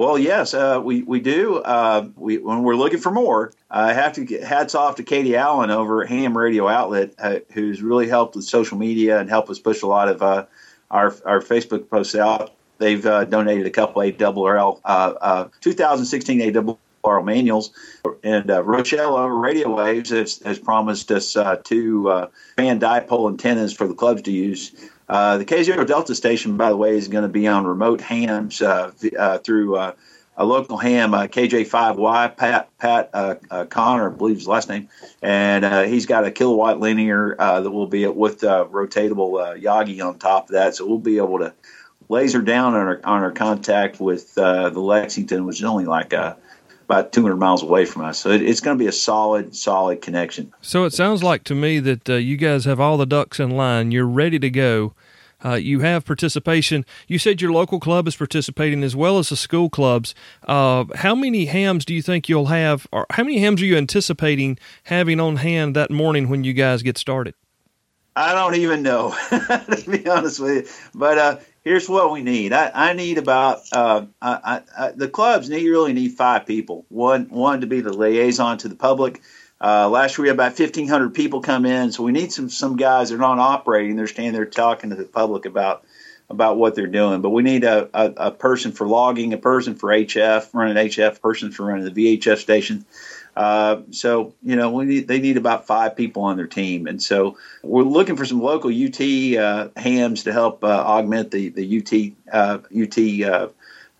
Well, 0.00 0.18
yes, 0.18 0.54
uh, 0.54 0.80
we 0.82 1.02
we 1.02 1.20
do. 1.20 1.58
Uh, 1.58 2.08
we 2.16 2.38
when 2.38 2.62
we're 2.62 2.74
looking 2.74 3.00
for 3.00 3.12
more, 3.12 3.52
I 3.70 3.92
have 3.92 4.14
to 4.14 4.24
get 4.24 4.42
hats 4.42 4.74
off 4.74 4.94
to 4.94 5.02
Katie 5.02 5.36
Allen 5.36 5.70
over 5.70 6.02
at 6.02 6.08
Ham 6.08 6.38
Radio 6.38 6.68
Outlet, 6.68 7.12
uh, 7.18 7.40
who's 7.52 7.82
really 7.82 8.08
helped 8.08 8.34
with 8.34 8.46
social 8.46 8.78
media 8.78 9.20
and 9.20 9.28
helped 9.28 9.50
us 9.50 9.58
push 9.58 9.82
a 9.82 9.86
lot 9.86 10.08
of 10.08 10.22
uh, 10.22 10.46
our 10.90 11.14
our 11.26 11.42
Facebook 11.42 11.90
posts 11.90 12.14
out. 12.14 12.54
They've 12.78 13.04
uh, 13.04 13.26
donated 13.26 13.66
a 13.66 13.70
couple 13.70 14.00
ARRL, 14.00 14.80
uh, 14.86 15.48
2016 15.60 16.40
ARRL 17.04 17.24
manuals, 17.26 17.70
and 18.24 18.48
Rochelle 18.48 19.16
over 19.16 19.34
RadioWavz 19.34 20.08
has, 20.08 20.38
has 20.38 20.58
promised 20.58 21.12
us 21.12 21.36
two 21.64 22.04
fan 22.56 22.80
dipole 22.80 23.28
antennas 23.28 23.74
for 23.74 23.86
the 23.86 23.92
clubs 23.94 24.22
to 24.22 24.32
use. 24.32 24.72
Uh, 25.10 25.38
the 25.38 25.44
K0 25.44 25.88
Delta 25.88 26.14
station, 26.14 26.56
by 26.56 26.68
the 26.68 26.76
way, 26.76 26.96
is 26.96 27.08
going 27.08 27.22
to 27.22 27.28
be 27.28 27.48
on 27.48 27.66
remote 27.66 28.00
hams 28.00 28.62
uh, 28.62 28.92
uh, 29.18 29.38
through 29.38 29.74
uh, 29.74 29.92
a 30.36 30.44
local 30.44 30.76
ham, 30.76 31.14
uh, 31.14 31.22
KJ5Y, 31.22 32.36
Pat 32.36 32.78
Pat 32.78 33.10
uh, 33.12 33.64
Connor, 33.68 34.12
I 34.12 34.16
believe 34.16 34.36
his 34.36 34.46
last 34.46 34.68
name, 34.68 34.88
and 35.20 35.90
he's 35.90 36.06
got 36.06 36.24
a 36.24 36.30
kilowatt 36.30 36.78
linear 36.78 37.34
that 37.36 37.68
will 37.68 37.88
be 37.88 38.06
with 38.06 38.42
rotatable 38.42 39.60
Yagi 39.60 40.00
on 40.06 40.16
top 40.20 40.44
of 40.44 40.52
that, 40.52 40.76
so 40.76 40.86
we'll 40.86 40.98
be 40.98 41.16
able 41.16 41.40
to 41.40 41.54
laser 42.08 42.40
down 42.40 42.74
on 42.74 42.86
our 42.86 43.00
on 43.02 43.24
our 43.24 43.32
contact 43.32 43.98
with 43.98 44.36
the 44.36 44.70
Lexington, 44.70 45.44
which 45.44 45.58
is 45.58 45.64
only 45.64 45.86
like 45.86 46.12
a 46.12 46.36
about 46.90 47.12
200 47.12 47.36
miles 47.36 47.62
away 47.62 47.84
from 47.84 48.02
us. 48.02 48.18
So 48.18 48.30
it, 48.30 48.42
it's 48.42 48.60
going 48.60 48.76
to 48.76 48.82
be 48.82 48.88
a 48.88 48.92
solid, 48.92 49.54
solid 49.54 50.02
connection. 50.02 50.52
So 50.60 50.84
it 50.84 50.92
sounds 50.92 51.22
like 51.22 51.44
to 51.44 51.54
me 51.54 51.78
that 51.78 52.08
uh, 52.08 52.14
you 52.14 52.36
guys 52.36 52.64
have 52.64 52.80
all 52.80 52.96
the 52.96 53.06
ducks 53.06 53.38
in 53.38 53.50
line. 53.50 53.92
You're 53.92 54.06
ready 54.06 54.38
to 54.40 54.50
go. 54.50 54.94
Uh, 55.42 55.54
you 55.54 55.80
have 55.80 56.04
participation. 56.04 56.84
You 57.06 57.18
said 57.18 57.40
your 57.40 57.52
local 57.52 57.80
club 57.80 58.06
is 58.08 58.16
participating 58.16 58.82
as 58.82 58.94
well 58.94 59.18
as 59.18 59.30
the 59.30 59.36
school 59.36 59.70
clubs. 59.70 60.14
Uh, 60.46 60.84
how 60.96 61.14
many 61.14 61.46
hams 61.46 61.84
do 61.84 61.94
you 61.94 62.02
think 62.02 62.28
you'll 62.28 62.46
have, 62.46 62.86
or 62.92 63.06
how 63.10 63.22
many 63.22 63.38
hams 63.38 63.62
are 63.62 63.66
you 63.66 63.76
anticipating 63.76 64.58
having 64.84 65.18
on 65.18 65.36
hand 65.36 65.74
that 65.76 65.90
morning 65.90 66.28
when 66.28 66.44
you 66.44 66.52
guys 66.52 66.82
get 66.82 66.98
started? 66.98 67.34
I 68.16 68.34
don't 68.34 68.56
even 68.56 68.82
know, 68.82 69.14
to 69.30 69.84
be 69.88 70.06
honest 70.06 70.40
with 70.40 70.66
you. 70.66 70.72
But 70.94 71.18
uh, 71.18 71.36
here's 71.62 71.88
what 71.88 72.12
we 72.12 72.22
need. 72.22 72.52
I, 72.52 72.70
I 72.74 72.92
need 72.92 73.18
about 73.18 73.60
uh, 73.72 74.06
I, 74.20 74.62
I, 74.76 74.90
the 74.92 75.08
clubs 75.08 75.48
need 75.48 75.68
really 75.68 75.92
need 75.92 76.12
five 76.12 76.46
people. 76.46 76.86
One 76.88 77.26
one 77.26 77.60
to 77.60 77.66
be 77.66 77.80
the 77.80 77.92
liaison 77.92 78.58
to 78.58 78.68
the 78.68 78.76
public. 78.76 79.20
Uh, 79.60 79.88
last 79.90 80.16
year 80.16 80.22
we 80.22 80.28
had 80.28 80.36
about 80.36 80.54
fifteen 80.54 80.88
hundred 80.88 81.14
people 81.14 81.40
come 81.40 81.66
in, 81.66 81.92
so 81.92 82.02
we 82.02 82.12
need 82.12 82.32
some 82.32 82.48
some 82.48 82.76
guys 82.76 83.10
that 83.10 83.16
are 83.16 83.18
not 83.18 83.38
operating. 83.38 83.96
They're 83.96 84.06
standing 84.06 84.32
there 84.32 84.46
talking 84.46 84.90
to 84.90 84.96
the 84.96 85.04
public 85.04 85.44
about 85.44 85.84
about 86.30 86.56
what 86.56 86.76
they're 86.76 86.86
doing. 86.86 87.20
But 87.20 87.30
we 87.30 87.42
need 87.42 87.64
a, 87.64 87.90
a, 87.92 88.28
a 88.28 88.30
person 88.30 88.70
for 88.70 88.86
logging, 88.86 89.32
a 89.32 89.38
person 89.38 89.74
for 89.74 89.88
HF 89.90 90.54
running 90.54 90.76
HF, 90.76 91.16
a 91.16 91.20
person 91.20 91.50
for 91.50 91.66
running 91.66 91.92
the 91.92 92.18
VHF 92.18 92.38
station. 92.38 92.86
Uh, 93.36 93.82
so 93.90 94.34
you 94.42 94.56
know 94.56 94.80
need, 94.82 95.06
they 95.06 95.20
need 95.20 95.36
about 95.36 95.66
five 95.66 95.96
people 95.96 96.22
on 96.22 96.36
their 96.36 96.46
team, 96.46 96.86
and 96.86 97.02
so 97.02 97.38
we're 97.62 97.82
looking 97.82 98.16
for 98.16 98.24
some 98.24 98.40
local 98.40 98.70
UT 98.70 99.00
uh, 99.36 99.68
hams 99.76 100.24
to 100.24 100.32
help 100.32 100.64
uh, 100.64 100.66
augment 100.66 101.30
the 101.30 101.48
the 101.50 101.78
UT 101.78 101.92
UT 102.32 103.52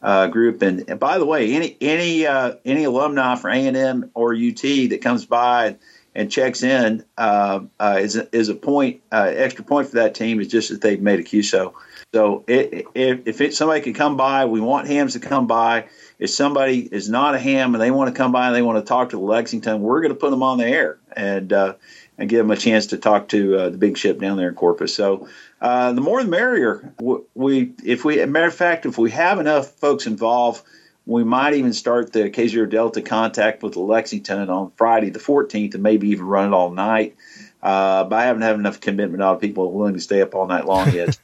uh, 0.03 0.27
group. 0.29 0.63
And, 0.63 0.89
and, 0.89 0.99
by 0.99 1.19
the 1.19 1.27
way, 1.27 1.53
any 1.55 1.77
any 1.81 2.27
uh, 2.27 2.55
any 2.65 2.85
alumni 2.85 3.37
for 3.37 3.51
A 3.51 3.67
and 3.67 3.77
M 3.77 4.11
or 4.15 4.35
UT 4.35 4.63
that 4.63 5.01
comes 5.03 5.27
by 5.27 5.77
and, 6.15 6.31
checks 6.31 6.63
in 6.63 7.05
uh, 7.17 7.61
is 7.81 8.17
a, 8.17 8.37
is 8.37 8.49
a 8.49 8.55
point 8.55 9.01
extra 9.13 9.65
point 9.65 9.89
for 9.89 9.97
that 9.97 10.15
team 10.15 10.41
is 10.41 10.49
just 10.49 10.71
that 10.71 10.81
they've 10.81 11.01
made 11.01 11.21
a 11.21 11.23
QSO. 11.23 11.75
So 12.13 12.45
it, 12.49 12.87
if 12.95 13.27
if 13.27 13.41
it, 13.41 13.55
somebody 13.55 13.81
can 13.83 13.95
come 13.95 14.17
by, 14.17 14.47
we 14.47 14.61
want 14.61 14.89
hams 14.89 15.13
to 15.13 15.21
come 15.21 15.47
by. 15.47 15.87
If 16.21 16.31
somebody 16.31 16.81
is 16.81 17.09
not 17.09 17.35
a 17.35 17.39
ham 17.39 17.75
and 17.75 17.83
they 17.83 17.91
want 17.91 18.15
to 18.15 18.17
come 18.17 18.31
by 18.31 18.47
and 18.47 18.55
they 18.55 18.63
want 18.63 18.79
to 18.79 18.89
talk 18.89 19.09
to 19.11 19.17
the 19.17 19.23
Lexington, 19.23 19.81
we're 19.81 20.03
going 20.03 20.13
to 20.13 20.19
put 20.19 20.31
them 20.31 20.43
on 20.43 20.59
the 20.59 20.67
air 20.67 20.99
and 21.17 21.53
uh, 21.53 21.75
and 22.19 22.29
give 22.29 22.39
them 22.39 22.51
a 22.51 22.57
chance 22.57 22.89
to 22.89 22.99
talk 22.99 23.29
to 23.29 23.57
uh, 23.57 23.69
the 23.71 23.79
big 23.79 23.97
ship 23.97 24.21
down 24.21 24.37
there 24.37 24.51
in 24.51 24.55
Corpus. 24.55 24.95
So 24.95 25.29
uh, 25.61 25.93
the 25.93 26.03
more 26.03 26.23
the 26.23 26.29
merrier. 26.29 26.95
We, 27.35 27.73
if 27.83 28.05
we, 28.05 28.25
matter 28.27 28.47
of 28.47 28.55
fact, 28.55 28.85
if 28.85 28.99
we 28.99 29.11
have 29.13 29.41
enough 29.41 29.71
folks 29.73 30.07
involved, 30.07 30.63
we 31.07 31.25
might 31.25 31.55
even 31.55 31.73
start 31.73 32.13
the 32.13 32.31
K0 32.31 32.69
Delta 32.71 33.01
contact 33.01 33.63
with 33.63 33.73
the 33.73 33.81
Lexington 33.81 34.51
on 34.51 34.71
Friday 34.77 35.11
the 35.11 35.19
14th 35.19 35.75
and 35.75 35.83
maybe 35.83 36.11
even 36.11 36.27
run 36.27 36.53
it 36.53 36.55
all 36.55 36.71
night. 36.71 37.17
Uh, 37.63 38.05
but 38.05 38.17
I 38.17 38.25
haven't 38.25 38.43
had 38.43 38.55
enough 38.55 38.81
commitment 38.81 39.23
out 39.23 39.37
of 39.37 39.41
people 39.41 39.73
willing 39.73 39.95
to 39.95 40.01
stay 40.01 40.23
up 40.23 40.35
all 40.35 40.47
night 40.47 40.67
long 40.67 40.93
yet. 40.93 41.19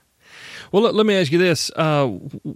Well, 0.72 0.83
let, 0.83 0.94
let, 0.94 1.07
me 1.07 1.14
ask 1.14 1.31
you 1.31 1.38
this: 1.38 1.70
uh, 1.76 2.11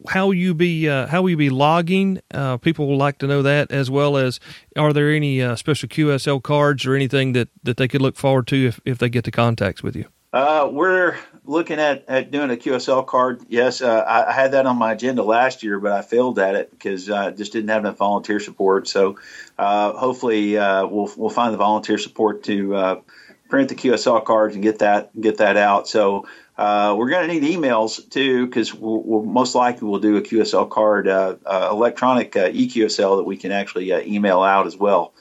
How 0.08 0.30
you 0.30 0.54
be? 0.54 0.88
Uh, 0.88 1.06
how 1.06 1.22
will 1.22 1.30
you 1.30 1.36
be 1.36 1.50
logging? 1.50 2.20
Uh, 2.32 2.56
people 2.56 2.86
will 2.86 2.96
like 2.96 3.18
to 3.18 3.26
know 3.26 3.42
that, 3.42 3.70
as 3.70 3.90
well 3.90 4.16
as 4.16 4.40
are 4.76 4.92
there 4.92 5.10
any 5.10 5.42
uh, 5.42 5.56
special 5.56 5.88
QSL 5.88 6.42
cards 6.42 6.86
or 6.86 6.94
anything 6.94 7.32
that, 7.32 7.48
that 7.62 7.76
they 7.76 7.88
could 7.88 8.02
look 8.02 8.16
forward 8.16 8.46
to 8.48 8.66
if, 8.68 8.80
if 8.84 8.98
they 8.98 9.08
get 9.08 9.24
the 9.24 9.30
contacts 9.30 9.82
with 9.82 9.96
you? 9.96 10.06
Uh, 10.32 10.68
we're 10.70 11.16
looking 11.44 11.80
at, 11.80 12.04
at 12.06 12.30
doing 12.30 12.50
a 12.50 12.56
QSL 12.56 13.06
card. 13.06 13.42
Yes, 13.48 13.82
uh, 13.82 14.04
I, 14.06 14.30
I, 14.30 14.32
had 14.32 14.52
that 14.52 14.64
on 14.64 14.76
my 14.76 14.92
agenda 14.92 15.24
last 15.24 15.64
year, 15.64 15.80
but 15.80 15.90
I 15.90 16.02
failed 16.02 16.38
at 16.38 16.54
it 16.54 16.70
because 16.70 17.10
I 17.10 17.32
just 17.32 17.52
didn't 17.52 17.70
have 17.70 17.84
enough 17.84 17.96
volunteer 17.96 18.38
support. 18.38 18.86
So 18.86 19.16
hopefully 19.58 20.54
we'll 20.54 21.10
we'll 21.16 21.30
find 21.30 21.52
the 21.52 21.58
volunteer 21.58 21.98
support 21.98 22.44
to 22.44 23.02
print 23.50 23.68
the 23.68 23.74
QSL 23.74 24.24
cards 24.24 24.54
and 24.54 24.62
get 24.62 24.78
that 24.78 25.20
get 25.20 25.38
that 25.38 25.56
out. 25.56 25.88
So 25.88 26.26
uh, 26.60 26.94
we're 26.94 27.08
going 27.08 27.26
to 27.26 27.40
need 27.40 27.56
emails 27.56 28.06
too, 28.10 28.44
because 28.44 28.74
we'll, 28.74 29.00
we'll, 29.00 29.22
most 29.22 29.54
likely 29.54 29.88
we'll 29.88 29.98
do 29.98 30.18
a 30.18 30.20
QSL 30.20 30.68
card, 30.68 31.08
uh, 31.08 31.36
uh, 31.46 31.68
electronic 31.70 32.36
uh, 32.36 32.50
EQSL 32.50 33.16
that 33.16 33.24
we 33.24 33.38
can 33.38 33.50
actually 33.50 33.90
uh, 33.90 34.00
email 34.00 34.42
out 34.42 34.66
as 34.66 34.76
well, 34.76 35.14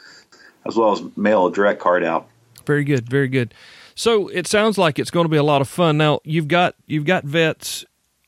as 0.65 0.75
well 0.75 0.91
as 0.91 1.01
mail 1.15 1.47
a 1.47 1.51
direct 1.53 1.79
card 1.79 2.03
out. 2.03 2.27
Very 2.65 2.83
good, 2.83 3.07
very 3.07 3.29
good. 3.29 3.53
So 3.95 4.27
it 4.27 4.47
sounds 4.47 4.77
like 4.77 4.99
it's 4.99 5.11
going 5.11 5.23
to 5.23 5.29
be 5.29 5.37
a 5.37 5.43
lot 5.43 5.61
of 5.61 5.69
fun. 5.69 5.97
Now 5.97 6.19
you've 6.25 6.49
got 6.49 6.75
you've 6.87 7.05
got 7.05 7.23
vets 7.23 7.85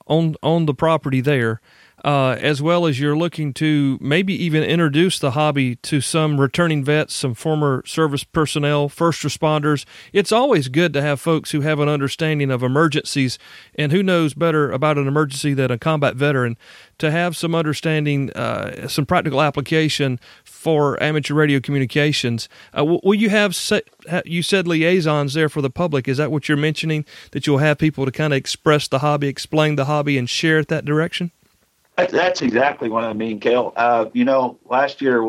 on 0.08 0.38
on 0.42 0.66
the 0.66 0.74
property 0.74 1.20
there. 1.20 1.60
Uh, 2.04 2.36
as 2.40 2.62
well 2.62 2.86
as 2.86 3.00
you're 3.00 3.16
looking 3.16 3.54
to 3.54 3.98
maybe 4.02 4.34
even 4.34 4.64
introduce 4.64 5.20
the 5.20 5.32
hobby 5.32 5.76
to 5.78 6.02
some 6.02 6.40
returning 6.40 6.84
vets, 6.84 7.14
some 7.14 7.34
former 7.34 7.84
service 7.86 8.24
personnel, 8.24 8.90
first 8.90 9.22
responders. 9.24 9.86
It's 10.12 10.32
always 10.32 10.68
good 10.68 10.94
to 10.94 11.02
have 11.02 11.22
folks 11.22 11.52
who 11.52 11.62
have 11.62 11.80
an 11.80 11.90
understanding 11.90 12.50
of 12.52 12.64
emergencies, 12.64 13.38
and 13.76 13.92
who 13.92 14.02
knows 14.02 14.34
better 14.34 14.72
about 14.72 14.98
an 14.98 15.08
emergency 15.08 15.54
than 15.54 15.72
a 15.72 15.78
combat 15.78 16.16
veteran 16.16 16.58
to 16.98 17.12
have 17.12 17.36
some 17.36 17.56
understanding, 17.56 18.32
uh, 18.34 18.88
some 18.88 19.06
practical 19.06 19.42
application 19.42 20.20
for 20.44 21.02
amateur 21.02 21.34
radio 21.34 21.60
communications. 21.60 22.48
Uh, 22.78 22.86
will 22.86 23.16
you 23.16 23.30
have, 23.30 23.56
you 24.26 24.44
said 24.44 24.68
liaisons 24.68 25.34
there 25.34 25.50
for 25.50 25.62
the 25.62 25.70
public? 25.70 26.08
Is 26.08 26.18
that 26.18 26.32
what 26.32 26.48
you're 26.48 26.58
mentioning? 26.58 27.06
That 27.32 27.48
you'll 27.48 27.58
have 27.58 27.78
people 27.78 28.06
to 28.06 28.12
kind 28.12 28.34
of 28.34 28.38
express 28.38 28.88
the 28.88 29.00
hobby, 29.00 29.28
explain 29.28 29.76
the 29.76 29.86
hobby, 29.86 30.18
and 30.18 30.30
share 30.30 30.60
it 30.60 30.68
that 30.68 30.86
direction? 30.86 31.32
That's 32.10 32.42
exactly 32.42 32.90
what 32.90 33.04
I 33.04 33.14
mean, 33.14 33.40
Cale. 33.40 33.74
Uh, 33.76 34.06
you 34.14 34.26
know, 34.26 34.58
last 34.66 35.02
year 35.02 35.22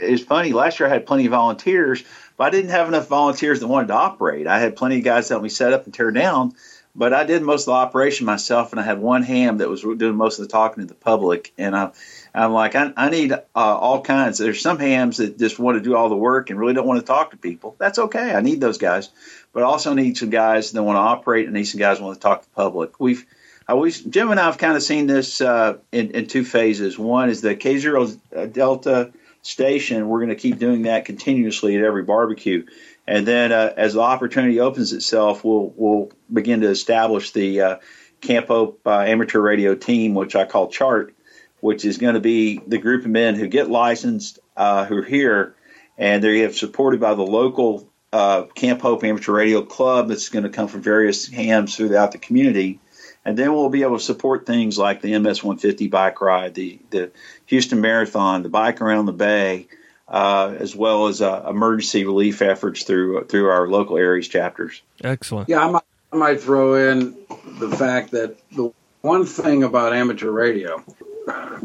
it's 0.00 0.22
funny. 0.22 0.52
Last 0.52 0.78
year 0.78 0.88
I 0.88 0.92
had 0.92 1.06
plenty 1.06 1.26
of 1.26 1.30
volunteers, 1.30 2.04
but 2.36 2.44
I 2.44 2.50
didn't 2.50 2.70
have 2.70 2.88
enough 2.88 3.08
volunteers 3.08 3.60
that 3.60 3.68
wanted 3.68 3.88
to 3.88 3.94
operate. 3.94 4.46
I 4.46 4.58
had 4.58 4.76
plenty 4.76 4.98
of 4.98 5.04
guys 5.04 5.28
helped 5.28 5.42
me 5.42 5.48
set 5.48 5.72
up 5.72 5.84
and 5.84 5.94
tear 5.94 6.10
down, 6.10 6.54
but 6.94 7.12
I 7.12 7.24
did 7.24 7.42
most 7.42 7.62
of 7.62 7.66
the 7.66 7.72
operation 7.72 8.26
myself, 8.26 8.72
and 8.72 8.80
I 8.80 8.84
had 8.84 9.00
one 9.00 9.22
ham 9.22 9.58
that 9.58 9.68
was 9.68 9.82
doing 9.82 10.16
most 10.16 10.38
of 10.38 10.46
the 10.46 10.52
talking 10.52 10.82
to 10.82 10.88
the 10.88 10.94
public. 10.94 11.52
And 11.58 11.74
I, 11.76 11.90
I'm 12.34 12.52
like, 12.52 12.74
I, 12.74 12.92
I 12.96 13.10
need 13.10 13.32
uh, 13.32 13.38
all 13.54 14.00
kinds. 14.00 14.38
There's 14.38 14.60
some 14.60 14.78
hams 14.78 15.18
that 15.18 15.38
just 15.38 15.58
want 15.58 15.76
to 15.76 15.82
do 15.82 15.96
all 15.96 16.08
the 16.08 16.16
work 16.16 16.50
and 16.50 16.58
really 16.58 16.74
don't 16.74 16.86
want 16.86 17.00
to 17.00 17.06
talk 17.06 17.30
to 17.30 17.36
people. 17.36 17.76
That's 17.78 17.98
okay. 17.98 18.34
I 18.34 18.40
need 18.40 18.60
those 18.60 18.78
guys, 18.78 19.10
but 19.52 19.62
I 19.62 19.66
also 19.66 19.94
need 19.94 20.16
some 20.16 20.30
guys 20.30 20.72
that 20.72 20.82
want 20.82 20.96
to 20.96 21.00
operate 21.00 21.46
and 21.46 21.54
need 21.54 21.64
some 21.64 21.80
guys 21.80 22.00
want 22.00 22.14
to 22.14 22.20
talk 22.20 22.42
to 22.42 22.48
the 22.48 22.54
public. 22.54 23.00
We've 23.00 23.24
I 23.66 23.72
always 23.72 24.02
Jim 24.02 24.30
and 24.30 24.38
I 24.38 24.44
have 24.44 24.58
kind 24.58 24.76
of 24.76 24.82
seen 24.82 25.06
this 25.06 25.40
uh, 25.40 25.78
in, 25.90 26.10
in 26.10 26.26
two 26.26 26.44
phases. 26.44 26.98
One 26.98 27.30
is 27.30 27.40
the 27.40 27.56
K 27.56 27.78
zero 27.78 28.08
uh, 28.36 28.46
Delta 28.46 29.12
station. 29.42 30.08
We're 30.08 30.18
going 30.18 30.28
to 30.30 30.36
keep 30.36 30.58
doing 30.58 30.82
that 30.82 31.04
continuously 31.06 31.76
at 31.76 31.82
every 31.82 32.02
barbecue, 32.02 32.66
and 33.06 33.26
then 33.26 33.52
uh, 33.52 33.72
as 33.76 33.94
the 33.94 34.00
opportunity 34.00 34.60
opens 34.60 34.92
itself, 34.92 35.44
we'll 35.44 35.72
we'll 35.76 36.10
begin 36.32 36.60
to 36.60 36.68
establish 36.68 37.30
the 37.30 37.60
uh, 37.60 37.76
Camp 38.20 38.48
Hope 38.48 38.80
uh, 38.84 39.00
amateur 39.00 39.40
radio 39.40 39.74
team, 39.74 40.14
which 40.14 40.36
I 40.36 40.44
call 40.44 40.68
Chart, 40.68 41.14
which 41.60 41.86
is 41.86 41.96
going 41.96 42.14
to 42.14 42.20
be 42.20 42.60
the 42.66 42.78
group 42.78 43.06
of 43.06 43.10
men 43.10 43.34
who 43.34 43.46
get 43.46 43.70
licensed, 43.70 44.40
uh, 44.58 44.84
who 44.84 44.98
are 44.98 45.04
here, 45.04 45.54
and 45.96 46.22
they 46.22 46.40
have 46.40 46.54
supported 46.54 47.00
by 47.00 47.14
the 47.14 47.22
local 47.22 47.88
Camp 48.12 48.80
Hope 48.82 49.02
Amateur 49.02 49.32
Radio 49.32 49.62
Club 49.62 50.08
that's 50.08 50.28
going 50.28 50.44
to 50.44 50.50
come 50.50 50.68
from 50.68 50.82
various 50.82 51.26
hams 51.26 51.76
throughout 51.76 52.12
the 52.12 52.18
community 52.18 52.78
and 53.24 53.38
then 53.38 53.52
we'll 53.52 53.70
be 53.70 53.82
able 53.82 53.98
to 53.98 54.04
support 54.04 54.46
things 54.46 54.78
like 54.78 55.00
the 55.00 55.18
MS 55.18 55.42
150 55.42 55.88
bike 55.88 56.20
ride, 56.20 56.54
the, 56.54 56.78
the 56.90 57.10
Houston 57.46 57.80
Marathon, 57.80 58.42
the 58.42 58.48
bike 58.48 58.80
around 58.80 59.06
the 59.06 59.12
bay, 59.12 59.66
uh, 60.08 60.54
as 60.58 60.76
well 60.76 61.06
as 61.06 61.22
uh, 61.22 61.46
emergency 61.48 62.04
relief 62.04 62.42
efforts 62.42 62.82
through 62.84 63.24
through 63.24 63.48
our 63.48 63.68
local 63.68 63.96
areas 63.96 64.28
chapters. 64.28 64.82
Excellent. 65.02 65.48
Yeah, 65.48 65.66
I 65.66 65.70
might, 65.70 65.82
I 66.12 66.16
might 66.16 66.40
throw 66.40 66.74
in 66.74 67.16
the 67.58 67.70
fact 67.70 68.10
that 68.10 68.36
the 68.50 68.72
one 69.00 69.24
thing 69.24 69.62
about 69.62 69.94
amateur 69.94 70.30
radio, 70.30 70.82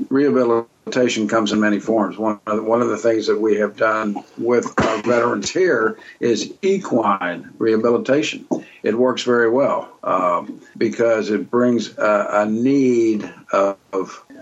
rehabilitation 0.09 1.27
comes 1.27 1.51
in 1.51 1.59
many 1.59 1.79
forms. 1.79 2.17
One 2.17 2.39
of, 2.47 2.57
the, 2.57 2.63
one 2.63 2.81
of 2.81 2.89
the 2.89 2.97
things 2.97 3.27
that 3.27 3.39
we 3.39 3.55
have 3.57 3.77
done 3.77 4.23
with 4.37 4.73
our 4.79 5.01
veterans 5.03 5.49
here 5.49 5.97
is 6.19 6.53
equine 6.61 7.53
rehabilitation 7.57 8.47
it 8.83 8.97
works 8.97 9.23
very 9.23 9.49
well 9.49 9.91
um, 10.03 10.61
because 10.77 11.29
it 11.29 11.49
brings 11.49 11.97
a, 11.97 12.27
a 12.31 12.45
need 12.45 13.29
of, 13.51 13.77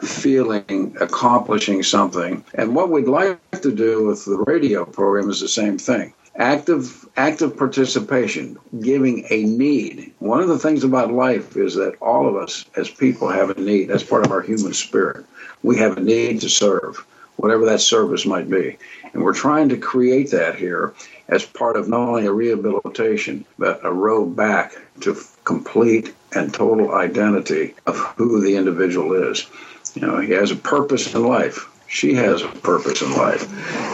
feeling 0.03 0.95
accomplishing 1.01 1.81
something. 1.81 2.43
And 2.53 2.75
what 2.75 2.91
we'd 2.91 3.07
like 3.07 3.39
to 3.61 3.71
do 3.71 4.05
with 4.05 4.25
the 4.25 4.38
radio 4.45 4.85
program 4.85 5.27
is 5.29 5.39
the 5.39 5.47
same 5.47 5.79
thing. 5.79 6.13
Active 6.35 7.07
active 7.17 7.57
participation, 7.57 8.57
giving 8.79 9.25
a 9.31 9.43
need. 9.43 10.13
One 10.19 10.39
of 10.39 10.49
the 10.49 10.59
things 10.59 10.83
about 10.83 11.11
life 11.11 11.57
is 11.57 11.73
that 11.75 11.95
all 11.99 12.27
of 12.27 12.35
us 12.35 12.65
as 12.75 12.91
people 12.91 13.27
have 13.29 13.49
a 13.49 13.59
need. 13.59 13.85
That's 13.85 14.03
part 14.03 14.23
of 14.23 14.31
our 14.31 14.41
human 14.41 14.73
spirit. 14.73 15.25
We 15.63 15.77
have 15.79 15.97
a 15.97 16.01
need 16.01 16.41
to 16.41 16.49
serve, 16.49 17.03
whatever 17.38 17.65
that 17.65 17.81
service 17.81 18.25
might 18.25 18.49
be. 18.49 18.77
And 19.13 19.23
we're 19.23 19.33
trying 19.33 19.69
to 19.69 19.77
create 19.77 20.31
that 20.31 20.55
here 20.55 20.93
as 21.29 21.45
part 21.45 21.77
of 21.77 21.88
not 21.88 22.09
only 22.09 22.25
a 22.25 22.31
rehabilitation, 22.31 23.45
but 23.57 23.83
a 23.85 23.91
road 23.91 24.35
back 24.35 24.75
to 25.01 25.17
complete 25.43 26.13
and 26.33 26.53
total 26.53 26.93
identity 26.93 27.73
of 27.85 27.97
who 28.17 28.41
the 28.41 28.55
individual 28.55 29.13
is. 29.13 29.47
You 29.95 30.01
know, 30.01 30.19
he 30.19 30.33
has 30.33 30.51
a 30.51 30.55
purpose 30.55 31.13
in 31.13 31.25
life. 31.25 31.69
She 31.88 32.13
has 32.15 32.41
a 32.41 32.47
purpose 32.47 33.01
in 33.01 33.13
life. 33.13 33.47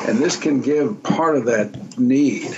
And 0.08 0.18
this 0.18 0.36
can 0.36 0.62
give 0.62 1.02
part 1.04 1.38
of 1.38 1.46
that 1.46 1.98
need 1.98 2.58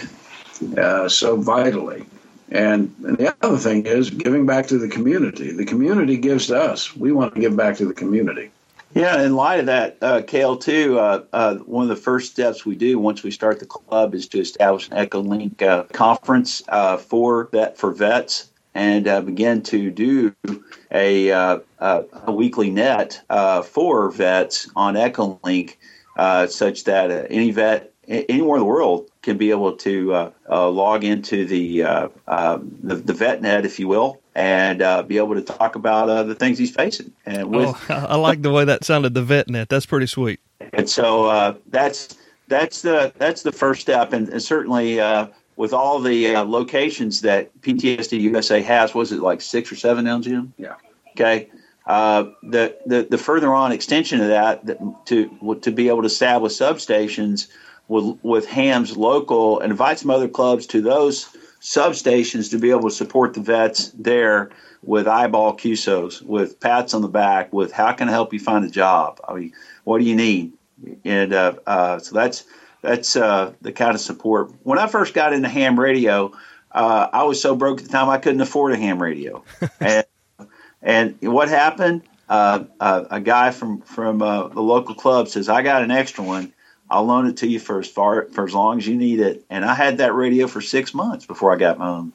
uh, 0.77 1.09
so 1.09 1.35
vitally. 1.35 2.05
And, 2.49 2.93
and, 3.03 3.17
the 3.17 3.35
other 3.41 3.57
thing 3.57 3.85
is 3.85 4.09
giving 4.09 4.45
back 4.45 4.67
to 4.67 4.77
the 4.77 4.87
community. 4.87 5.51
The 5.51 5.65
community 5.65 6.15
gives 6.15 6.47
to 6.47 6.61
us. 6.61 6.95
We 6.95 7.11
want 7.11 7.33
to 7.33 7.41
give 7.41 7.57
back 7.57 7.75
to 7.77 7.85
the 7.85 7.93
community. 7.93 8.51
Yeah, 8.95 9.21
in 9.23 9.35
light 9.35 9.59
of 9.59 9.65
that, 9.65 9.97
uh, 10.01 10.21
Cale, 10.21 10.55
too, 10.55 10.97
uh, 10.97 11.25
uh, 11.33 11.55
one 11.57 11.83
of 11.83 11.89
the 11.89 12.01
first 12.01 12.31
steps 12.31 12.65
we 12.65 12.75
do 12.75 12.97
once 12.97 13.23
we 13.23 13.31
start 13.31 13.59
the 13.59 13.65
club 13.65 14.15
is 14.15 14.25
to 14.29 14.39
establish 14.39 14.87
an 14.89 14.95
EchoLink 14.95 15.61
uh, 15.61 15.83
conference 15.91 16.63
uh, 16.69 16.95
for 16.95 17.49
for 17.75 17.91
vets 17.91 18.51
and 18.73 19.05
uh, 19.09 19.19
begin 19.19 19.61
to 19.63 19.91
do 19.91 20.33
a, 20.93 21.27
a 21.27 22.31
weekly 22.31 22.69
net 22.69 23.21
for 23.65 24.11
vets 24.11 24.69
on 24.77 24.93
EchoLink, 24.93 25.75
such 26.49 26.85
that 26.85 27.27
any 27.29 27.51
vet 27.51 27.91
anywhere 28.07 28.55
in 28.55 28.61
the 28.61 28.65
world 28.65 29.09
can 29.23 29.37
be 29.37 29.49
able 29.49 29.75
to 29.75 30.31
log 30.49 31.03
into 31.03 31.45
the, 31.45 31.81
the 31.81 32.95
the 32.95 33.13
VetNet, 33.13 33.65
if 33.65 33.77
you 33.77 33.89
will, 33.89 34.21
and 34.35 34.81
uh, 34.81 35.01
be 35.01 35.17
able 35.17 35.33
to 35.33 35.41
talk 35.41 35.75
about 35.75 36.09
uh, 36.09 36.23
the 36.23 36.35
things 36.35 36.57
he's 36.57 36.71
facing. 36.71 37.13
And 37.25 37.49
with, 37.49 37.69
oh, 37.69 37.85
I 38.09 38.17
like 38.17 38.41
the 38.41 38.51
way 38.51 38.65
that 38.65 38.83
sounded. 38.83 39.13
The 39.13 39.23
VetNet, 39.23 39.69
that's 39.69 39.85
pretty 39.85 40.07
sweet. 40.07 40.39
And 40.73 40.89
so 40.89 41.25
uh, 41.25 41.55
that's 41.67 42.17
that's 42.47 42.81
the 42.81 43.13
that's 43.17 43.43
the 43.43 43.51
first 43.51 43.81
step, 43.81 44.13
and, 44.13 44.29
and 44.29 44.43
certainly 44.43 44.99
uh, 44.99 45.27
with 45.55 45.73
all 45.73 45.99
the 45.99 46.35
uh, 46.35 46.43
locations 46.43 47.21
that 47.21 47.49
PTSD 47.61 48.19
USA 48.19 48.61
has, 48.61 48.93
was 48.93 49.11
it 49.11 49.21
like 49.21 49.41
six 49.41 49.71
or 49.71 49.75
seven 49.75 50.05
now, 50.05 50.19
Jim? 50.19 50.53
Yeah. 50.57 50.75
Okay. 51.11 51.49
Uh, 51.87 52.25
the, 52.43 52.75
the 52.85 53.07
the 53.09 53.17
further 53.17 53.53
on 53.53 53.71
extension 53.71 54.19
of 54.19 54.27
that, 54.27 54.65
that 54.65 55.05
to 55.05 55.59
to 55.61 55.71
be 55.71 55.87
able 55.87 56.01
to 56.01 56.07
establish 56.07 56.53
substations 56.53 57.47
with 57.87 58.17
with 58.23 58.47
hams 58.47 58.97
local 58.97 59.59
and 59.59 59.71
invite 59.71 59.99
some 59.99 60.09
other 60.09 60.27
clubs 60.27 60.65
to 60.65 60.81
those 60.81 61.29
substations 61.65 62.51
to 62.51 62.59
be 62.59 62.69
able 62.69 62.83
to 62.83 62.91
support 62.91 63.33
the 63.33 63.41
vets 63.41 63.89
there 63.97 64.51
with 64.83 65.07
eyeball 65.07 65.57
QSOs, 65.57 66.21
with 66.21 66.59
pats 66.59 66.93
on 66.93 67.01
the 67.01 67.07
back, 67.07 67.51
with 67.51 67.71
how 67.71 67.91
can 67.91 68.07
I 68.07 68.11
help 68.11 68.33
you 68.33 68.39
find 68.39 68.63
a 68.63 68.69
job? 68.69 69.19
I 69.27 69.33
mean, 69.33 69.53
what 69.83 69.97
do 69.97 70.03
you 70.03 70.15
need? 70.15 70.53
And 71.03 71.33
uh, 71.33 71.55
uh, 71.65 71.97
so 71.97 72.13
that's 72.13 72.45
that's 72.83 73.15
uh, 73.15 73.53
the 73.61 73.71
kind 73.71 73.95
of 73.95 73.99
support. 73.99 74.51
When 74.61 74.77
I 74.77 74.85
first 74.85 75.15
got 75.15 75.33
into 75.33 75.49
ham 75.49 75.79
radio, 75.79 76.31
uh, 76.71 77.07
I 77.11 77.23
was 77.23 77.41
so 77.41 77.55
broke 77.55 77.79
at 77.79 77.85
the 77.85 77.91
time 77.91 78.09
I 78.09 78.19
couldn't 78.19 78.41
afford 78.41 78.73
a 78.73 78.77
ham 78.77 79.01
radio, 79.01 79.43
and 79.79 80.05
and 80.83 81.17
what 81.21 81.49
happened? 81.49 82.03
Uh, 82.29 82.65
uh, 82.79 83.05
a 83.09 83.19
guy 83.19 83.49
from 83.49 83.81
from 83.81 84.19
the 84.19 84.61
local 84.61 84.93
club 84.93 85.29
says 85.29 85.49
I 85.49 85.63
got 85.63 85.81
an 85.81 85.89
extra 85.89 86.23
one 86.23 86.53
I'll 86.89 87.05
loan 87.05 87.27
it 87.27 87.37
to 87.37 87.47
you 87.47 87.59
for 87.59 87.79
as 87.79 87.87
far 87.87 88.25
for 88.25 88.45
as 88.45 88.53
long 88.53 88.77
as 88.77 88.87
you 88.87 88.95
need 88.95 89.19
it. 89.19 89.43
And 89.49 89.65
I 89.65 89.73
had 89.73 89.97
that 89.97 90.13
radio 90.13 90.47
for 90.47 90.61
six 90.61 90.93
months 90.93 91.25
before 91.25 91.51
I 91.53 91.57
got 91.57 91.77
my 91.77 91.87
own. 91.87 92.13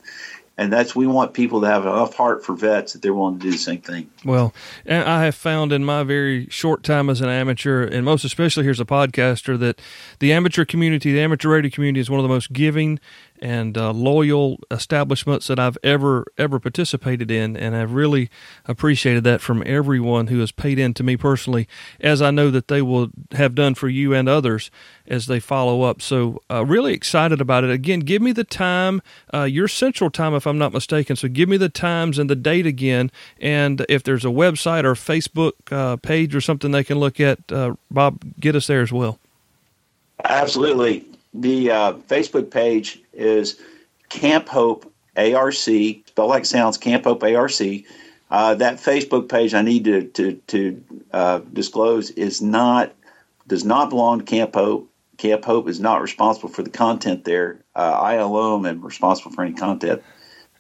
And 0.57 0.71
that's 0.71 0.95
we 0.95 1.07
want 1.07 1.33
people 1.33 1.63
to 1.63 1.67
have 1.67 1.87
enough 1.87 2.13
heart 2.13 2.45
for 2.45 2.55
vets 2.55 2.93
that 2.93 3.01
they're 3.01 3.15
willing 3.15 3.39
to 3.39 3.43
do 3.47 3.51
the 3.51 3.57
same 3.57 3.81
thing. 3.81 4.11
Well, 4.27 4.53
I 4.87 5.25
have 5.25 5.35
found 5.35 5.73
in 5.73 5.87
my 5.87 6.03
very 6.03 6.49
short 6.51 6.83
time 6.83 7.09
as 7.09 7.23
an 7.23 7.31
amateur, 7.31 7.83
and 7.83 8.05
most 8.05 8.25
especially 8.25 8.65
here 8.65 8.73
as 8.73 8.81
a 8.81 8.85
podcaster, 8.85 9.59
that 9.59 9.81
the 10.19 10.35
amateur 10.35 10.67
community, 10.67 11.15
the 11.15 11.21
amateur 11.21 11.49
radio 11.49 11.71
community, 11.71 12.01
is 12.01 12.11
one 12.11 12.21
of 12.21 12.25
the 12.25 12.29
most 12.29 12.53
giving 12.53 13.01
and 13.41 13.77
uh, 13.77 13.91
loyal 13.91 14.61
establishments 14.71 15.47
that 15.47 15.59
I've 15.59 15.79
ever 15.83 16.27
ever 16.37 16.61
participated 16.61 17.31
in, 17.31 17.57
and 17.57 17.75
I've 17.75 17.93
really 17.93 18.31
appreciated 18.67 19.25
that 19.25 19.41
from 19.41 19.63
everyone 19.67 20.29
who 20.29 20.41
has 20.41 20.53
paid 20.53 20.79
in 20.79 20.95
to 20.95 21.03
me 21.03 21.17
personally, 21.17 21.67
as 22.01 22.21
I 22.21 22.31
know 22.31 22.51
that 22.51 22.69
they 22.69 22.83
will 22.83 23.09
have 23.33 23.55
done 23.55 23.75
for 23.75 23.89
you 23.89 24.15
and 24.15 24.29
others 24.29 24.71
as 25.07 25.27
they 25.27 25.41
follow 25.41 25.83
up. 25.83 26.03
So, 26.03 26.41
uh, 26.51 26.65
really 26.65 26.93
excited 26.93 27.41
about 27.41 27.65
it. 27.65 27.71
Again, 27.71 28.01
give 28.01 28.23
me 28.23 28.33
the 28.33 28.45
time, 28.45 29.03
uh, 29.33 29.45
your 29.45 29.69
central 29.69 30.11
time, 30.11 30.35
if 30.35 30.47
I'm 30.47 30.59
not 30.59 30.73
mistaken. 30.73 31.17
So, 31.17 31.29
give 31.29 31.49
me 31.49 31.57
the 31.57 31.69
times 31.69 32.19
and 32.19 32.29
the 32.29 32.37
date 32.37 32.67
again, 32.67 33.11
and 33.41 33.85
if 33.89 34.03
there's 34.03 34.25
a 34.25 34.29
website 34.29 34.85
or 34.85 34.95
Facebook 34.95 35.53
uh, 35.71 35.97
page 35.97 36.35
or 36.35 36.41
something 36.41 36.71
they 36.71 36.85
can 36.85 36.99
look 36.99 37.21
at, 37.21 37.39
uh, 37.51 37.75
Bob, 37.91 38.23
get 38.39 38.55
us 38.55 38.67
there 38.67 38.83
as 38.83 38.93
well. 38.93 39.19
Absolutely 40.25 41.07
the 41.35 41.71
uh, 41.71 41.93
Facebook 41.93 42.51
page 42.51 43.01
is 43.21 43.61
Camp 44.09 44.49
Hope 44.49 44.93
ARC, 45.17 45.55
spelled 45.55 46.05
like 46.17 46.45
sounds, 46.45 46.79
Camp 46.79 47.05
Hope 47.05 47.23
ARC. 47.23 47.61
Uh, 48.31 48.55
that 48.55 48.77
Facebook 48.77 49.29
page 49.29 49.55
I 49.55 49.63
need 49.63 49.85
to 49.85 50.05
to, 50.05 50.35
to 50.49 50.85
uh, 51.13 51.39
disclose 51.53 52.11
is 52.11 52.41
not 52.41 52.95
does 53.47 53.65
not 53.65 53.91
belong 53.91 54.21
to 54.21 54.25
Camp 54.25 54.55
Hope. 54.55 54.89
Camp 55.17 55.45
Hope 55.45 55.69
is 55.69 55.81
not 55.81 56.01
responsible 56.01 56.49
for 56.49 56.63
the 56.63 56.71
content 56.71 57.25
there. 57.25 57.61
Uh, 57.75 57.99
I 58.01 58.15
alone 58.15 58.67
am 58.67 58.81
responsible 58.83 59.33
for 59.33 59.43
any 59.43 59.55
content 59.55 60.03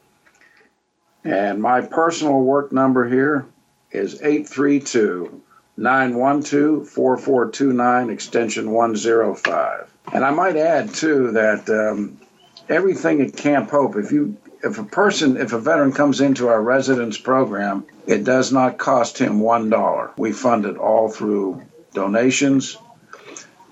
And 1.24 1.62
my 1.62 1.80
personal 1.80 2.42
work 2.42 2.72
number 2.72 3.09
here 3.09 3.46
is 3.90 4.20
832 4.20 5.40
912 5.78 6.86
4429, 6.86 8.11
extension 8.11 8.70
105. 8.70 9.90
And 10.12 10.22
I 10.22 10.30
might 10.30 10.57
add, 10.57 10.92
too, 10.92 11.30
that 11.30 11.70
um, 11.70 12.20
everything 12.68 13.22
at 13.22 13.34
Camp 13.34 13.70
Hope, 13.70 13.96
if 13.96 14.12
you 14.12 14.36
if 14.64 14.78
a 14.78 14.84
person, 14.84 15.36
if 15.36 15.52
a 15.52 15.58
veteran 15.58 15.92
comes 15.92 16.20
into 16.20 16.48
our 16.48 16.60
residence 16.60 17.18
program, 17.18 17.84
it 18.06 18.24
does 18.24 18.50
not 18.50 18.78
cost 18.78 19.18
him 19.18 19.40
one 19.40 19.68
dollar. 19.68 20.10
We 20.16 20.32
fund 20.32 20.64
it 20.64 20.78
all 20.78 21.10
through 21.10 21.62
donations 21.92 22.76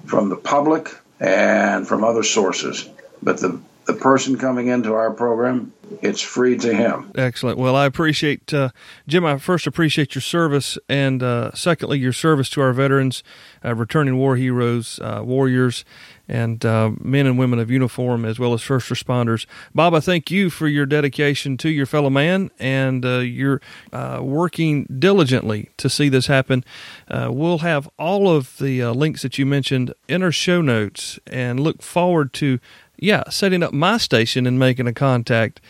from 0.04 0.28
the 0.28 0.36
public 0.36 0.94
and 1.18 1.88
from 1.88 2.04
other 2.04 2.22
sources. 2.22 2.88
But 3.22 3.38
the 3.38 3.58
the 3.84 3.94
person 3.94 4.38
coming 4.38 4.68
into 4.68 4.94
our 4.94 5.10
program, 5.10 5.72
it's 6.00 6.20
free 6.20 6.56
to 6.58 6.72
him. 6.72 7.10
Excellent. 7.16 7.58
Well, 7.58 7.76
I 7.76 7.84
appreciate, 7.84 8.54
uh, 8.54 8.70
Jim, 9.08 9.24
I 9.24 9.38
first 9.38 9.66
appreciate 9.66 10.14
your 10.14 10.22
service, 10.22 10.78
and 10.88 11.22
uh, 11.22 11.52
secondly, 11.54 11.98
your 11.98 12.12
service 12.12 12.48
to 12.50 12.60
our 12.60 12.72
veterans, 12.72 13.22
uh, 13.64 13.74
returning 13.74 14.16
war 14.16 14.36
heroes, 14.36 15.00
uh, 15.00 15.22
warriors, 15.24 15.84
and 16.28 16.64
uh, 16.64 16.92
men 17.00 17.26
and 17.26 17.36
women 17.38 17.58
of 17.58 17.70
uniform, 17.70 18.24
as 18.24 18.38
well 18.38 18.54
as 18.54 18.62
first 18.62 18.88
responders. 18.88 19.44
Bob, 19.74 19.92
I 19.92 20.00
thank 20.00 20.30
you 20.30 20.48
for 20.48 20.68
your 20.68 20.86
dedication 20.86 21.56
to 21.58 21.68
your 21.68 21.84
fellow 21.84 22.10
man, 22.10 22.50
and 22.58 23.04
uh, 23.04 23.18
you're 23.18 23.60
working 23.92 24.84
diligently 24.98 25.70
to 25.76 25.90
see 25.90 26.08
this 26.08 26.28
happen. 26.28 26.64
we'll 27.10 27.58
have 27.58 27.88
all 27.98 28.30
of 28.30 28.56
the 28.58 28.84
links 28.84 29.22
that 29.22 29.36
you 29.36 29.44
mentioned 29.44 29.92
in 30.08 30.22
our 30.22 30.32
show 30.32 30.62
notes, 30.62 31.18
and 31.26 31.60
look 31.60 31.82
forward 31.82 32.32
to 32.34 32.60
yeah, 33.02 33.24
setting 33.28 33.64
up 33.64 33.72
my 33.72 33.98
station 33.98 34.46
and 34.46 34.58
making 34.58 34.86
a 34.86 34.92
contact 34.92 35.60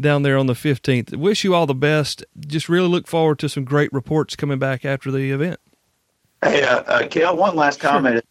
down 0.00 0.22
there 0.22 0.36
on 0.36 0.46
the 0.46 0.54
15th. 0.54 1.14
Wish 1.14 1.44
you 1.44 1.54
all 1.54 1.66
the 1.66 1.74
best. 1.74 2.24
Just 2.38 2.68
really 2.68 2.88
look 2.88 3.06
forward 3.06 3.38
to 3.38 3.48
some 3.48 3.64
great 3.64 3.92
reports 3.92 4.34
coming 4.34 4.58
back 4.58 4.84
after 4.84 5.12
the 5.12 5.30
event. 5.30 5.60
Hey, 6.42 6.64
uh, 6.64 6.80
uh, 6.80 7.06
Cale, 7.06 7.36
one 7.36 7.54
last 7.54 7.78
comment. 7.78 8.14
Sure. 8.14 8.22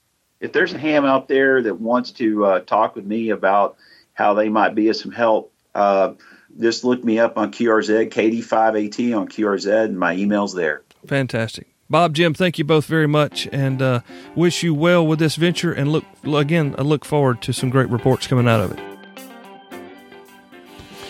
If 0.41 0.51
there's 0.51 0.73
a 0.73 0.77
ham 0.77 1.05
out 1.05 1.29
there 1.29 1.61
that 1.61 1.79
wants 1.79 2.11
to 2.11 2.45
uh, 2.45 2.59
talk 2.61 2.95
with 2.95 3.05
me 3.05 3.29
about 3.29 3.77
how 4.13 4.33
they 4.33 4.49
might 4.49 4.75
be 4.75 4.89
of 4.89 4.95
some 4.97 5.11
help, 5.11 5.53
uh, 5.73 6.13
just 6.59 6.83
look 6.83 7.01
me 7.01 7.17
up 7.17 7.37
on 7.37 7.53
QRZ, 7.53 8.09
KD5AT 8.09 9.17
on 9.17 9.29
QRZ, 9.29 9.85
and 9.85 9.97
my 9.97 10.15
email's 10.15 10.53
there. 10.53 10.81
Fantastic. 11.05 11.68
Bob, 11.91 12.13
Jim, 12.13 12.35
thank 12.35 12.59
you 12.59 12.63
both 12.63 12.85
very 12.85 13.07
much, 13.07 13.47
and 13.51 13.81
uh, 13.81 14.01
wish 14.35 14.61
you 14.61 14.75
well 14.75 15.05
with 15.05 15.17
this 15.17 15.35
venture. 15.35 15.73
And 15.73 15.91
look 15.91 16.05
again, 16.23 16.75
I 16.77 16.83
look 16.83 17.03
forward 17.03 17.41
to 17.43 17.53
some 17.53 17.71
great 17.71 17.89
reports 17.89 18.27
coming 18.27 18.47
out 18.47 18.61
of 18.61 18.77
it. 18.77 18.89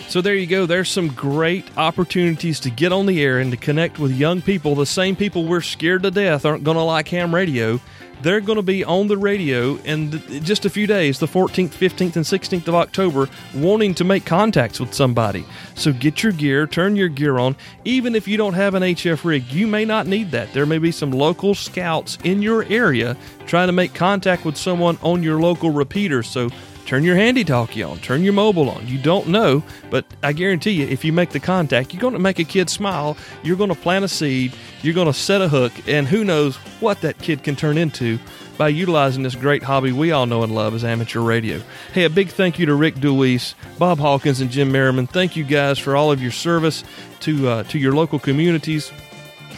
So 0.08 0.22
there 0.22 0.34
you 0.34 0.46
go. 0.46 0.64
There's 0.64 0.88
some 0.88 1.08
great 1.08 1.66
opportunities 1.76 2.58
to 2.60 2.70
get 2.70 2.92
on 2.92 3.06
the 3.06 3.22
air 3.22 3.38
and 3.38 3.50
to 3.50 3.56
connect 3.58 3.98
with 3.98 4.10
young 4.10 4.40
people. 4.40 4.74
The 4.74 4.86
same 4.86 5.14
people 5.16 5.44
we're 5.44 5.60
scared 5.60 6.02
to 6.02 6.10
death 6.10 6.46
aren't 6.46 6.64
going 6.64 6.78
to 6.78 6.82
like 6.82 7.08
ham 7.08 7.34
radio 7.34 7.78
they're 8.22 8.40
going 8.40 8.56
to 8.56 8.62
be 8.62 8.84
on 8.84 9.08
the 9.08 9.16
radio 9.16 9.76
in 9.78 10.10
just 10.42 10.64
a 10.64 10.70
few 10.70 10.86
days, 10.86 11.18
the 11.18 11.26
14th, 11.26 11.70
15th, 11.70 12.16
and 12.16 12.24
16th 12.24 12.68
of 12.68 12.74
October, 12.74 13.28
wanting 13.54 13.94
to 13.94 14.04
make 14.04 14.24
contacts 14.24 14.80
with 14.80 14.94
somebody. 14.94 15.44
So 15.74 15.92
get 15.92 16.22
your 16.22 16.32
gear, 16.32 16.66
turn 16.66 16.96
your 16.96 17.08
gear 17.08 17.38
on. 17.38 17.56
Even 17.84 18.14
if 18.14 18.28
you 18.28 18.36
don't 18.36 18.54
have 18.54 18.74
an 18.74 18.82
HF 18.82 19.24
rig, 19.24 19.50
you 19.50 19.66
may 19.66 19.84
not 19.84 20.06
need 20.06 20.30
that. 20.32 20.52
There 20.52 20.66
may 20.66 20.78
be 20.78 20.92
some 20.92 21.10
local 21.10 21.54
scouts 21.54 22.18
in 22.24 22.42
your 22.42 22.64
area 22.64 23.16
trying 23.46 23.68
to 23.68 23.72
make 23.72 23.94
contact 23.94 24.44
with 24.44 24.56
someone 24.56 24.98
on 25.02 25.22
your 25.22 25.40
local 25.40 25.70
repeater. 25.70 26.22
So 26.22 26.50
turn 26.86 27.04
your 27.04 27.16
handy 27.16 27.44
talkie 27.44 27.82
on, 27.82 27.98
turn 27.98 28.22
your 28.22 28.32
mobile 28.32 28.68
on. 28.70 28.86
You 28.86 28.98
don't 28.98 29.28
know, 29.28 29.62
but 29.90 30.04
I 30.22 30.32
guarantee 30.32 30.72
you, 30.72 30.86
if 30.86 31.04
you 31.04 31.12
make 31.12 31.30
the 31.30 31.40
contact, 31.40 31.92
you're 31.92 32.00
going 32.00 32.14
to 32.14 32.18
make 32.18 32.38
a 32.38 32.44
kid 32.44 32.70
smile. 32.70 33.16
You're 33.42 33.56
going 33.56 33.70
to 33.70 33.76
plant 33.76 34.04
a 34.04 34.08
seed. 34.08 34.52
You're 34.82 34.94
going 34.94 35.06
to 35.06 35.12
set 35.12 35.40
a 35.40 35.48
hook, 35.48 35.72
and 35.86 36.08
who 36.08 36.24
knows 36.24 36.56
what 36.80 37.00
that 37.02 37.18
kid 37.18 37.42
can 37.42 37.56
turn 37.56 37.78
into 37.78 38.18
by 38.60 38.68
utilizing 38.68 39.22
this 39.22 39.34
great 39.34 39.62
hobby 39.62 39.90
we 39.90 40.12
all 40.12 40.26
know 40.26 40.42
and 40.42 40.54
love 40.54 40.74
as 40.74 40.84
amateur 40.84 41.20
radio. 41.20 41.62
Hey, 41.94 42.04
a 42.04 42.10
big 42.10 42.28
thank 42.28 42.58
you 42.58 42.66
to 42.66 42.74
Rick 42.74 42.96
Deweese, 42.96 43.54
Bob 43.78 43.98
Hawkins, 43.98 44.42
and 44.42 44.50
Jim 44.50 44.70
Merriman. 44.70 45.06
Thank 45.06 45.34
you 45.34 45.44
guys 45.44 45.78
for 45.78 45.96
all 45.96 46.12
of 46.12 46.20
your 46.20 46.30
service 46.30 46.84
to 47.20 47.48
uh, 47.48 47.62
to 47.64 47.78
your 47.78 47.94
local 47.94 48.18
communities 48.18 48.92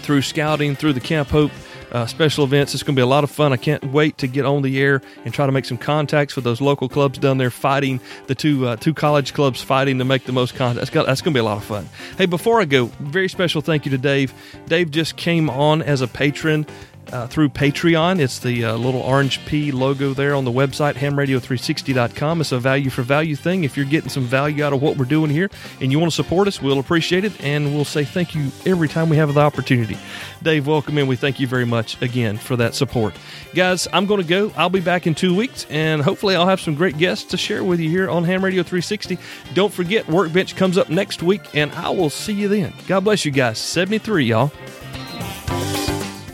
through 0.02 0.22
scouting, 0.22 0.76
through 0.76 0.92
the 0.92 1.00
Camp 1.00 1.28
Hope 1.30 1.50
uh, 1.92 2.06
special 2.06 2.44
events. 2.44 2.74
It's 2.74 2.82
going 2.82 2.94
to 2.94 2.98
be 2.98 3.02
a 3.02 3.06
lot 3.06 3.22
of 3.22 3.30
fun. 3.30 3.52
I 3.52 3.56
can't 3.56 3.84
wait 3.84 4.18
to 4.18 4.26
get 4.26 4.44
on 4.44 4.62
the 4.62 4.80
air 4.80 5.02
and 5.24 5.32
try 5.32 5.46
to 5.46 5.52
make 5.52 5.64
some 5.64 5.78
contacts 5.78 6.34
with 6.34 6.44
those 6.44 6.60
local 6.60 6.88
clubs 6.88 7.18
down 7.18 7.38
there 7.38 7.50
fighting 7.50 8.00
the 8.26 8.34
two 8.34 8.66
uh, 8.66 8.76
two 8.76 8.94
college 8.94 9.34
clubs 9.34 9.62
fighting 9.62 9.98
to 9.98 10.04
make 10.04 10.24
the 10.24 10.32
most 10.32 10.54
contacts. 10.54 10.90
That's, 10.90 11.06
that's 11.06 11.20
going 11.20 11.32
to 11.32 11.36
be 11.36 11.40
a 11.40 11.44
lot 11.44 11.58
of 11.58 11.64
fun. 11.64 11.88
Hey, 12.18 12.26
before 12.26 12.60
I 12.60 12.64
go, 12.64 12.86
very 12.98 13.28
special 13.28 13.60
thank 13.60 13.84
you 13.84 13.90
to 13.90 13.98
Dave. 13.98 14.32
Dave 14.66 14.90
just 14.90 15.16
came 15.16 15.48
on 15.50 15.82
as 15.82 16.00
a 16.00 16.08
patron 16.08 16.66
uh, 17.12 17.26
through 17.26 17.50
Patreon. 17.50 18.18
It's 18.18 18.38
the 18.38 18.64
uh, 18.64 18.76
little 18.76 19.00
orange 19.00 19.44
P 19.46 19.70
logo 19.70 20.14
there 20.14 20.34
on 20.34 20.44
the 20.44 20.50
website, 20.50 20.94
hamradio360.com. 20.94 22.40
It's 22.40 22.52
a 22.52 22.58
value 22.58 22.90
for 22.90 23.02
value 23.02 23.36
thing. 23.36 23.64
If 23.64 23.76
you're 23.76 23.86
getting 23.86 24.10
some 24.10 24.24
value 24.24 24.64
out 24.64 24.72
of 24.72 24.82
what 24.82 24.96
we're 24.96 25.04
doing 25.04 25.30
here 25.30 25.50
and 25.80 25.92
you 25.92 25.98
want 25.98 26.10
to 26.10 26.16
support 26.16 26.48
us, 26.48 26.60
we'll 26.60 26.78
appreciate 26.78 27.24
it 27.24 27.38
and 27.42 27.74
we'll 27.74 27.84
say 27.84 28.04
thank 28.04 28.34
you 28.34 28.50
every 28.66 28.88
time 28.88 29.08
we 29.08 29.16
have 29.16 29.32
the 29.34 29.40
opportunity. 29.40 29.98
Dave, 30.42 30.66
welcome 30.66 30.98
in. 30.98 31.06
We 31.06 31.16
thank 31.16 31.38
you 31.38 31.46
very 31.46 31.66
much 31.66 32.00
again 32.02 32.36
for 32.36 32.56
that 32.56 32.74
support. 32.74 33.14
Guys, 33.54 33.86
I'm 33.92 34.06
going 34.06 34.22
to 34.22 34.26
go. 34.26 34.52
I'll 34.56 34.70
be 34.70 34.80
back 34.80 35.06
in 35.06 35.14
two 35.14 35.34
weeks 35.34 35.66
and 35.70 36.02
hopefully 36.02 36.34
I'll 36.34 36.48
have 36.48 36.60
some 36.60 36.74
great 36.74 36.98
guests 36.98 37.30
to 37.30 37.36
share 37.36 37.62
with 37.62 37.80
you 37.80 37.90
here 37.90 38.10
on 38.10 38.24
Ham 38.24 38.44
Radio 38.44 38.62
360. 38.62 39.18
Don't 39.54 39.72
forget, 39.72 40.08
Workbench 40.08 40.56
comes 40.56 40.78
up 40.78 40.88
next 40.88 41.22
week 41.22 41.54
and 41.54 41.70
I 41.72 41.90
will 41.90 42.10
see 42.10 42.32
you 42.32 42.48
then. 42.48 42.72
God 42.86 43.00
bless 43.00 43.24
you 43.24 43.30
guys. 43.30 43.58
73, 43.58 44.24
y'all. 44.24 44.50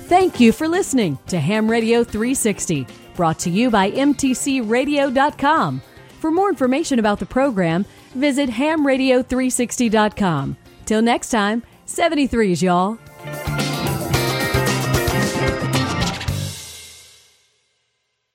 Thank 0.09 0.40
you 0.40 0.52
for 0.52 0.66
listening 0.66 1.18
to 1.26 1.38
Ham 1.38 1.70
Radio 1.70 2.02
360, 2.02 2.86
brought 3.14 3.38
to 3.40 3.50
you 3.50 3.70
by 3.70 3.90
MTCRadio.com. 3.90 5.82
For 6.20 6.30
more 6.30 6.48
information 6.48 6.98
about 6.98 7.18
the 7.18 7.26
program, 7.26 7.84
visit 8.14 8.48
hamradio360.com. 8.48 10.56
Till 10.86 11.02
next 11.02 11.28
time, 11.28 11.62
73s, 11.86 12.62
y'all. 12.62 12.96